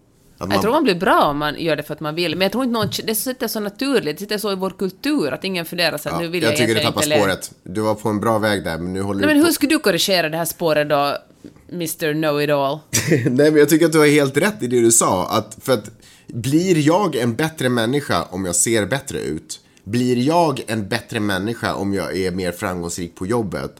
Man, 0.47 0.51
Jag 0.51 0.61
tror 0.61 0.71
man 0.71 0.83
blir 0.83 0.95
bra 0.95 1.23
om 1.25 1.37
man 1.37 1.59
gör 1.59 1.75
det 1.75 1.83
för 1.83 1.93
att 1.93 1.99
man 1.99 2.15
vill, 2.15 2.35
men 2.35 2.41
jag 2.41 2.51
tror 2.51 2.63
inte 2.63 2.73
någon... 2.73 2.89
Det 3.03 3.15
sitter 3.15 3.47
så 3.47 3.59
naturligt, 3.59 4.17
det 4.17 4.19
sitter 4.23 4.37
så 4.37 4.51
i 4.51 4.55
vår 4.55 4.69
kultur 4.69 5.33
att 5.33 5.43
ingen 5.43 5.65
funderar 5.65 5.97
så 5.97 6.09
att 6.09 6.15
ja, 6.15 6.21
nu 6.21 6.27
vill 6.27 6.43
jag 6.43 6.51
jag, 6.51 6.57
tycker 6.57 6.75
du 6.75 6.81
tappar 6.81 7.01
spåret. 7.01 7.51
Du 7.63 7.81
var 7.81 7.95
på 7.95 8.09
en 8.09 8.19
bra 8.19 8.37
väg 8.39 8.63
där, 8.63 8.77
men 8.77 8.93
nu 8.93 9.01
håller 9.01 9.19
Nej, 9.19 9.29
du 9.29 9.33
men 9.33 9.43
på. 9.43 9.45
hur 9.47 9.53
skulle 9.53 9.69
du 9.75 9.79
korrigera 9.79 10.29
det 10.29 10.37
här 10.37 10.45
spåret 10.45 10.89
då, 10.89 11.17
Mr 11.71 12.13
Know-It-All? 12.13 12.79
Nej, 13.09 13.51
men 13.51 13.55
jag 13.55 13.69
tycker 13.69 13.85
att 13.85 13.91
du 13.91 13.99
har 13.99 14.07
helt 14.07 14.37
rätt 14.37 14.63
i 14.63 14.67
det 14.67 14.81
du 14.81 14.91
sa. 14.91 15.27
Att, 15.29 15.57
för 15.61 15.73
att 15.73 15.89
blir 16.27 16.77
jag 16.79 17.15
en 17.15 17.35
bättre 17.35 17.69
människa 17.69 18.23
om 18.23 18.45
jag 18.45 18.55
ser 18.55 18.85
bättre 18.85 19.19
ut? 19.19 19.59
Blir 19.83 20.17
jag 20.17 20.63
en 20.67 20.87
bättre 20.87 21.19
människa 21.19 21.73
om 21.73 21.93
jag 21.93 22.17
är 22.17 22.31
mer 22.31 22.51
framgångsrik 22.51 23.15
på 23.15 23.25
jobbet? 23.27 23.71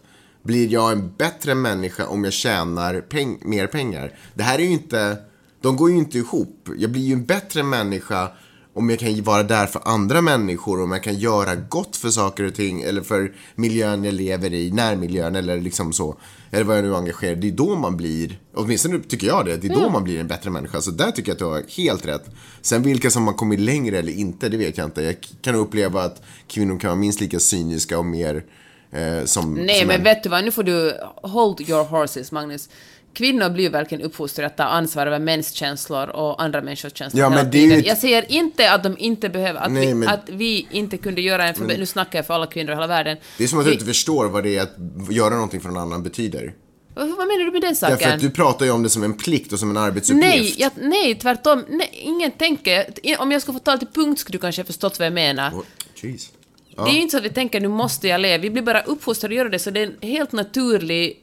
Blir 0.44 0.68
jag 0.70 0.92
en 0.92 1.14
bättre 1.18 1.56
människa 1.56 2.08
om 2.08 2.24
jag 2.24 2.34
tjänar 2.34 3.04
peng- 3.10 3.38
mer 3.42 3.68
pengar? 3.68 4.12
Det 4.34 4.44
här 4.44 4.60
är 4.60 4.64
ju 4.64 4.70
inte, 4.72 5.18
de 5.64 5.76
går 5.76 5.90
ju 5.92 5.98
inte 5.98 6.18
ihop. 6.18 6.70
Jag 6.78 6.92
blir 6.92 7.02
ju 7.02 7.14
en 7.14 7.26
bättre 7.26 7.64
människa 7.64 8.32
om 8.76 8.90
jag 8.90 9.00
kan 9.00 9.24
vara 9.24 9.44
där 9.44 9.66
för 9.66 9.82
andra 9.86 10.22
människor, 10.22 10.82
om 10.84 10.92
jag 10.92 11.04
kan 11.04 11.16
göra 11.16 11.56
gott 11.56 11.96
för 11.96 12.10
saker 12.10 12.44
och 12.44 12.56
ting 12.56 12.82
eller 12.82 13.02
för 13.02 13.34
miljön 13.56 14.04
jag 14.04 14.14
lever 14.14 14.54
i, 14.54 14.72
närmiljön 14.72 15.36
eller 15.36 15.62
liksom 15.62 15.94
så. 15.94 16.16
Eller 16.52 16.64
vad 16.64 16.78
jag 16.78 16.84
nu 16.86 16.96
engagerar 16.96 17.36
Det 17.36 17.48
är 17.48 17.52
då 17.52 17.76
man 17.76 17.98
blir, 17.98 18.40
åtminstone 18.54 19.00
tycker 19.00 19.28
jag 19.28 19.46
det, 19.46 19.58
det 19.58 19.68
är 19.68 19.74
då 19.74 19.90
man 19.90 20.04
blir 20.04 20.20
en 20.20 20.28
bättre 20.28 20.50
människa. 20.50 20.82
Så 20.82 20.92
där 20.92 21.12
tycker 21.12 21.30
jag 21.30 21.36
att 21.36 21.40
du 21.40 21.46
har 21.46 21.64
helt 21.78 22.06
rätt. 22.06 22.26
Sen 22.62 22.82
vilka 22.84 23.10
som 23.10 23.28
har 23.28 23.34
kommit 23.34 23.60
längre 23.60 24.00
eller 24.00 24.12
inte, 24.12 24.50
det 24.50 24.58
vet 24.58 24.78
jag 24.78 24.88
inte. 24.88 25.02
Jag 25.02 25.16
kan 25.42 25.56
uppleva 25.56 26.04
att 26.04 26.22
kvinnor 26.48 26.80
kan 26.80 26.88
vara 26.90 27.00
minst 27.00 27.22
lika 27.22 27.40
cyniska 27.40 28.00
och 28.00 28.06
mer 28.06 28.44
eh, 28.92 29.26
som... 29.26 29.54
Nej, 29.54 29.80
som 29.80 29.88
men 29.88 29.98
en- 29.98 30.04
vet 30.04 30.24
du 30.24 30.30
vad, 30.30 30.44
nu 30.44 30.52
får 30.52 30.64
du 30.64 30.94
hold 31.24 31.62
your 31.70 31.84
horses, 31.84 32.32
Magnus. 32.32 32.70
Kvinnor 33.14 33.50
blir 33.50 33.70
verkligen 33.70 34.04
uppfostrade 34.04 34.48
att 34.48 34.58
ta 34.58 34.64
ansvar 34.64 35.08
över 35.08 35.20
mäns 35.20 35.52
känslor 35.52 36.10
och 36.10 36.44
andra 36.44 36.62
människors 36.62 36.98
känslor 36.98 37.22
Ja, 37.22 37.30
men 37.30 37.52
det 37.52 37.58
är 37.58 37.78
ju 37.78 37.82
Jag 37.88 37.98
säger 37.98 38.32
inte 38.32 38.72
att 38.72 38.84
de 38.84 38.96
inte 39.00 39.30
behöver, 39.30 39.60
att, 39.60 39.72
Nej, 39.72 39.88
vi, 39.88 39.94
men- 39.94 40.10
att 40.10 40.30
vi 40.30 40.68
inte 40.72 40.98
kunde 40.98 41.22
göra 41.22 41.48
en 41.48 41.54
förbättring, 41.54 41.80
nu 41.80 41.86
snackar 41.86 42.20
jag 42.20 42.26
för 42.26 42.34
alla 42.34 42.48
kvinnor 42.48 42.72
i 42.72 42.76
hela 42.76 42.88
världen. 42.88 43.18
Det 43.38 43.44
är 43.44 43.48
som 43.48 43.60
att 43.60 43.66
du 43.66 43.70
Vi- 43.70 43.76
inte 43.76 43.86
förstår 43.86 44.26
vad 44.30 44.44
det 44.44 44.58
är 44.58 44.62
att 44.62 44.76
göra 45.10 45.34
någonting 45.34 45.62
för 45.62 45.70
någon 45.70 45.78
annan 45.78 46.04
betyder. 46.04 46.54
Vad 46.96 47.08
menar 47.08 47.46
du 47.46 47.52
med 47.52 47.62
den 47.62 47.76
saken? 47.76 47.98
Därför 48.00 48.14
att 48.16 48.22
du 48.22 48.30
pratar 48.30 48.66
ju 48.66 48.72
om 48.72 48.84
det 48.84 48.90
som 48.90 49.04
en 49.04 49.14
plikt 49.14 49.54
och 49.54 49.60
som 49.60 49.70
en 49.70 49.78
arbetsuppgift. 49.78 50.28
Nej, 50.28 50.56
jag, 50.58 50.72
nej, 50.82 51.16
tvärtom. 51.16 51.66
Nej, 51.70 51.90
ingen 51.94 52.32
tänker... 52.32 52.86
Om 53.20 53.32
jag 53.32 53.42
skulle 53.42 53.58
få 53.60 53.64
ta 53.64 53.78
till 53.78 53.88
punkt 53.88 54.20
skulle 54.20 54.38
du 54.38 54.42
kanske 54.42 54.64
förstått 54.64 55.00
vad 55.00 55.06
jag 55.06 55.14
menar. 55.14 55.52
Oh, 55.52 55.62
jeez. 55.96 56.30
Det 56.76 56.82
är 56.82 56.94
ju 56.94 57.02
inte 57.02 57.12
så 57.12 57.18
att 57.18 57.24
vi 57.24 57.30
tänker 57.30 57.60
nu 57.60 57.68
måste 57.68 58.08
jag 58.08 58.22
le. 58.22 58.38
Vi 58.38 58.50
blir 58.50 58.64
bara 58.64 58.82
uppfostrade 58.82 59.34
att 59.34 59.38
göra 59.38 59.50
det, 59.50 59.60
så 59.60 59.70
det 59.72 59.80
är 59.80 59.86
en 60.02 60.10
helt 60.10 60.32
naturlig 60.32 61.23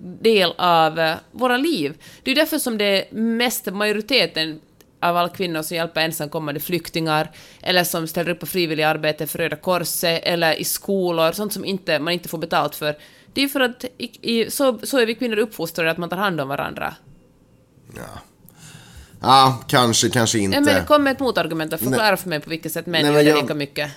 del 0.00 0.52
av 0.58 0.98
uh, 0.98 1.14
våra 1.32 1.56
liv. 1.56 1.94
Det 2.22 2.30
är 2.30 2.34
därför 2.34 2.58
som 2.58 2.78
det 2.78 2.84
är 2.84 3.14
mest 3.14 3.66
majoriteten 3.66 4.60
av 5.00 5.16
alla 5.16 5.28
kvinnor 5.28 5.62
som 5.62 5.76
hjälper 5.76 6.00
ensamkommande 6.00 6.60
flyktingar, 6.60 7.30
eller 7.60 7.84
som 7.84 8.06
ställer 8.06 8.30
upp 8.30 8.40
på 8.40 8.46
frivillig 8.46 8.84
arbete 8.84 9.26
för 9.26 9.38
Röda 9.38 9.56
Korset, 9.56 10.20
eller 10.24 10.60
i 10.60 10.64
skolor, 10.64 11.32
sånt 11.32 11.52
som 11.52 11.64
inte, 11.64 11.98
man 11.98 12.12
inte 12.12 12.28
får 12.28 12.38
betalt 12.38 12.74
för. 12.74 12.96
Det 13.32 13.42
är 13.42 13.48
för 13.48 13.60
att 13.60 13.84
i, 13.98 14.40
i, 14.40 14.50
så, 14.50 14.78
så 14.82 14.98
är 14.98 15.06
vi 15.06 15.14
kvinnor 15.14 15.38
uppfostrade 15.38 15.90
att 15.90 15.98
man 15.98 16.08
tar 16.08 16.16
hand 16.16 16.40
om 16.40 16.48
varandra. 16.48 16.94
Ja. 17.96 18.20
Ja, 19.20 19.62
kanske, 19.66 20.10
kanske 20.10 20.38
inte. 20.38 20.56
Ja, 20.56 20.60
men 20.60 20.84
kom 20.86 21.02
med 21.02 21.12
ett 21.12 21.20
motargument 21.20 21.72
och 21.72 21.80
förklara 21.80 22.16
för 22.16 22.28
mig 22.28 22.40
på 22.40 22.50
vilket 22.50 22.72
sätt 22.72 22.86
män 22.86 23.02
Nej, 23.02 23.12
gör 23.12 23.22
jag- 23.22 23.42
lika 23.42 23.54
mycket. 23.54 23.90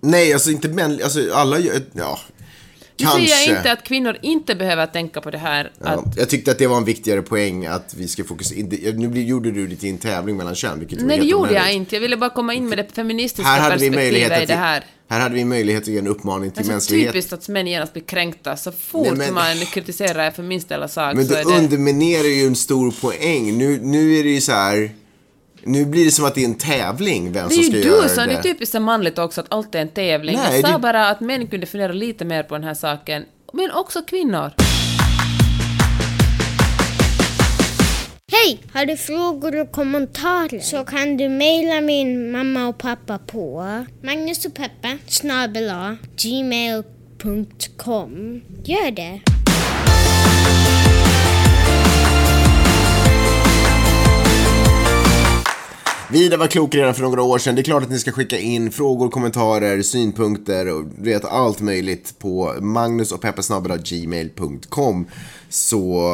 Nej, 0.00 0.32
alltså 0.32 0.50
inte 0.50 0.68
män, 0.68 1.00
alltså 1.04 1.32
alla 1.34 1.58
gör, 1.58 1.82
ja. 1.92 2.18
Nu 2.98 3.06
säger 3.06 3.18
Kanske. 3.28 3.50
jag 3.50 3.58
inte 3.58 3.72
att 3.72 3.84
kvinnor 3.84 4.16
inte 4.22 4.54
behöver 4.54 4.86
tänka 4.86 5.20
på 5.20 5.30
det 5.30 5.38
här. 5.38 5.72
Ja, 5.84 5.86
Att, 5.88 6.16
jag 6.16 6.28
tyckte 6.28 6.50
att 6.50 6.58
det 6.58 6.66
var 6.66 6.76
en 6.76 6.84
viktigare 6.84 7.22
poäng 7.22 7.66
att 7.66 7.94
vi 7.96 8.08
ska 8.08 8.24
fokusera, 8.24 8.66
nu 8.96 9.22
gjorde 9.22 9.50
du 9.50 9.66
det 9.66 9.76
till 9.76 9.88
en 9.90 9.98
tävling 9.98 10.36
mellan 10.36 10.54
kön, 10.54 10.78
vilket 10.78 11.00
nej, 11.06 11.18
det 11.18 11.24
gjorde 11.26 11.54
jag 11.54 11.72
inte. 11.72 11.96
Jag 11.96 12.00
ville 12.00 12.16
bara 12.16 12.30
komma 12.30 12.54
in 12.54 12.68
med 12.68 12.78
det 12.78 12.86
feministiska 12.94 13.48
Här 13.50 13.60
hade 13.60 13.76
vi 13.76 13.90
möjlighet 13.90 14.28
perspektivet 14.28 14.50
i 14.50 14.52
att 14.52 14.58
det 14.58 14.64
här. 14.64 14.84
här 15.08 15.20
hade 15.20 15.34
vi 15.34 15.44
möjlighet 15.44 15.82
att 15.82 15.88
ge 15.88 15.98
en 15.98 16.06
uppmaning 16.06 16.50
till 16.50 16.58
Alltså, 16.58 16.72
mänskligheten. 16.72 17.12
typiskt 17.12 17.32
att 17.32 17.48
män 17.48 17.66
genast 17.66 17.92
blir 17.92 18.02
kränkta. 18.02 18.56
Så 18.56 18.72
fort 18.72 19.06
Nej, 19.06 19.16
men- 19.16 19.34
man 19.34 19.56
kritiserar 19.72 20.30
för 20.30 20.42
minsta 20.42 20.74
lilla 20.76 20.88
sak 20.88 21.14
Men 21.16 21.26
så 21.26 21.32
du 21.34 21.38
är 21.40 21.44
det... 21.44 21.58
underminerar 21.58 22.28
ju 22.28 22.46
en 22.46 22.56
stor 22.56 22.90
poäng. 23.00 23.58
Nu, 23.58 23.78
nu 23.82 24.18
är 24.18 24.24
det 24.24 24.30
ju 24.30 24.40
så 24.40 24.52
här. 24.52 24.90
Nu 25.68 25.84
blir 25.86 26.04
det 26.04 26.10
som 26.10 26.24
att 26.24 26.34
det 26.34 26.40
är 26.40 26.44
en 26.44 26.54
tävling 26.54 27.32
vem 27.32 27.48
Det 27.48 27.54
som 27.54 27.62
är 27.62 27.66
ska 27.66 27.76
ju 27.76 27.82
göra 27.84 28.02
du 28.02 28.08
som, 28.08 28.24
det. 28.26 28.30
det 28.32 28.38
är 28.38 28.42
typiskt 28.42 28.72
så 28.72 28.80
manligt 28.80 29.18
också 29.18 29.40
att 29.40 29.46
allt 29.50 29.74
är 29.74 29.78
en 29.78 29.88
tävling. 29.88 30.36
Nej, 30.36 30.60
jag 30.60 30.70
sa 30.70 30.72
det- 30.76 30.82
bara 30.82 31.08
att 31.08 31.20
män 31.20 31.46
kunde 31.46 31.66
fundera 31.66 31.92
lite 31.92 32.24
mer 32.24 32.42
på 32.42 32.54
den 32.54 32.64
här 32.64 32.74
saken. 32.74 33.24
Men 33.52 33.70
också 33.70 34.02
kvinnor. 34.02 34.50
Hej! 38.32 38.58
Har 38.74 38.86
du 38.86 38.96
frågor 38.96 39.60
och 39.60 39.72
kommentarer 39.72 40.60
så 40.60 40.84
kan 40.84 41.16
du 41.16 41.28
mejla 41.28 41.80
min 41.80 42.30
mamma 42.30 42.68
och 42.68 42.78
pappa 42.78 43.18
på 43.18 43.64
Magnus 44.02 44.44
och 44.46 44.54
Peppe 44.54 44.98
snabel 45.06 45.72
gmail.com. 46.16 47.60
Gör 48.64 48.90
det! 48.90 49.20
Vida 56.10 56.36
var 56.36 56.46
klok 56.46 56.74
redan 56.74 56.94
för 56.94 57.02
några 57.02 57.22
år 57.22 57.38
sedan. 57.38 57.54
Det 57.54 57.60
är 57.60 57.62
klart 57.62 57.82
att 57.82 57.90
ni 57.90 57.98
ska 57.98 58.12
skicka 58.12 58.38
in 58.38 58.72
frågor, 58.72 59.08
kommentarer, 59.08 59.82
synpunkter 59.82 60.74
och 60.74 60.84
du 60.84 61.10
vet 61.10 61.24
allt 61.24 61.60
möjligt 61.60 62.18
på 62.18 62.54
magnusochpeppesnabel.gmail.com 62.60 65.06
så, 65.48 66.12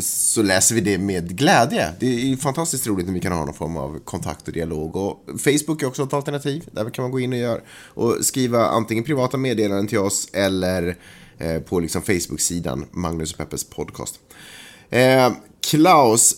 så 0.00 0.42
läser 0.42 0.74
vi 0.74 0.80
det 0.80 0.98
med 0.98 1.38
glädje. 1.38 1.92
Det 1.98 2.32
är 2.32 2.36
fantastiskt 2.36 2.86
roligt 2.86 3.06
när 3.06 3.14
vi 3.14 3.20
kan 3.20 3.32
ha 3.32 3.44
någon 3.44 3.54
form 3.54 3.76
av 3.76 3.98
kontakt 4.04 4.48
och 4.48 4.54
dialog. 4.54 4.96
Och 4.96 5.24
Facebook 5.38 5.82
är 5.82 5.86
också 5.86 6.02
ett 6.02 6.12
alternativ. 6.12 6.68
Där 6.72 6.90
kan 6.90 7.02
man 7.02 7.12
gå 7.12 7.20
in 7.20 7.32
och, 7.32 7.38
göra, 7.38 7.60
och 7.70 8.16
skriva 8.20 8.66
antingen 8.66 9.04
privata 9.04 9.36
meddelanden 9.36 9.86
till 9.86 9.98
oss 9.98 10.28
eller 10.32 10.96
eh, 11.38 11.60
på 11.60 11.80
liksom 11.80 12.02
Facebook-sidan 12.02 12.86
Magnus 12.90 13.32
och 13.32 13.38
Peppes 13.38 13.64
podcast. 13.64 14.20
Eh, 14.90 15.32
Klaus 15.60 16.34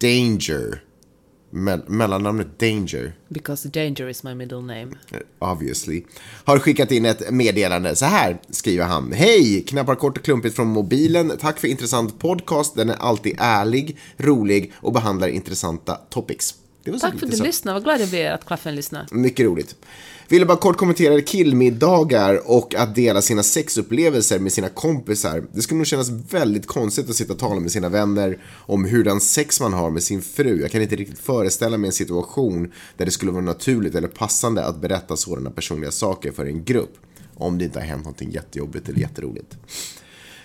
Danger 0.00 0.83
Mell- 1.56 1.84
mellannamnet 1.88 2.58
Danger, 2.58 3.12
Because 3.28 3.68
danger 3.68 4.08
is 4.08 4.22
my 4.24 4.34
middle 4.34 4.60
name. 4.60 4.86
eh, 5.12 5.18
obviously, 5.38 6.04
har 6.44 6.58
skickat 6.58 6.90
in 6.92 7.04
ett 7.04 7.30
meddelande. 7.32 7.96
Så 7.96 8.04
här 8.04 8.36
skriver 8.50 8.84
han. 8.84 9.12
Hej! 9.12 9.64
Knappar 9.68 9.94
kort 9.94 10.18
och 10.18 10.24
klumpigt 10.24 10.56
från 10.56 10.66
mobilen. 10.66 11.32
Tack 11.40 11.58
för 11.60 11.68
intressant 11.68 12.18
podcast. 12.18 12.76
Den 12.76 12.90
är 12.90 12.94
alltid 12.96 13.34
ärlig, 13.38 13.98
rolig 14.16 14.72
och 14.76 14.92
behandlar 14.92 15.28
intressanta 15.28 15.94
topics. 15.94 16.54
Tack 16.84 17.18
för 17.18 17.26
att 17.26 17.32
du 17.32 17.42
lyssnade. 17.42 17.74
Vad 17.74 17.84
glad 17.84 18.00
jag 18.00 18.08
blir 18.08 18.30
att 18.30 18.46
Klaffen 18.46 18.74
lyssnar. 18.74 19.06
Mycket 19.10 19.46
roligt. 19.46 19.76
Ville 20.28 20.46
bara 20.46 20.56
kort 20.56 20.76
kommentera 20.76 21.20
killmiddagar 21.20 22.50
och 22.50 22.74
att 22.74 22.94
dela 22.94 23.22
sina 23.22 23.42
sexupplevelser 23.42 24.38
med 24.38 24.52
sina 24.52 24.68
kompisar. 24.68 25.44
Det 25.52 25.62
skulle 25.62 25.78
nog 25.78 25.86
kännas 25.86 26.10
väldigt 26.10 26.66
konstigt 26.66 27.10
att 27.10 27.16
sitta 27.16 27.32
och 27.32 27.38
tala 27.38 27.60
med 27.60 27.72
sina 27.72 27.88
vänner 27.88 28.38
om 28.46 28.84
hurdan 28.84 29.20
sex 29.20 29.60
man 29.60 29.72
har 29.72 29.90
med 29.90 30.02
sin 30.02 30.22
fru. 30.22 30.60
Jag 30.60 30.70
kan 30.70 30.82
inte 30.82 30.96
riktigt 30.96 31.18
föreställa 31.18 31.78
mig 31.78 31.88
en 31.88 31.92
situation 31.92 32.72
där 32.96 33.04
det 33.04 33.10
skulle 33.10 33.32
vara 33.32 33.44
naturligt 33.44 33.94
eller 33.94 34.08
passande 34.08 34.64
att 34.64 34.80
berätta 34.80 35.16
sådana 35.16 35.50
personliga 35.50 35.90
saker 35.90 36.32
för 36.32 36.46
en 36.46 36.64
grupp. 36.64 36.96
Om 37.36 37.58
det 37.58 37.64
inte 37.64 37.78
har 37.78 37.86
hänt 37.86 38.04
någonting 38.04 38.30
jättejobbigt 38.30 38.88
eller 38.88 38.98
jätteroligt. 38.98 39.56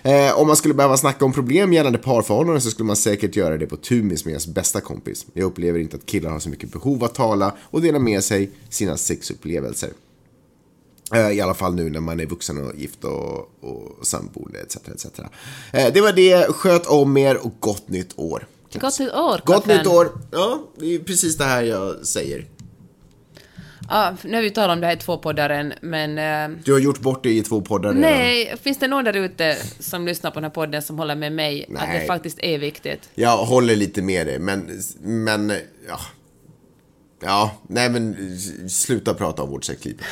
Eh, 0.02 0.38
om 0.38 0.46
man 0.46 0.56
skulle 0.56 0.74
behöva 0.74 0.96
snacka 0.96 1.24
om 1.24 1.32
problem 1.32 1.72
gällande 1.72 1.98
parförhållanden 1.98 2.60
så 2.60 2.70
skulle 2.70 2.86
man 2.86 2.96
säkert 2.96 3.36
göra 3.36 3.58
det 3.58 3.66
på 3.66 3.76
tumis 3.76 4.24
med 4.24 4.32
ens 4.32 4.46
bästa 4.46 4.80
kompis. 4.80 5.26
Jag 5.32 5.44
upplever 5.44 5.78
inte 5.78 5.96
att 5.96 6.06
killar 6.06 6.30
har 6.30 6.38
så 6.38 6.48
mycket 6.48 6.72
behov 6.72 7.04
att 7.04 7.14
tala 7.14 7.54
och 7.60 7.82
dela 7.82 7.98
med 7.98 8.24
sig 8.24 8.50
sina 8.68 8.96
sexupplevelser. 8.96 9.90
Eh, 11.14 11.30
I 11.30 11.40
alla 11.40 11.54
fall 11.54 11.74
nu 11.74 11.90
när 11.90 12.00
man 12.00 12.20
är 12.20 12.26
vuxen 12.26 12.66
och 12.66 12.76
gift 12.76 13.04
och, 13.04 13.38
och 13.60 14.06
samboende 14.06 14.58
etc. 14.58 14.76
etc. 14.76 15.06
Eh, 15.72 15.92
det 15.94 16.00
var 16.00 16.12
det, 16.12 16.52
sköt 16.52 16.86
om 16.86 17.16
er 17.16 17.46
och 17.46 17.52
gott 17.60 17.88
nytt 17.88 18.18
år. 18.18 18.46
Gott 18.80 18.98
nytt 18.98 19.12
år, 19.12 19.40
Gott 19.44 19.66
nytt 19.66 19.86
år! 19.86 20.10
Ja, 20.30 20.62
det 20.78 20.94
är 20.94 20.98
precis 20.98 21.36
det 21.36 21.44
här 21.44 21.62
jag 21.62 22.06
säger. 22.06 22.46
Ja, 23.90 24.16
nu 24.24 24.34
har 24.36 24.42
vi 24.42 24.50
talat 24.50 24.74
om 24.74 24.80
det 24.80 24.86
här 24.86 24.94
i 24.94 24.96
två 24.98 25.18
poddar 25.18 25.50
än, 25.50 25.72
men... 25.80 26.18
eh, 26.52 26.58
Du 26.64 26.72
har 26.72 26.78
gjort 26.80 27.00
bort 27.00 27.22
det 27.22 27.30
i 27.30 27.42
två 27.42 27.60
poddar 27.60 27.88
redan. 27.88 28.00
nej, 28.00 28.54
finns 28.62 28.78
det 28.78 28.88
någon 28.88 29.04
där 29.04 29.16
ute 29.16 29.56
som 29.78 30.06
lyssnar 30.06 30.30
på 30.30 30.34
den 30.34 30.44
här 30.44 30.50
podden 30.50 30.82
som 30.82 30.98
håller 30.98 31.14
med 31.16 31.32
mig 31.32 31.62
att 31.64 31.88
Nej. 31.88 32.00
det 32.00 32.06
faktiskt 32.06 32.38
är 32.42 32.58
viktigt? 32.58 33.08
Jag 33.14 33.36
håller 33.36 33.76
lite 33.76 34.02
med 34.02 34.26
dig, 34.26 34.38
men, 34.38 34.70
men 35.00 35.52
ja. 35.88 35.98
Ja, 37.22 37.54
nej 37.68 37.90
men 37.90 38.16
sluta 38.68 39.14
prata 39.14 39.42
om 39.42 39.50
vårt 39.50 39.64
sexliv. 39.64 40.02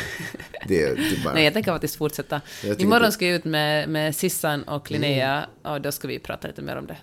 Det, 0.68 0.94
det 0.94 1.24
bara... 1.24 1.34
Nej, 1.34 1.44
jag 1.44 1.52
tänker 1.54 1.72
faktiskt 1.72 1.96
fortsätta. 1.96 2.40
Imorgon 2.78 3.12
ska 3.12 3.26
jag 3.26 3.34
ut 3.34 3.44
med, 3.44 3.88
med 3.88 4.16
Sissan 4.16 4.62
och 4.62 4.90
Linnea 4.90 5.46
och 5.62 5.80
då 5.80 5.92
ska 5.92 6.08
vi 6.08 6.18
prata 6.18 6.48
lite 6.48 6.62
mer 6.62 6.76
om 6.76 6.86
det. 6.86 6.96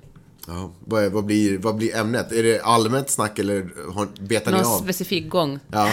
Ja, 0.47 0.71
vad, 0.79 1.11
vad, 1.11 1.25
blir, 1.25 1.57
vad 1.57 1.75
blir 1.75 1.95
ämnet? 1.95 2.31
Är 2.31 2.43
det 2.43 2.61
allmänt 2.61 3.09
snack 3.09 3.39
eller 3.39 3.69
har, 3.93 4.07
betar 4.19 4.51
ni 4.51 4.57
Någon 4.57 4.67
av? 4.67 4.79
specifik 4.79 5.29
gång. 5.29 5.59
Ja. 5.71 5.91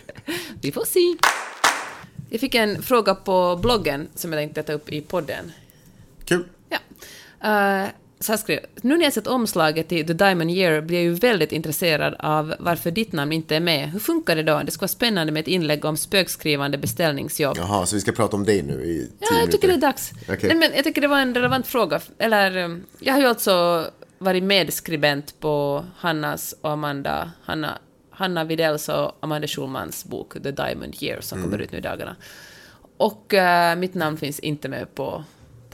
Vi 0.60 0.72
får 0.72 0.84
se. 0.84 1.16
Jag 2.30 2.40
fick 2.40 2.54
en 2.54 2.82
fråga 2.82 3.14
på 3.14 3.58
bloggen 3.62 4.08
som 4.14 4.32
jag 4.32 4.40
tänkte 4.40 4.62
ta 4.62 4.72
upp 4.72 4.92
i 4.92 5.00
podden. 5.00 5.52
Kul. 6.24 6.44
Ja. 6.68 6.78
Uh, 7.84 7.88
så 8.24 8.32
här 8.32 8.36
skrev. 8.36 8.60
Nu 8.82 8.96
när 8.96 9.04
jag 9.04 9.12
sett 9.12 9.26
omslaget 9.26 9.88
till 9.88 10.06
The 10.06 10.12
Diamond 10.12 10.50
Year 10.50 10.80
blir 10.80 10.96
jag 10.98 11.04
ju 11.04 11.14
väldigt 11.14 11.52
intresserad 11.52 12.14
av 12.18 12.54
varför 12.58 12.90
ditt 12.90 13.12
namn 13.12 13.32
inte 13.32 13.56
är 13.56 13.60
med. 13.60 13.90
Hur 13.90 13.98
funkar 13.98 14.36
det 14.36 14.42
då? 14.42 14.62
Det 14.64 14.70
skulle 14.70 14.80
vara 14.80 14.88
spännande 14.88 15.32
med 15.32 15.40
ett 15.40 15.48
inlägg 15.48 15.84
om 15.84 15.96
spökskrivande 15.96 16.78
beställningsjobb. 16.78 17.56
Jaha, 17.58 17.86
så 17.86 17.94
vi 17.96 18.00
ska 18.00 18.12
prata 18.12 18.36
om 18.36 18.44
dig 18.44 18.62
nu 18.62 18.72
i 18.84 18.98
tio 18.98 19.08
Ja, 19.30 19.38
jag 19.40 19.50
tycker 19.52 19.68
det 19.68 19.72
är 19.74 19.76
minuter. 19.76 19.86
dags. 19.86 20.12
Okej. 20.28 20.38
Nej, 20.48 20.56
men 20.56 20.70
jag 20.74 20.84
tycker 20.84 21.00
det 21.00 21.08
var 21.08 21.20
en 21.20 21.34
relevant 21.34 21.66
fråga. 21.66 22.00
Eller, 22.18 22.56
um, 22.56 22.84
jag 23.00 23.12
har 23.14 23.20
ju 23.20 23.26
alltså 23.26 23.86
varit 24.18 24.42
medskribent 24.42 25.40
på 25.40 25.84
Hannas 25.96 26.54
och 26.60 26.70
Amanda, 26.70 27.30
Hanna, 27.44 27.78
Hanna 28.10 28.44
Widells 28.44 28.88
och 28.88 29.12
Amanda 29.20 29.46
Schulmans 29.48 30.04
bok 30.04 30.32
The 30.42 30.50
Diamond 30.50 30.94
Year 31.02 31.20
som 31.20 31.38
Mm. 31.38 31.50
kommer 31.50 31.62
ut 31.62 31.72
nu 31.72 31.78
i 31.78 31.80
dagarna. 31.80 32.16
Och 32.96 33.34
eh, 33.34 33.76
mitt 33.76 33.94
namn 33.94 34.16
finns 34.16 34.38
inte 34.40 34.68
med 34.68 34.94
på, 34.94 35.24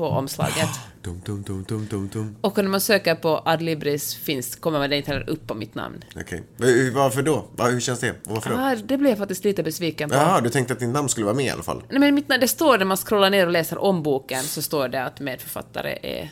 på 0.00 0.06
omslaget. 0.08 0.68
Dum, 1.02 1.20
dum, 1.24 1.42
dum, 1.42 1.64
dum, 1.68 1.86
dum, 1.90 2.08
dum. 2.12 2.36
Och 2.40 2.56
när 2.58 2.68
man 2.68 2.80
söker 2.80 3.14
på 3.14 3.42
Adlibris 3.44 4.14
finns, 4.14 4.56
kommer 4.56 4.78
man 4.78 4.92
inte 4.92 5.10
heller 5.12 5.30
upp 5.30 5.46
på 5.46 5.54
mitt 5.54 5.74
namn. 5.74 6.04
Okej. 6.16 6.42
Okay. 6.58 6.90
Varför 6.90 7.22
då? 7.22 7.44
Hur 7.58 7.80
känns 7.80 8.00
det? 8.00 8.14
Varför 8.24 8.50
då? 8.50 8.56
Ah, 8.56 8.74
det 8.84 8.96
blev 8.98 9.10
jag 9.10 9.18
faktiskt 9.18 9.44
lite 9.44 9.62
besviken 9.62 10.08
på. 10.10 10.14
Jaha, 10.16 10.40
du 10.40 10.50
tänkte 10.50 10.72
att 10.72 10.80
din 10.80 10.92
namn 10.92 11.08
skulle 11.08 11.24
vara 11.26 11.36
med 11.36 11.44
i 11.44 11.50
alla 11.50 11.62
fall? 11.62 11.82
Nej, 11.90 11.98
men 11.98 12.14
mitt, 12.14 12.28
namn- 12.28 12.40
det 12.40 12.48
står 12.48 12.78
när 12.78 12.84
man 12.84 12.96
scrollar 12.96 13.30
ner 13.30 13.46
och 13.46 13.52
läser 13.52 13.78
om 13.78 14.02
boken 14.02 14.42
så 14.42 14.62
står 14.62 14.88
det 14.88 15.04
att 15.04 15.20
medförfattare 15.20 15.98
är, 16.02 16.30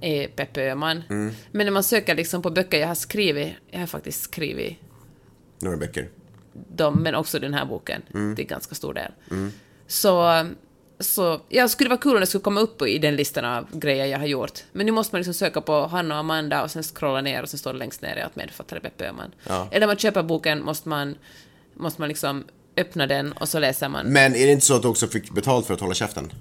är 0.00 0.28
Peppe 0.28 0.62
Öhman. 0.70 1.02
Mm. 1.10 1.34
Men 1.52 1.66
när 1.66 1.72
man 1.72 1.82
söker 1.84 2.14
liksom 2.14 2.42
på 2.42 2.50
böcker 2.50 2.80
jag 2.80 2.88
har 2.88 2.94
skrivit, 2.94 3.52
jag 3.70 3.80
har 3.80 3.86
faktiskt 3.86 4.22
skrivit 4.22 4.76
Några 5.58 5.76
böcker? 5.76 6.08
dem, 6.76 6.94
men 7.02 7.14
också 7.14 7.38
den 7.38 7.54
här 7.54 7.64
boken 7.66 8.02
Mm. 8.14 8.36
till 8.36 8.46
ganska 8.46 8.74
stor 8.74 8.94
del. 8.94 9.12
Så, 9.86 10.46
så 11.00 11.40
ja, 11.48 11.68
skulle 11.68 11.88
det 11.88 11.90
vara 11.90 12.00
kul 12.00 12.14
om 12.14 12.20
det 12.20 12.26
skulle 12.26 12.42
komma 12.42 12.60
upp 12.60 12.82
i 12.82 12.98
den 12.98 13.16
listan 13.16 13.44
av 13.44 13.78
grejer 13.78 14.06
jag 14.06 14.18
har 14.18 14.26
gjort. 14.26 14.64
Men 14.72 14.86
nu 14.86 14.92
måste 14.92 15.14
man 15.14 15.18
liksom 15.18 15.34
söka 15.34 15.60
på 15.60 15.86
Hanna 15.86 16.14
och 16.14 16.20
Amanda 16.20 16.62
och 16.62 16.70
sen 16.70 16.82
scrolla 16.82 17.20
ner 17.20 17.42
och 17.42 17.48
sen 17.48 17.58
står 17.58 17.72
det 17.72 17.78
längst 17.78 18.02
ner 18.02 18.16
att 18.16 18.36
medförfattare 18.36 18.78
är 18.78 18.82
Peppe 18.82 19.08
Öhman. 19.08 19.34
Ja. 19.46 19.68
Eller 19.70 19.80
när 19.80 19.86
man 19.86 19.96
köper 19.96 20.22
boken 20.22 20.64
måste 20.64 20.88
man, 20.88 21.14
måste 21.74 22.00
man 22.00 22.08
liksom 22.08 22.44
öppna 22.76 23.06
den 23.06 23.32
och 23.32 23.48
så 23.48 23.58
läser 23.58 23.88
man. 23.88 24.06
Men 24.06 24.34
är 24.34 24.46
det 24.46 24.52
inte 24.52 24.66
så 24.66 24.76
att 24.76 24.82
du 24.82 24.88
också 24.88 25.06
fick 25.06 25.30
betalt 25.30 25.66
för 25.66 25.74
att 25.74 25.80
hålla 25.80 25.94
käften? 25.94 26.32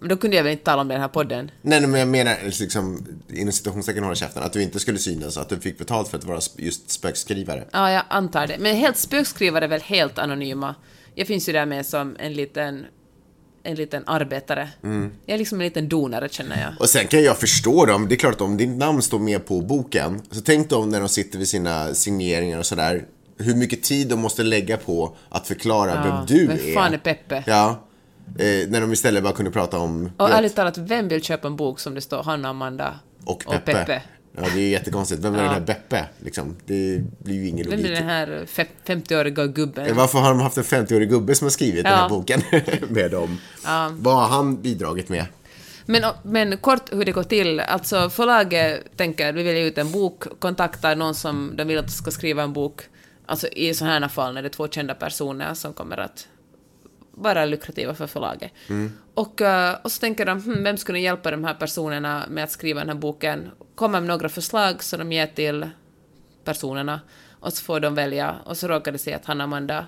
Då 0.00 0.16
kunde 0.16 0.36
jag 0.36 0.44
väl 0.44 0.52
inte 0.52 0.64
tala 0.64 0.82
om 0.82 0.88
den 0.88 1.00
här 1.00 1.08
podden. 1.08 1.50
Nej, 1.62 1.80
men 1.80 2.00
jag 2.00 2.08
menar 2.08 2.36
liksom, 2.60 3.06
inom 3.28 3.52
citationstecken 3.52 4.02
hålla 4.02 4.16
käften, 4.16 4.42
att 4.42 4.52
du 4.52 4.62
inte 4.62 4.80
skulle 4.80 4.98
synas, 4.98 5.36
att 5.36 5.48
du 5.48 5.60
fick 5.60 5.78
betalt 5.78 6.08
för 6.08 6.18
att 6.18 6.24
vara 6.24 6.40
just 6.56 6.90
spökskrivare. 6.90 7.64
Ja, 7.72 7.90
jag 7.90 8.02
antar 8.08 8.46
det. 8.46 8.58
Men 8.58 8.76
helt 8.76 8.96
spökskrivare 8.96 9.64
är 9.64 9.68
väl 9.68 9.80
helt 9.80 10.18
anonyma. 10.18 10.74
Jag 11.14 11.26
finns 11.26 11.48
ju 11.48 11.52
där 11.52 11.66
med 11.66 11.86
som 11.86 12.16
en 12.18 12.32
liten, 12.32 12.86
en 13.68 13.74
liten 13.76 14.02
arbetare. 14.06 14.68
Jag 15.26 15.34
är 15.34 15.38
liksom 15.38 15.60
en 15.60 15.64
liten 15.64 15.88
donare, 15.88 16.28
känner 16.28 16.60
jag. 16.62 16.80
Och 16.80 16.88
sen 16.88 17.06
kan 17.06 17.22
jag 17.22 17.38
förstå 17.38 17.86
dem, 17.86 18.08
det 18.08 18.14
är 18.14 18.16
klart 18.16 18.34
att 18.34 18.40
om 18.40 18.56
ditt 18.56 18.68
namn 18.68 19.02
står 19.02 19.18
med 19.18 19.46
på 19.46 19.60
boken, 19.60 20.22
så 20.30 20.40
tänk 20.40 20.70
dem 20.70 20.88
när 20.90 21.00
de 21.00 21.08
sitter 21.08 21.38
vid 21.38 21.48
sina 21.48 21.94
signeringar 21.94 22.58
och 22.58 22.66
sådär, 22.66 23.04
hur 23.38 23.54
mycket 23.54 23.82
tid 23.82 24.08
de 24.08 24.20
måste 24.20 24.42
lägga 24.42 24.76
på 24.76 25.16
att 25.28 25.46
förklara 25.48 25.90
Ja, 25.94 26.02
vem 26.04 26.26
du 26.26 26.46
vem 26.46 26.56
är. 26.68 26.74
fan 26.74 26.94
är 26.94 26.98
Peppe? 26.98 27.44
Ja. 27.46 27.84
Eh, 28.38 28.68
när 28.68 28.80
de 28.80 28.92
istället 28.92 29.22
bara 29.22 29.32
kunde 29.32 29.50
prata 29.50 29.78
om... 29.78 30.10
Och 30.16 30.28
vet, 30.28 30.34
ärligt 30.36 30.56
talat, 30.56 30.78
vem 30.78 31.08
vill 31.08 31.22
köpa 31.22 31.48
en 31.48 31.56
bok 31.56 31.80
som 31.80 31.94
det 31.94 32.00
står 32.00 32.22
Hanna, 32.22 32.48
Amanda 32.48 32.94
Och 33.24 33.44
Peppe. 33.64 34.02
Ja, 34.42 34.48
det 34.54 34.60
är 34.60 34.68
jättekonstigt. 34.68 35.24
Vem 35.24 35.34
är 35.34 35.38
den 35.42 35.48
här 35.48 35.60
Beppe? 35.60 36.04
Liksom? 36.18 36.56
Det 36.66 37.02
blir 37.24 37.34
ju 37.34 37.48
ingen 37.48 37.70
Vem 37.70 37.78
är 37.78 37.82
logik. 37.82 37.98
den 37.98 38.08
här 38.08 38.26
fe- 38.46 38.66
50-åriga 38.86 39.46
gubben? 39.46 39.96
Varför 39.96 40.18
har 40.18 40.28
de 40.28 40.40
haft 40.40 40.56
en 40.56 40.64
50-årig 40.64 41.08
gubbe 41.10 41.34
som 41.34 41.44
har 41.44 41.50
skrivit 41.50 41.84
den 41.84 41.92
här 41.92 42.02
Ja. 42.02 42.08
boken 42.08 42.42
med 42.88 43.10
dem? 43.10 43.38
Vad 44.00 44.14
har 44.14 44.28
han 44.28 44.62
bidragit 44.62 45.08
med? 45.08 45.26
Men, 45.86 46.02
men 46.22 46.56
kort 46.56 46.92
hur 46.92 47.04
det 47.04 47.12
går 47.12 47.22
till. 47.22 47.60
Alltså 47.60 48.10
förlaget 48.10 48.96
tänker 48.96 49.32
vi 49.32 49.42
vill 49.42 49.56
ge 49.56 49.62
ut 49.64 49.78
en 49.78 49.92
bok, 49.92 50.24
kontaktar 50.38 50.96
någon 50.96 51.14
som 51.14 51.52
de 51.56 51.64
vill 51.64 51.78
att 51.78 51.90
ska 51.90 52.10
skriva 52.10 52.42
en 52.42 52.52
bok. 52.52 52.80
Alltså 53.26 53.48
i 53.48 53.74
sådana 53.74 53.98
här 54.00 54.08
fall 54.08 54.34
när 54.34 54.42
det 54.42 54.48
är 54.48 54.50
två 54.50 54.68
kända 54.68 54.94
personer 54.94 55.54
som 55.54 55.72
kommer 55.72 55.96
att 55.96 56.26
vara 57.22 57.44
lukrativa 57.44 57.94
för 57.94 58.06
förlaget. 58.06 58.52
Och, 59.14 59.40
eh, 59.40 59.76
och 59.84 59.92
så 59.92 60.00
tänker 60.00 60.26
de, 60.26 60.42
hm, 60.42 60.64
vem 60.64 60.76
skulle 60.76 60.98
hjälpa 61.00 61.30
de 61.30 61.44
här 61.44 61.54
personerna 61.54 62.24
med 62.30 62.44
att 62.44 62.50
skriva 62.50 62.80
den 62.80 62.88
här 62.88 62.96
boken? 62.96 63.50
Kommer 63.74 64.00
med 64.00 64.08
några 64.08 64.28
förslag 64.28 64.82
som 64.82 64.98
de 64.98 65.12
ger 65.12 65.26
till 65.26 65.68
personerna 66.44 67.00
och 67.40 67.52
så 67.52 67.64
får 67.64 67.80
de 67.80 67.94
välja 67.94 68.36
och 68.44 68.56
så 68.56 68.68
råkar 68.68 68.92
det 68.92 68.98
sig 68.98 69.14
att 69.14 69.24
Hanna 69.24 69.44
Amanda 69.44 69.86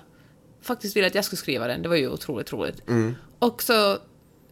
faktiskt 0.61 0.95
ville 0.95 1.07
att 1.07 1.15
jag 1.15 1.25
skulle 1.25 1.37
skriva 1.37 1.67
den. 1.67 1.81
Det 1.81 1.89
var 1.89 1.95
ju 1.95 2.09
otroligt 2.09 2.53
roligt. 2.53 2.81
Och 3.39 3.63
så, 3.63 3.97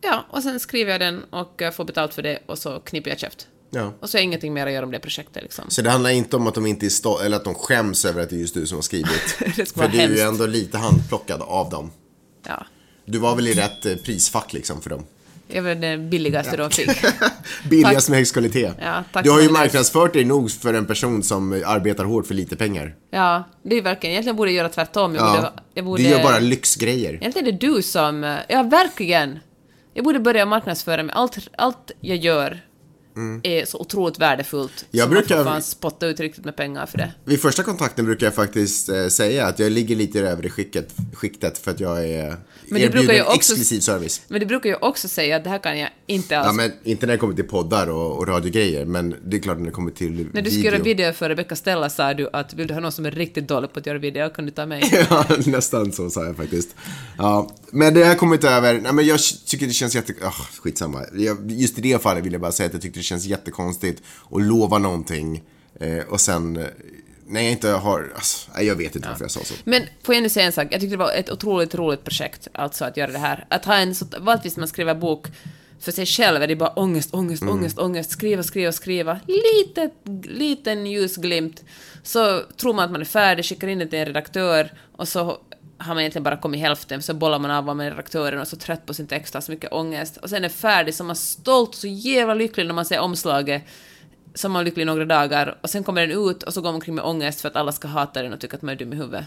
ja, 0.01 0.25
och 0.29 0.43
sen 0.43 0.59
skriver 0.59 0.91
jag 0.91 1.01
den 1.01 1.23
och 1.23 1.61
eh, 1.61 1.71
får 1.71 1.85
betalt 1.85 2.13
för 2.13 2.21
det 2.21 2.39
och 2.45 2.57
så 2.57 2.79
knipper 2.79 3.09
jag 3.09 3.19
käft. 3.19 3.47
Ja. 3.71 3.93
Och 3.99 4.09
så 4.09 4.17
är 4.17 4.21
ingenting 4.21 4.53
mer 4.53 4.67
att 4.67 4.73
göra 4.73 4.85
om 4.85 4.91
det 4.91 4.99
projektet 4.99 5.43
liksom. 5.43 5.65
Så 5.69 5.81
det 5.81 5.89
handlar 5.89 6.09
inte 6.09 6.35
om 6.35 6.47
att 6.47 6.55
de 6.55 6.65
inte 6.65 6.85
är 6.85 6.89
stå- 6.89 7.19
eller 7.19 7.37
att 7.37 7.43
de 7.43 7.55
skäms 7.55 8.05
över 8.05 8.21
att 8.21 8.29
det 8.29 8.35
är 8.35 8.39
just 8.39 8.53
du 8.53 8.67
som 8.67 8.77
har 8.77 8.81
skrivit. 8.81 9.21
För 9.75 9.87
du 9.87 9.99
är 9.99 10.09
ju 10.09 10.19
ändå 10.19 10.45
lite 10.45 10.77
handplockad 10.77 11.41
av 11.41 11.69
dem. 11.69 11.91
Ja. 12.47 12.65
Du 13.05 13.17
var 13.17 13.35
väl 13.35 13.47
i 13.47 13.53
rätt 13.53 13.85
eh, 13.85 13.95
prisfack 13.95 14.53
liksom 14.53 14.81
för 14.81 14.89
dem? 14.89 15.05
Jag 15.47 15.63
var 15.63 15.75
den 15.75 16.09
billigaste 16.09 16.57
de 16.57 16.69
fick. 16.71 16.89
Billigast 17.69 18.09
med 18.09 18.17
högst 18.19 18.33
kvalitet. 18.33 18.71
Ja, 18.81 19.03
tack 19.13 19.23
du 19.23 19.31
har 19.31 19.41
ju 19.41 19.49
marknadsfört 19.49 20.13
dig 20.13 20.25
nog 20.25 20.51
för 20.51 20.73
en 20.73 20.85
person 20.85 21.23
som 21.23 21.63
arbetar 21.65 22.03
hårt 22.05 22.27
för 22.27 22.33
lite 22.33 22.55
pengar. 22.55 22.95
Ja, 23.11 23.43
det 23.63 23.75
är 23.75 23.81
verkligen, 23.81 24.11
egentligen 24.11 24.35
borde 24.35 24.51
jag 24.51 24.57
göra 24.57 24.69
tvärtom. 24.69 25.15
Jag 25.15 25.23
Ja. 25.25 25.35
borde, 25.35 25.51
jag 25.73 25.85
borde, 25.85 26.03
Du 26.03 26.09
gör 26.09 26.23
bara 26.23 26.39
lyxgrejer. 26.39 27.13
Egentligen 27.13 27.47
är 27.47 27.51
det 27.51 27.67
du 27.67 27.81
som... 27.81 28.37
Ja, 28.49 28.63
verkligen! 28.63 29.39
Jag 29.93 30.03
borde 30.05 30.19
börja 30.19 30.45
marknadsföra 30.45 31.03
mig. 31.03 31.15
Allt, 31.15 31.37
allt 31.57 31.91
jag 32.01 32.17
gör 32.17 32.61
är 33.43 33.65
så 33.65 33.77
otroligt 33.79 34.19
värdefullt. 34.19 34.71
Mm. 34.81 34.87
Jag 34.91 35.03
så 35.07 35.09
brukar- 35.11 35.35
man 35.35 35.45
får 35.45 35.51
fan 35.51 35.61
spotta 35.61 36.07
ut 36.07 36.19
riktigt 36.19 36.45
med 36.45 36.55
pengar 36.55 36.85
för 36.85 36.97
det. 36.97 37.11
Vid 37.25 37.41
första 37.41 37.63
kontakten 37.63 38.05
brukar 38.05 38.27
jag 38.27 38.35
faktiskt 38.35 38.89
eh, 38.89 39.07
säga 39.07 39.45
att 39.47 39.59
jag 39.59 39.71
ligger 39.71 39.95
lite 39.95 40.17
i 40.17 40.21
det 40.21 40.29
övre 40.29 40.49
skiktet, 40.49 40.93
skiktet 41.13 41.57
för 41.57 41.71
att 41.71 41.79
jag 41.79 42.05
är 42.09 42.35
Men 42.67 42.81
det 42.81 42.89
brukar 42.89 43.13
ju 43.13 43.21
också- 43.21 43.35
exklusiv 43.35 43.79
service. 43.79 44.21
Men 44.27 44.39
du 44.39 44.45
brukar 44.45 44.69
ju 44.69 44.75
också 44.75 45.07
säga 45.07 45.35
att 45.35 45.43
det 45.43 45.49
här 45.49 45.57
kan 45.59 45.79
jag 45.79 45.89
inte 46.07 46.39
alls... 46.39 46.47
Ja, 46.47 46.53
men 46.53 46.71
inte 46.83 47.05
när 47.05 47.13
det 47.13 47.17
kommer 47.17 47.33
till 47.35 47.47
poddar 47.47 47.87
och, 47.89 48.17
och 48.17 48.27
radiogrejer, 48.27 48.85
men 48.85 49.15
det 49.25 49.37
är 49.37 49.41
klart 49.41 49.57
när 49.57 49.65
det 49.65 49.71
kommer 49.71 49.91
till 49.91 50.11
När 50.11 50.17
du 50.17 50.23
video. 50.29 50.51
skulle 50.51 50.65
göra 50.65 50.83
video 50.83 51.13
för 51.13 51.29
Rebecca 51.29 51.55
Stella 51.55 51.89
sa 51.89 52.13
du 52.13 52.29
att 52.33 52.53
vill 52.53 52.67
du 52.67 52.73
ha 52.73 52.81
någon 52.81 52.91
som 52.91 53.05
är 53.05 53.11
riktigt 53.11 53.47
dålig 53.47 53.73
på 53.73 53.79
att 53.79 53.85
göra 53.85 53.97
video 53.97 54.29
kan 54.29 54.45
du 54.45 54.51
ta 54.51 54.65
mig. 54.65 54.83
Ja, 55.09 55.25
nästan 55.45 55.91
så 55.91 56.09
sa 56.09 56.25
jag 56.25 56.37
faktiskt. 56.37 56.75
Ja, 57.17 57.49
men 57.71 57.93
det 57.93 58.03
har 58.03 58.15
kommit 58.15 58.43
över. 58.43 58.81
Nej, 58.81 58.93
men 58.93 59.05
jag 59.05 59.19
tycker 59.45 59.67
det 59.67 59.73
känns 59.73 59.95
jätte... 59.95 60.13
Oh, 60.13 60.41
skitsamma. 60.61 61.05
Just 61.47 61.77
i 61.77 61.81
det 61.81 62.01
fallet 62.01 62.25
vill 62.25 62.31
jag 62.33 62.41
bara 62.41 62.51
säga 62.51 62.67
att 62.67 62.73
jag 62.73 62.81
tyckte 62.81 62.99
det 62.99 63.03
känns 63.03 63.25
jättekonstigt 63.25 64.03
att 64.31 64.41
lova 64.41 64.77
någonting 64.77 65.43
eh, 65.79 66.03
och 66.09 66.21
sen 66.21 66.57
eh, 66.57 66.65
när 67.27 67.41
jag 67.41 67.51
inte 67.51 67.69
har... 67.69 68.11
Alltså, 68.15 68.51
nej, 68.55 68.65
jag 68.65 68.75
vet 68.75 68.95
inte 68.95 69.07
varför 69.07 69.23
jag 69.23 69.31
sa 69.31 69.39
så. 69.43 69.53
Men 69.63 69.83
får 70.03 70.15
jag 70.15 70.21
nu 70.21 70.29
säga 70.29 70.45
en 70.45 70.51
sak? 70.51 70.67
Jag 70.71 70.81
tyckte 70.81 70.93
det 70.95 71.03
var 71.03 71.11
ett 71.13 71.29
otroligt 71.31 71.75
roligt 71.75 72.03
projekt, 72.03 72.47
alltså 72.53 72.85
att 72.85 72.97
göra 72.97 73.11
det 73.11 73.17
här. 73.19 73.45
Att 73.49 73.65
ha 73.65 73.75
en 73.75 73.95
så... 73.95 74.05
Vanligtvis 74.19 74.55
när 74.55 74.61
man 74.61 74.67
skriver 74.67 74.95
bok 74.95 75.27
för 75.79 75.91
sig 75.91 76.05
själv 76.05 76.43
är 76.43 76.47
det 76.47 76.55
bara 76.55 76.69
ångest, 76.69 77.13
ångest, 77.13 77.41
Mm. 77.41 77.53
ångest, 77.53 77.79
ångest, 77.79 78.11
skriva, 78.11 78.43
skriva, 78.43 78.71
skriva. 78.71 79.19
Litet, 79.27 79.93
liten 80.23 80.85
ljusglimt. 80.85 81.63
Så 82.03 82.41
tror 82.57 82.73
man 82.73 82.85
att 82.85 82.91
man 82.91 83.01
är 83.01 83.05
färdig, 83.05 83.45
skickar 83.45 83.67
in 83.67 83.79
det 83.79 83.87
till 83.87 83.99
en 83.99 84.05
redaktör 84.05 84.73
och 84.95 85.07
så 85.07 85.37
har 85.79 85.93
man 85.93 85.99
egentligen 85.99 86.23
bara 86.23 86.37
kommit 86.37 86.59
hälften, 86.59 87.01
så 87.01 87.13
bollar 87.13 87.39
man 87.39 87.51
av 87.51 87.65
vad 87.65 87.75
med 87.75 87.89
redaktören 87.89 88.39
och 88.39 88.47
så 88.47 88.55
trött 88.55 88.85
på 88.85 88.93
sin 88.93 89.07
text, 89.07 89.33
har 89.33 89.41
så 89.41 89.51
mycket 89.51 89.73
ångest. 89.73 90.17
Och 90.17 90.29
sen 90.29 90.43
är 90.43 90.49
färdig, 90.49 90.93
så 90.93 91.03
man 91.03 91.11
är 91.11 91.15
stolt 91.15 91.69
och 91.69 91.75
så 91.75 91.87
jävla 91.87 92.33
lycklig 92.33 92.65
när 92.65 92.73
man 92.73 92.85
ser 92.85 92.99
omslaget 92.99 93.63
som 94.33 94.51
man 94.51 94.61
är 94.61 94.65
lycklig 94.65 94.85
några 94.85 95.05
dagar 95.05 95.57
och 95.61 95.69
sen 95.69 95.83
kommer 95.83 96.07
den 96.07 96.29
ut 96.29 96.43
och 96.43 96.53
så 96.53 96.61
går 96.61 96.67
man 96.67 96.75
omkring 96.75 96.95
med 96.95 97.03
ångest 97.03 97.41
för 97.41 97.47
att 97.49 97.55
alla 97.55 97.71
ska 97.71 97.87
hata 97.87 98.21
den 98.21 98.33
och 98.33 98.39
tycka 98.39 98.55
att 98.55 98.61
man 98.61 98.73
är 98.73 98.79
dum 98.79 98.93
i 98.93 98.95
huvudet. 98.95 99.25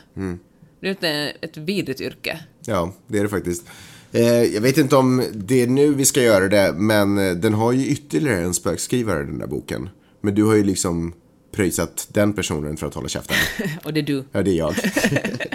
Det 0.81 0.87
är 0.87 0.91
inte 0.91 1.09
ett 1.41 1.57
vidrigt 1.57 2.01
yrke. 2.01 2.41
Ja, 2.67 2.93
det 3.07 3.19
är 3.19 3.23
det 3.23 3.29
faktiskt. 3.29 3.69
Eh, 4.13 4.43
jag 4.43 4.61
vet 4.61 4.79
inte 4.79 4.97
om 4.97 5.25
det 5.33 5.63
är 5.63 5.67
nu 5.67 5.95
vi 5.95 6.05
ska 6.05 6.23
göra 6.23 6.49
det, 6.49 6.73
men 6.73 7.19
eh, 7.19 7.35
den 7.35 7.55
har 7.55 7.73
ju 7.73 7.87
ytterligare 7.87 8.41
en 8.41 8.55
spökskrivare, 8.55 9.25
den 9.25 9.39
där 9.39 9.47
boken. 9.47 9.89
Men 10.21 10.35
du 10.35 10.45
har 10.45 10.55
ju 10.55 10.65
liksom 10.65 11.13
pröjsat 11.53 12.09
den 12.13 12.33
personen 12.33 12.77
för 12.77 12.87
att 12.87 12.95
hålla 12.95 13.09
käften. 13.09 13.37
Och 13.85 13.93
det 13.93 14.01
är 14.01 14.05
du. 14.05 14.25
Ja, 14.33 14.43
det 14.43 14.51
är 14.51 14.55
jag. 14.55 14.75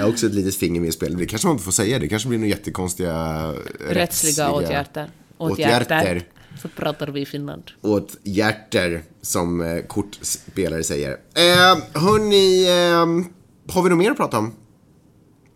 jag 0.00 0.06
har 0.06 0.12
också 0.12 0.26
ett 0.26 0.34
litet 0.34 0.56
finger 0.56 0.80
med 0.80 0.88
i 0.88 0.92
spelet. 0.92 1.18
Det 1.18 1.26
kanske 1.26 1.48
man 1.48 1.54
inte 1.54 1.64
får 1.64 1.72
säga. 1.72 1.98
Det 1.98 2.08
kanske 2.08 2.28
blir 2.28 2.38
några 2.38 2.48
jättekonstiga 2.48 3.52
Rättsliga 3.88 4.52
åtgärder. 4.52 5.10
åtgärder. 5.38 6.22
Så 6.62 6.68
pratar 6.68 7.08
vi 7.08 7.20
i 7.20 7.26
Finland. 7.26 7.62
Åt 7.82 8.16
hjärter, 8.22 9.02
som 9.20 9.60
eh, 9.60 9.82
kortspelare 9.82 10.82
säger. 10.82 11.10
Eh, 11.12 12.00
hörni, 12.02 12.64
eh, 12.64 13.74
har 13.74 13.82
vi 13.82 13.88
något 13.88 13.98
mer 13.98 14.10
att 14.10 14.16
prata 14.16 14.38
om? 14.38 14.52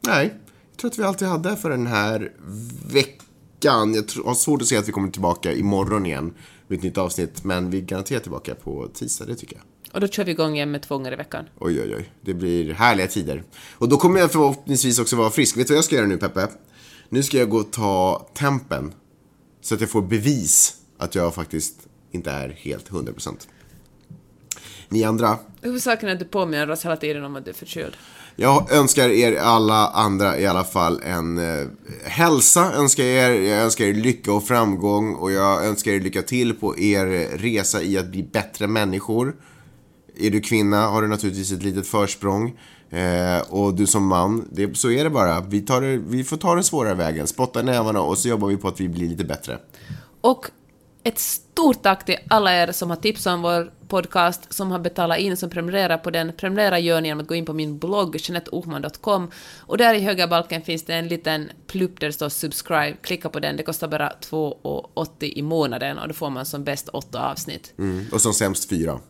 Nej, 0.00 0.34
jag 0.70 0.78
tror 0.78 0.90
att 0.90 0.98
vi 0.98 1.02
alltid 1.02 1.28
hade 1.28 1.56
för 1.56 1.70
den 1.70 1.86
här 1.86 2.32
veckan. 2.92 3.94
Jag 3.94 4.08
tror, 4.08 4.24
har 4.24 4.34
svårt 4.34 4.62
att 4.62 4.68
se 4.68 4.76
att 4.76 4.88
vi 4.88 4.92
kommer 4.92 5.08
tillbaka 5.08 5.52
imorgon 5.52 6.06
igen 6.06 6.34
med 6.68 6.76
ett 6.76 6.82
nytt 6.82 6.98
avsnitt. 6.98 7.44
Men 7.44 7.70
vi 7.70 7.78
är 7.78 7.82
garanterat 7.82 8.22
tillbaka 8.22 8.54
på 8.54 8.88
tisdag, 8.94 9.24
det 9.24 9.34
tycker 9.34 9.56
jag. 9.56 9.64
Och 9.94 10.00
då 10.00 10.08
kör 10.08 10.24
vi 10.24 10.30
igång 10.30 10.54
igen 10.54 10.70
med 10.70 10.82
två 10.82 10.96
gånger 10.96 11.12
i 11.12 11.16
veckan. 11.16 11.44
Oj, 11.58 11.80
oj, 11.82 11.94
oj. 11.96 12.10
Det 12.20 12.34
blir 12.34 12.72
härliga 12.72 13.06
tider. 13.06 13.42
Och 13.72 13.88
då 13.88 13.96
kommer 13.96 14.20
jag 14.20 14.32
förhoppningsvis 14.32 14.98
också 14.98 15.16
vara 15.16 15.30
frisk. 15.30 15.56
Vet 15.56 15.66
du 15.66 15.72
vad 15.72 15.78
jag 15.78 15.84
ska 15.84 15.96
göra 15.96 16.06
nu, 16.06 16.16
Peppe? 16.16 16.48
Nu 17.08 17.22
ska 17.22 17.38
jag 17.38 17.48
gå 17.48 17.58
och 17.58 17.72
ta 17.72 18.26
tempen. 18.34 18.92
Så 19.60 19.74
att 19.74 19.80
jag 19.80 19.90
får 19.90 20.02
bevis 20.02 20.74
att 20.98 21.14
jag 21.14 21.34
faktiskt 21.34 21.74
inte 22.12 22.30
är 22.30 22.48
helt 22.48 22.90
100%. 22.90 23.36
Ni 24.88 25.04
andra, 25.04 25.38
Huvudsaken 25.60 26.08
är 26.08 26.12
att 26.12 26.18
du 26.18 26.24
påminner 26.24 26.70
oss 26.70 26.84
hela 26.84 26.96
tiden 26.96 27.24
om 27.24 27.36
att 27.36 27.44
du 27.44 27.50
är 27.50 27.54
förkyld. 27.54 27.96
jag 28.36 28.72
önskar 28.72 29.08
er 29.08 29.36
alla 29.36 29.88
andra 29.88 30.38
i 30.38 30.46
alla 30.46 30.64
fall 30.64 31.00
en 31.04 31.38
eh, 31.38 31.66
hälsa, 32.04 32.72
önskar 32.72 33.04
er, 33.04 33.30
jag 33.30 33.64
önskar 33.64 33.84
er 33.84 33.94
lycka 33.94 34.32
och 34.32 34.46
framgång 34.46 35.14
och 35.14 35.32
jag 35.32 35.64
önskar 35.64 35.92
er 35.92 36.00
lycka 36.00 36.22
till 36.22 36.54
på 36.54 36.78
er 36.78 37.38
resa 37.38 37.82
i 37.82 37.98
att 37.98 38.06
bli 38.06 38.22
bättre 38.22 38.66
människor. 38.66 39.34
Är 40.16 40.30
du 40.30 40.40
kvinna 40.40 40.86
har 40.86 41.02
du 41.02 41.08
naturligtvis 41.08 41.52
ett 41.52 41.62
litet 41.62 41.86
försprång. 41.86 42.58
Eh, 42.90 43.40
och 43.48 43.74
du 43.74 43.86
som 43.86 44.06
man, 44.06 44.48
det, 44.52 44.76
så 44.76 44.90
är 44.90 45.04
det 45.04 45.10
bara. 45.10 45.40
Vi, 45.40 45.60
tar 45.60 45.80
det, 45.80 45.96
vi 45.96 46.24
får 46.24 46.36
ta 46.36 46.54
den 46.54 46.64
svårare 46.64 46.94
vägen, 46.94 47.26
spotta 47.26 47.62
nävarna 47.62 48.00
och 48.00 48.18
så 48.18 48.28
jobbar 48.28 48.48
vi 48.48 48.56
på 48.56 48.68
att 48.68 48.80
vi 48.80 48.88
blir 48.88 49.08
lite 49.08 49.24
bättre. 49.24 49.58
Och 50.20 50.50
ett 51.06 51.18
stort 51.18 51.82
tack 51.82 52.04
till 52.04 52.16
alla 52.28 52.54
er 52.54 52.72
som 52.72 52.90
har 52.90 52.96
tipsat 52.96 53.34
om 53.34 53.42
vår 53.42 53.72
podcast, 53.88 54.52
som 54.52 54.70
har 54.70 54.78
betalat 54.78 55.18
in, 55.18 55.36
som 55.36 55.50
prenumererar 55.50 55.98
på 55.98 56.10
den. 56.10 56.32
Prenumerera 56.32 56.78
gör 56.78 57.00
ni 57.00 57.08
genom 57.08 57.20
att 57.20 57.28
gå 57.28 57.34
in 57.34 57.46
på 57.46 57.52
min 57.52 57.78
blogg, 57.78 58.16
janetteohman.com, 58.20 59.30
och 59.58 59.78
där 59.78 59.94
i 59.94 60.00
högra 60.00 60.26
balken 60.26 60.62
finns 60.62 60.84
det 60.84 60.94
en 60.94 61.08
liten 61.08 61.50
plupp 61.66 62.00
där 62.00 62.06
det 62.06 62.12
står 62.12 62.28
subscribe. 62.28 62.96
Klicka 63.02 63.28
på 63.28 63.40
den, 63.40 63.56
det 63.56 63.62
kostar 63.62 63.88
bara 63.88 64.12
2,80 64.30 65.24
i 65.24 65.42
månaden 65.42 65.98
och 65.98 66.08
då 66.08 66.14
får 66.14 66.30
man 66.30 66.46
som 66.46 66.64
bäst 66.64 66.88
åtta 66.88 67.30
avsnitt. 67.30 67.72
Mm. 67.78 68.06
Och 68.12 68.20
som 68.20 68.34
sämst 68.34 68.68
fyra. 68.68 69.00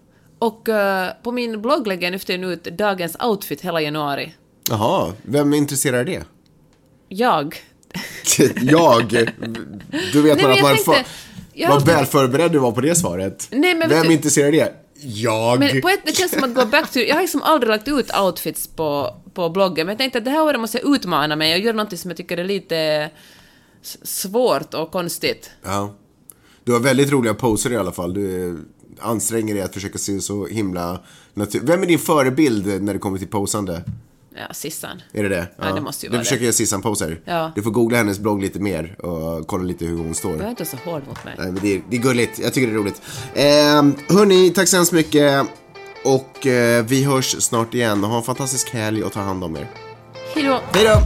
Och 0.44 0.68
eh, 0.68 1.12
på 1.22 1.32
min 1.32 1.62
blogg 1.62 1.86
lägger 1.86 2.02
jag 2.02 2.12
nu 2.12 2.18
för 2.18 2.26
tiden 2.26 2.44
ut 2.44 2.64
dagens 2.64 3.16
outfit 3.20 3.60
hela 3.60 3.80
januari. 3.80 4.34
Jaha, 4.70 5.12
vem 5.22 5.52
är 5.52 5.56
intresserad 5.56 5.98
av 6.00 6.06
det? 6.06 6.24
Jag. 7.08 7.56
jag? 8.60 9.08
Du 10.12 10.22
vet 10.22 10.36
Nej, 10.36 10.44
man 10.46 10.52
att 10.52 10.62
man 10.62 10.74
tänkte- 10.74 10.84
för, 10.84 11.04
jag 11.52 11.68
vad 11.68 11.86
väl 11.86 12.06
förberedd 12.06 12.52
du 12.52 12.58
var 12.58 12.72
på 12.72 12.80
det 12.80 12.94
svaret. 12.94 13.48
Nej, 13.50 13.74
men 13.74 13.88
Vem 13.88 14.02
du- 14.02 14.08
är 14.08 14.12
intresserad 14.12 14.46
av 14.46 14.52
det? 14.52 14.74
Jag. 15.02 15.58
Men 15.58 15.80
på 15.80 15.88
ett, 15.88 16.00
det 16.06 16.16
känns 16.16 16.32
som 16.32 16.44
att 16.44 16.54
gå 16.54 16.64
back 16.64 16.92
to... 16.92 16.98
Jag 16.98 17.14
har 17.14 17.22
liksom 17.22 17.42
aldrig 17.42 17.70
lagt 17.70 17.88
ut 17.88 18.10
outfits 18.18 18.66
på, 18.68 19.16
på 19.34 19.48
bloggen, 19.50 19.86
men 19.86 19.92
jag 19.92 19.98
tänkte 19.98 20.18
att 20.18 20.24
det 20.24 20.30
här 20.30 20.42
året 20.42 20.60
måste 20.60 20.78
jag 20.78 20.94
utmana 20.94 21.36
mig 21.36 21.54
och 21.54 21.60
göra 21.60 21.76
något 21.76 21.98
som 21.98 22.10
jag 22.10 22.16
tycker 22.16 22.36
är 22.36 22.44
lite 22.44 23.10
svårt 24.02 24.74
och 24.74 24.90
konstigt. 24.90 25.50
Ja. 25.64 25.94
Du 26.64 26.72
har 26.72 26.80
väldigt 26.80 27.10
roliga 27.12 27.34
poser 27.34 27.72
i 27.72 27.76
alla 27.76 27.92
fall. 27.92 28.14
Du 28.14 28.48
eh, 28.48 28.54
anstränger 29.00 29.54
dig 29.54 29.62
att 29.62 29.74
försöka 29.74 29.98
se 29.98 30.20
så 30.20 30.46
himla 30.46 31.00
natur... 31.34 31.60
Vem 31.64 31.82
är 31.82 31.86
din 31.86 31.98
förebild 31.98 32.82
när 32.82 32.92
det 32.92 32.98
kommer 32.98 33.18
till 33.18 33.28
posande? 33.28 33.82
Ja, 34.36 34.54
Sissan. 34.54 35.02
Är 35.12 35.22
det 35.22 35.28
det? 35.28 35.48
Ja, 35.58 35.72
det 35.72 35.80
måste 35.80 36.06
ju 36.06 36.10
Du 36.10 36.16
vara 36.16 36.24
försöker 36.24 36.40
det. 36.40 36.44
göra 36.44 36.52
Sissan-poser? 36.52 37.20
Ja. 37.24 37.52
Du 37.54 37.62
får 37.62 37.70
googla 37.70 37.96
hennes 37.98 38.18
blogg 38.18 38.40
lite 38.42 38.60
mer 38.60 39.04
och 39.06 39.46
kolla 39.46 39.64
lite 39.64 39.84
hur 39.84 39.98
hon 39.98 40.14
står. 40.14 40.36
Du 40.36 40.42
är 40.44 40.50
inte 40.50 40.64
så 40.64 40.76
hård 40.76 41.02
mot 41.08 41.24
mig. 41.24 41.34
Nej, 41.38 41.52
men 41.52 41.58
det, 41.62 41.74
är, 41.74 41.82
det 41.90 41.96
är 41.96 42.00
gulligt. 42.00 42.38
Jag 42.38 42.54
tycker 42.54 42.66
det 42.68 42.74
är 42.74 42.78
roligt. 42.78 43.02
Eh, 43.34 44.14
hörni, 44.16 44.50
tack 44.50 44.68
så 44.68 44.76
hemskt 44.76 44.92
mycket. 44.92 45.46
Och 46.04 46.46
eh, 46.46 46.84
vi 46.84 47.04
hörs 47.04 47.36
snart 47.42 47.74
igen. 47.74 48.04
Ha 48.04 48.16
en 48.16 48.22
fantastisk 48.22 48.70
helg 48.70 49.02
och 49.04 49.12
ta 49.12 49.20
hand 49.20 49.44
om 49.44 49.56
er. 49.56 49.70
Hejdå! 50.34 50.60
Hej 50.72 50.84
då! 50.84 51.00